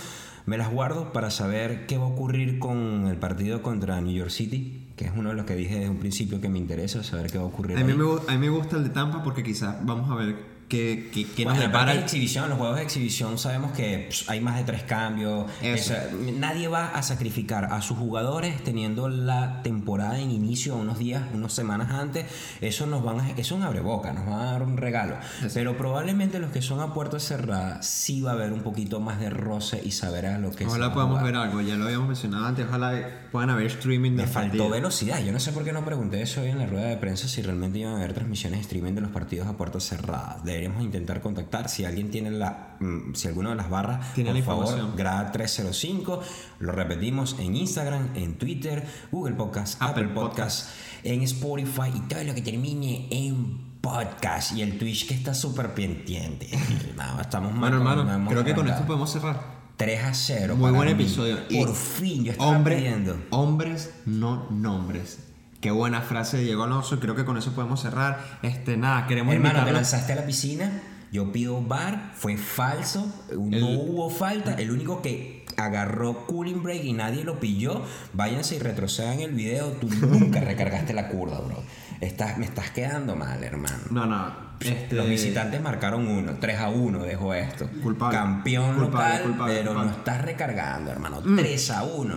Me 0.47 0.57
las 0.57 0.71
guardo 0.71 1.13
para 1.13 1.31
saber 1.31 1.87
qué 1.87 1.99
va 1.99 2.05
a 2.05 2.09
ocurrir 2.09 2.59
con 2.59 3.07
el 3.09 3.17
partido 3.19 3.61
contra 3.61 4.01
New 4.01 4.15
York 4.15 4.31
City, 4.31 4.87
que 4.97 5.05
es 5.05 5.13
uno 5.15 5.29
de 5.29 5.35
los 5.35 5.45
que 5.45 5.55
dije 5.55 5.75
desde 5.75 5.91
un 5.91 5.99
principio 5.99 6.41
que 6.41 6.49
me 6.49 6.59
interesa, 6.59 7.03
saber 7.05 7.31
qué 7.31 7.37
va 7.37 7.45
a 7.45 7.49
ocurrir. 7.49 7.77
A 7.77 7.85
mí, 7.85 7.93
me, 7.93 8.05
a 8.05 8.33
mí 8.33 8.39
me 8.39 8.49
gusta 8.49 8.77
el 8.77 8.85
de 8.85 8.91
Tampa 8.91 9.23
porque 9.23 9.43
quizás 9.43 9.77
vamos 9.85 10.11
a 10.11 10.15
ver 10.15 10.37
qué, 10.69 11.11
qué, 11.13 11.25
qué 11.25 11.45
Bueno, 11.45 11.61
nos 11.61 11.69
depara 11.69 11.93
de 11.93 11.99
el 11.99 12.05
exhibición, 12.05 12.49
los 12.49 12.59
juegos 12.59 12.77
de 12.77 12.83
exhibición 12.83 13.39
sabemos 13.39 13.73
que 13.73 14.09
pss, 14.11 14.29
hay 14.29 14.41
más 14.41 14.57
de 14.57 14.65
tres 14.65 14.83
cambios. 14.83 15.51
Eso. 15.63 15.95
Eso, 15.95 16.17
nadie 16.37 16.69
va 16.69 16.89
a 16.89 17.03
sacrificar 17.03 17.67
a 17.67 17.81
sus 17.83 17.99
jugadores 17.99 18.63
teniendo 18.63 19.09
la 19.09 19.63
temporada 19.63 20.19
en 20.19 20.31
inicio 20.31 20.77
unos 20.77 20.99
días, 20.99 21.23
unas 21.35 21.53
semanas 21.53 21.91
antes. 21.91 22.27
Eso 22.61 22.87
nos 22.87 23.03
van 23.03 23.21
a, 23.21 23.31
eso 23.31 23.41
es 23.41 23.53
un 23.53 23.63
abreboca, 23.63 24.13
nos 24.13 24.27
van 24.27 24.41
a 24.41 24.53
dar 24.53 24.63
un 24.63 24.77
regalo. 24.77 25.17
Pero 25.55 25.77
probablemente 25.77 26.39
los 26.39 26.51
que 26.51 26.63
son 26.63 26.81
a 26.81 26.93
puerta 26.95 27.19
cerrada 27.19 27.83
sí 27.83 28.21
va 28.21 28.33
a 28.33 28.35
haber 28.35 28.53
un 28.53 28.61
poquito 28.63 29.01
más 29.01 29.21
de 29.21 29.31
roce 29.31 29.81
y 29.85 29.93
saber 29.93 30.27
a 30.27 30.39
lo 30.39 30.51
que 30.51 30.65
va 30.65 30.71
Ojalá 30.71 30.93
podamos 30.93 31.23
ver 31.23 31.35
algo, 31.35 31.61
ya 31.61 31.77
lo 31.77 31.85
habíamos 31.87 32.09
mencionado 32.09 32.47
antes, 32.47 32.67
ojalá 32.67 33.29
puedan 33.33 33.51
haber 33.51 33.67
streaming 33.67 34.13
Me 34.13 34.23
del 34.23 34.27
faltó 34.29 34.49
partido. 34.49 34.71
velocidad. 34.71 35.23
Yo 35.25 35.33
no 35.33 35.41
sé 35.41 35.53
por 35.53 35.65
qué 35.65 35.73
no 35.73 35.85
pregunté 35.85 36.23
eso 36.23 36.43
hoy 36.43 36.49
en 36.49 36.59
la 36.59 36.67
rueda 36.67 36.87
de 36.89 36.97
prensa 36.97 37.29
si 37.29 37.43
realmente 37.43 37.79
iban 37.79 37.95
a 37.95 37.97
haber 37.97 38.13
transmisiones 38.13 38.59
de 38.59 38.63
streaming 38.63 38.93
de 38.95 39.01
los 39.01 39.11
partidos 39.11 39.49
a 39.49 39.53
puertas 39.57 39.85
cerradas. 39.85 40.45
Deberíamos 40.59 40.83
intentar 40.85 41.21
contactar 41.21 41.69
si 41.69 41.85
alguien 41.85 42.11
tiene 42.11 42.33
la, 42.33 42.77
mm, 42.81 43.15
si 43.15 43.29
alguna 43.29 43.51
de 43.51 43.55
las 43.55 43.71
barras, 43.71 44.13
Tiene 44.15 44.31
por 44.31 44.39
la 44.39 44.45
favor, 44.67 44.97
grada 44.97 45.31
305. 45.31 46.21
Lo 46.59 46.73
repetimos 46.73 47.37
en 47.39 47.55
Instagram, 47.55 48.09
en 48.17 48.39
Twitter, 48.39 48.85
Google 49.13 49.37
Podcast, 49.37 49.81
Apple, 49.81 50.07
Apple 50.07 50.15
Podcast, 50.15 50.71
en 51.05 51.23
Spotify 51.23 51.93
y 51.95 52.01
todo 52.09 52.25
lo 52.25 52.35
que 52.35 52.43
termine 52.43 53.07
en 53.13 53.69
podcast 53.81 54.53
y 54.57 54.63
el 54.63 54.77
Twitch 54.79 55.07
que 55.07 55.15
está 55.15 55.33
súper 55.33 55.75
pendiente. 55.75 56.49
No, 56.97 57.21
estamos 57.21 57.53
mal. 57.53 57.71
Bueno, 57.79 58.01
hermano, 58.03 58.29
creo 58.29 58.43
que 58.45 58.53
con 58.55 58.67
esto 58.67 58.85
podemos 58.85 59.13
cerrar. 59.13 59.59
3 59.77 60.05
a 60.05 60.13
0. 60.13 60.57
Muy 60.57 60.73
buen 60.73 60.87
mí. 60.89 61.05
episodio. 61.05 61.39
Y 61.49 61.65
Por 61.65 61.73
fin, 61.77 62.25
yo 62.25 62.33
estaba 62.33 62.51
hombre- 62.51 62.77
pidiendo. 62.79 63.17
Hombres, 63.31 63.95
no 64.07 64.49
nombres. 64.51 65.21
Qué 65.61 65.71
buena 65.73 66.01
frase 66.03 66.37
de 66.37 66.45
Diego 66.45 66.63
Alonso, 66.65 67.01
creo 67.01 67.17
que 67.17 67.25
con 67.25 67.37
eso 67.37 67.53
podemos 67.53 67.81
cerrar. 67.83 68.21
Este, 68.43 68.77
nada, 68.77 69.07
queremos 69.07 69.35
Hermano, 69.35 69.55
te 69.55 69.61
invitarlos- 69.61 69.73
lanzaste 69.73 70.13
a 70.13 70.17
la 70.17 70.25
piscina, 70.27 70.71
yo 71.11 71.33
pido 71.33 71.61
bar, 71.63 72.13
fue 72.15 72.37
falso, 72.37 73.13
no 73.37 73.57
El- 73.57 73.65
hubo 73.65 74.09
falta, 74.11 74.55
el 74.55 74.71
único 74.71 75.03
que 75.03 75.45
agarró 75.57 76.27
cooling 76.27 76.63
break 76.63 76.85
y 76.85 76.93
nadie 76.93 77.25
lo 77.25 77.41
pilló, 77.41 77.83
váyanse 78.13 78.55
y 78.55 78.59
retrocedan 78.61 79.19
el 79.19 79.33
video, 79.33 79.67
tú 79.73 79.89
nunca 80.07 80.39
recargaste 80.41 80.93
la 80.95 81.09
curva, 81.09 81.41
bro. 81.41 81.61
Estás, 82.01 82.39
me 82.39 82.45
estás 82.45 82.71
quedando 82.71 83.17
mal, 83.17 83.43
hermano. 83.43 83.79
No, 83.91 84.07
no. 84.07 84.49
Este, 84.61 84.95
Los 84.95 85.09
visitantes 85.09 85.61
marcaron 85.61 86.07
uno, 86.07 86.35
3 86.41 86.61
a 86.61 86.69
1 86.69 87.03
dejó 87.03 87.35
esto. 87.35 87.69
Culpable. 87.83 88.17
Campeón 88.17 88.77
Culpable, 88.77 88.91
local, 88.91 89.23
culpable, 89.25 89.55
pero 89.55 89.67
culpable. 89.71 89.89
Mm. 89.89 89.93
no 89.93 89.99
estás 89.99 90.23
recargando, 90.23 90.91
hermano. 90.93 91.21
3 91.37 91.71
a 91.73 91.83
1. 91.83 92.15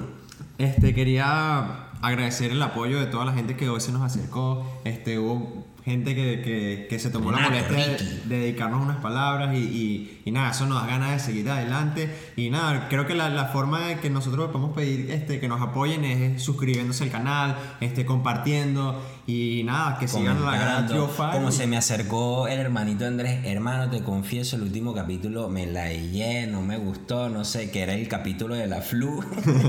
Este, 0.60 0.94
quería 0.94 1.88
agradecer 2.02 2.52
el 2.52 2.62
apoyo 2.62 3.00
de 3.00 3.06
toda 3.08 3.26
la 3.26 3.34
gente 3.34 3.56
que 3.56 3.70
hoy 3.70 3.82
se 3.82 3.92
nos 3.92 4.02
acercó. 4.02 4.66
Este, 4.86 5.20
hubo 5.20 5.66
gente 5.84 6.14
que, 6.14 6.42
que- 6.44 6.86
que 6.88 7.00
se 7.00 7.10
tomó 7.10 7.32
la 7.32 7.40
Renato, 7.40 7.74
molestia 7.74 7.88
de, 8.08 8.22
de 8.28 8.40
dedicarnos 8.42 8.84
unas 8.84 8.98
palabras 8.98 9.56
y, 9.56 9.58
y- 9.58 10.22
y 10.26 10.32
nada, 10.32 10.52
eso 10.52 10.68
nos 10.68 10.80
da 10.80 10.88
ganas 10.88 11.12
de 11.12 11.20
seguir 11.20 11.50
adelante. 11.50 12.08
Y 12.36 12.52
nada, 12.52 12.88
creo 12.88 13.08
que 13.08 13.16
la, 13.16 13.30
la 13.30 13.46
forma 13.46 13.88
de 13.88 14.00
que 14.00 14.12
nosotros 14.12 14.52
podemos 14.52 14.76
pedir 14.76 15.10
este, 15.10 15.40
que 15.40 15.48
nos 15.48 15.60
apoyen 15.60 16.06
es 16.06 16.44
suscribiéndose 16.44 17.04
al 17.06 17.10
canal, 17.10 17.58
este, 17.80 18.06
compartiendo 18.06 19.02
y 19.26 19.64
nada, 19.66 19.98
que 19.98 20.08
sigan 20.08 20.46
la 20.46 20.52
gran 20.56 20.88
Five. 20.88 21.32
Como 21.32 21.52
se 21.52 21.66
me 21.66 21.78
acercó 21.78 22.48
el 22.48 22.60
hermanito 22.60 23.06
Andrés, 23.08 23.40
hermano, 23.46 23.90
te 23.90 24.04
confieso, 24.04 24.58
el 24.58 24.62
último 24.64 24.94
capítulo 24.94 25.50
me 25.50 25.66
la 25.66 25.86
hallé, 25.86 26.46
no 26.46 26.62
me 26.62 26.78
gustó, 26.78 27.28
no 27.30 27.44
sé, 27.44 27.72
que 27.72 27.82
era 27.82 27.94
el 27.96 28.08
capítulo 28.08 28.54
de 28.54 28.68
la 28.68 28.82
flu. 28.82 29.24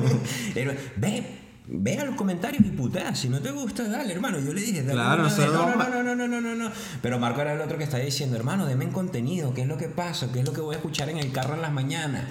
Pero, 0.55 0.73
ve, 0.97 1.39
ve 1.67 1.99
a 1.99 2.05
los 2.05 2.17
comentarios 2.17 2.65
y 2.65 2.71
putea, 2.71 3.15
si 3.15 3.29
no 3.29 3.41
te 3.41 3.51
gusta, 3.51 3.89
dale, 3.89 4.13
hermano. 4.13 4.39
Yo 4.41 4.53
le 4.53 4.61
dije, 4.61 4.83
dale 4.83 4.93
Claro, 4.93 5.23
nosotros 5.25 5.55
no, 5.55 5.77
no, 5.77 6.03
no, 6.03 6.03
no, 6.03 6.15
no, 6.15 6.29
no, 6.29 6.41
no, 6.41 6.55
no. 6.55 6.73
Pero 7.01 7.19
Marco 7.19 7.41
era 7.41 7.53
el 7.55 7.61
otro 7.61 7.79
que 7.79 7.85
estaba 7.85 8.03
diciendo, 8.03 8.37
hermano, 8.37 8.67
denme 8.67 8.89
contenido, 8.89 9.55
¿qué 9.55 9.63
es 9.63 9.69
lo 9.69 9.77
que 9.77 9.89
pasa? 9.89 10.31
¿Qué 10.33 10.41
es 10.41 10.47
lo 10.47 10.53
que 10.53 10.61
voy 10.61 10.75
a 10.75 10.79
escuchar 10.79 11.09
en 11.09 11.19
el 11.19 11.33
carro 11.33 11.55
en 11.55 11.63
las 11.63 11.73
mañanas? 11.73 12.25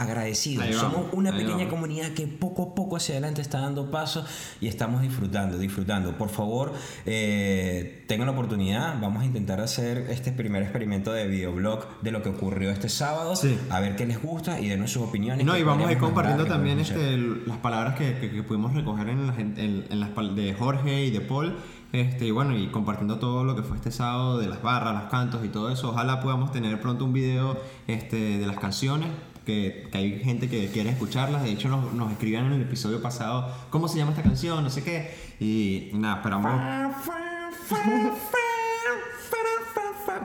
Agradecidos. 0.00 0.66
Somos 0.76 1.06
una 1.12 1.30
pequeña 1.32 1.68
comunidad 1.68 2.10
que 2.12 2.26
poco 2.26 2.62
a 2.70 2.74
poco 2.74 2.96
hacia 2.96 3.14
adelante 3.14 3.40
está 3.42 3.60
dando 3.60 3.90
pasos 3.90 4.24
y 4.60 4.66
estamos 4.68 5.02
disfrutando, 5.02 5.58
disfrutando. 5.58 6.16
Por 6.16 6.28
favor, 6.30 6.72
eh, 7.06 8.04
tengan 8.08 8.26
la 8.26 8.32
oportunidad, 8.32 9.00
vamos 9.00 9.22
a 9.22 9.26
intentar 9.26 9.60
hacer 9.60 10.06
este 10.10 10.32
primer 10.32 10.62
experimento 10.62 11.12
de 11.12 11.26
videoblog 11.26 12.00
de 12.00 12.10
lo 12.10 12.22
que 12.22 12.28
ocurrió 12.30 12.70
este 12.70 12.88
sábado, 12.88 13.36
Sí. 13.36 13.58
a 13.70 13.80
ver 13.80 13.96
qué 13.96 14.06
les 14.06 14.22
gusta 14.22 14.60
y 14.60 14.68
denos 14.68 14.90
sus 14.92 15.02
opiniones. 15.02 15.44
No, 15.44 15.56
y 15.56 15.62
vamos 15.62 15.88
a 15.88 15.92
ir 15.92 15.98
compartiendo 15.98 16.44
qué 16.44 16.50
también 16.50 16.78
este, 16.80 17.16
las 17.16 17.58
palabras 17.58 17.96
que, 17.96 18.18
que- 18.18 18.30
que 18.30 18.42
pudimos 18.42 18.74
recoger 18.74 19.08
en 19.08 19.26
las, 19.26 19.38
en, 19.38 19.54
en 19.90 20.00
las 20.00 20.10
de 20.34 20.54
Jorge 20.54 21.04
y 21.06 21.10
de 21.10 21.20
Paul. 21.20 21.56
Este, 21.92 22.24
y 22.26 22.30
bueno, 22.30 22.56
y 22.56 22.68
compartiendo 22.68 23.18
todo 23.18 23.42
lo 23.42 23.56
que 23.56 23.62
fue 23.64 23.76
este 23.76 23.90
sábado 23.90 24.38
de 24.38 24.46
las 24.46 24.62
barras, 24.62 24.94
los 24.94 25.10
cantos 25.10 25.44
y 25.44 25.48
todo 25.48 25.70
eso. 25.70 25.90
Ojalá 25.90 26.20
podamos 26.20 26.52
tener 26.52 26.80
pronto 26.80 27.04
un 27.04 27.12
video 27.12 27.60
este, 27.88 28.38
de 28.38 28.46
las 28.46 28.58
canciones. 28.60 29.08
Que, 29.50 29.88
que 29.90 29.98
hay 29.98 30.20
gente 30.20 30.48
que 30.48 30.68
quiere 30.68 30.90
escucharlas. 30.90 31.42
De 31.42 31.50
hecho, 31.50 31.68
nos, 31.68 31.92
nos 31.92 32.12
escribían 32.12 32.46
en 32.46 32.52
el 32.52 32.62
episodio 32.62 33.02
pasado 33.02 33.52
cómo 33.70 33.88
se 33.88 33.98
llama 33.98 34.12
esta 34.12 34.22
canción, 34.22 34.62
no 34.62 34.70
sé 34.70 34.84
qué. 34.84 35.10
Y 35.40 35.90
nada, 35.94 36.18
esperamos. 36.18 36.52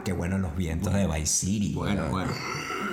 Qué 0.03 0.13
bueno 0.13 0.37
los 0.37 0.55
vientos 0.55 0.93
de 0.93 1.07
Vice 1.07 1.25
City. 1.25 1.73
Bueno, 1.73 2.03
bueno. 2.11 2.31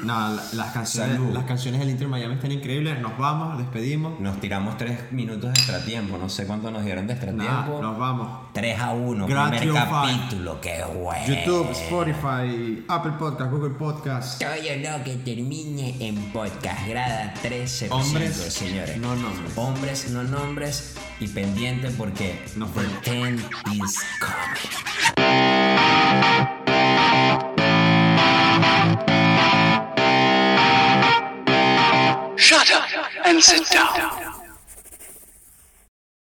La- 0.02 0.36
las 0.52 0.72
canciones, 0.72 1.16
Salud. 1.16 1.32
las 1.32 1.44
canciones 1.44 1.80
del 1.80 1.90
Inter 1.90 2.08
Miami 2.08 2.34
están 2.34 2.50
increíbles. 2.52 3.00
Nos 3.00 3.16
vamos, 3.16 3.56
despedimos. 3.58 4.18
Nos 4.20 4.38
tiramos 4.40 4.76
tres 4.76 5.10
minutos 5.12 5.42
de 5.42 5.48
extratiempo. 5.50 6.18
No 6.18 6.28
sé 6.28 6.46
cuánto 6.46 6.70
nos 6.72 6.84
dieron 6.84 7.06
de 7.06 7.14
Nada, 7.14 7.26
extratiempo. 7.26 7.80
nos 7.82 7.98
vamos. 7.98 8.42
3 8.52 8.78
a 8.80 8.92
1, 8.92 9.26
Gran 9.26 9.50
primer 9.50 9.74
capítulo. 9.74 10.60
Qué 10.60 10.82
bueno. 10.94 11.26
YouTube, 11.26 11.70
Spotify, 11.70 12.84
Apple 12.88 13.12
Podcast, 13.18 13.50
Google 13.50 13.70
Podcast. 13.74 14.40
Todo 14.42 14.50
lo 14.50 15.04
que 15.04 15.16
termine 15.24 15.96
en 16.00 16.16
podcast 16.32 16.86
grada 16.88 17.32
13%, 17.42 17.90
Hombres, 17.92 18.34
señores. 18.36 18.96
no 18.98 19.14
nombres. 19.14 19.52
Hombres, 19.56 20.10
no 20.10 20.22
nombres. 20.24 20.96
Y 21.20 21.28
pendiente 21.28 21.90
porque 21.90 22.42
Nos 22.56 22.70
the 22.74 22.80
vemos. 23.10 23.42
10 23.64 23.76
is 23.84 23.98
coming. 24.18 24.72
And 33.24 33.42
sit 33.42 33.68
down. 33.70 34.41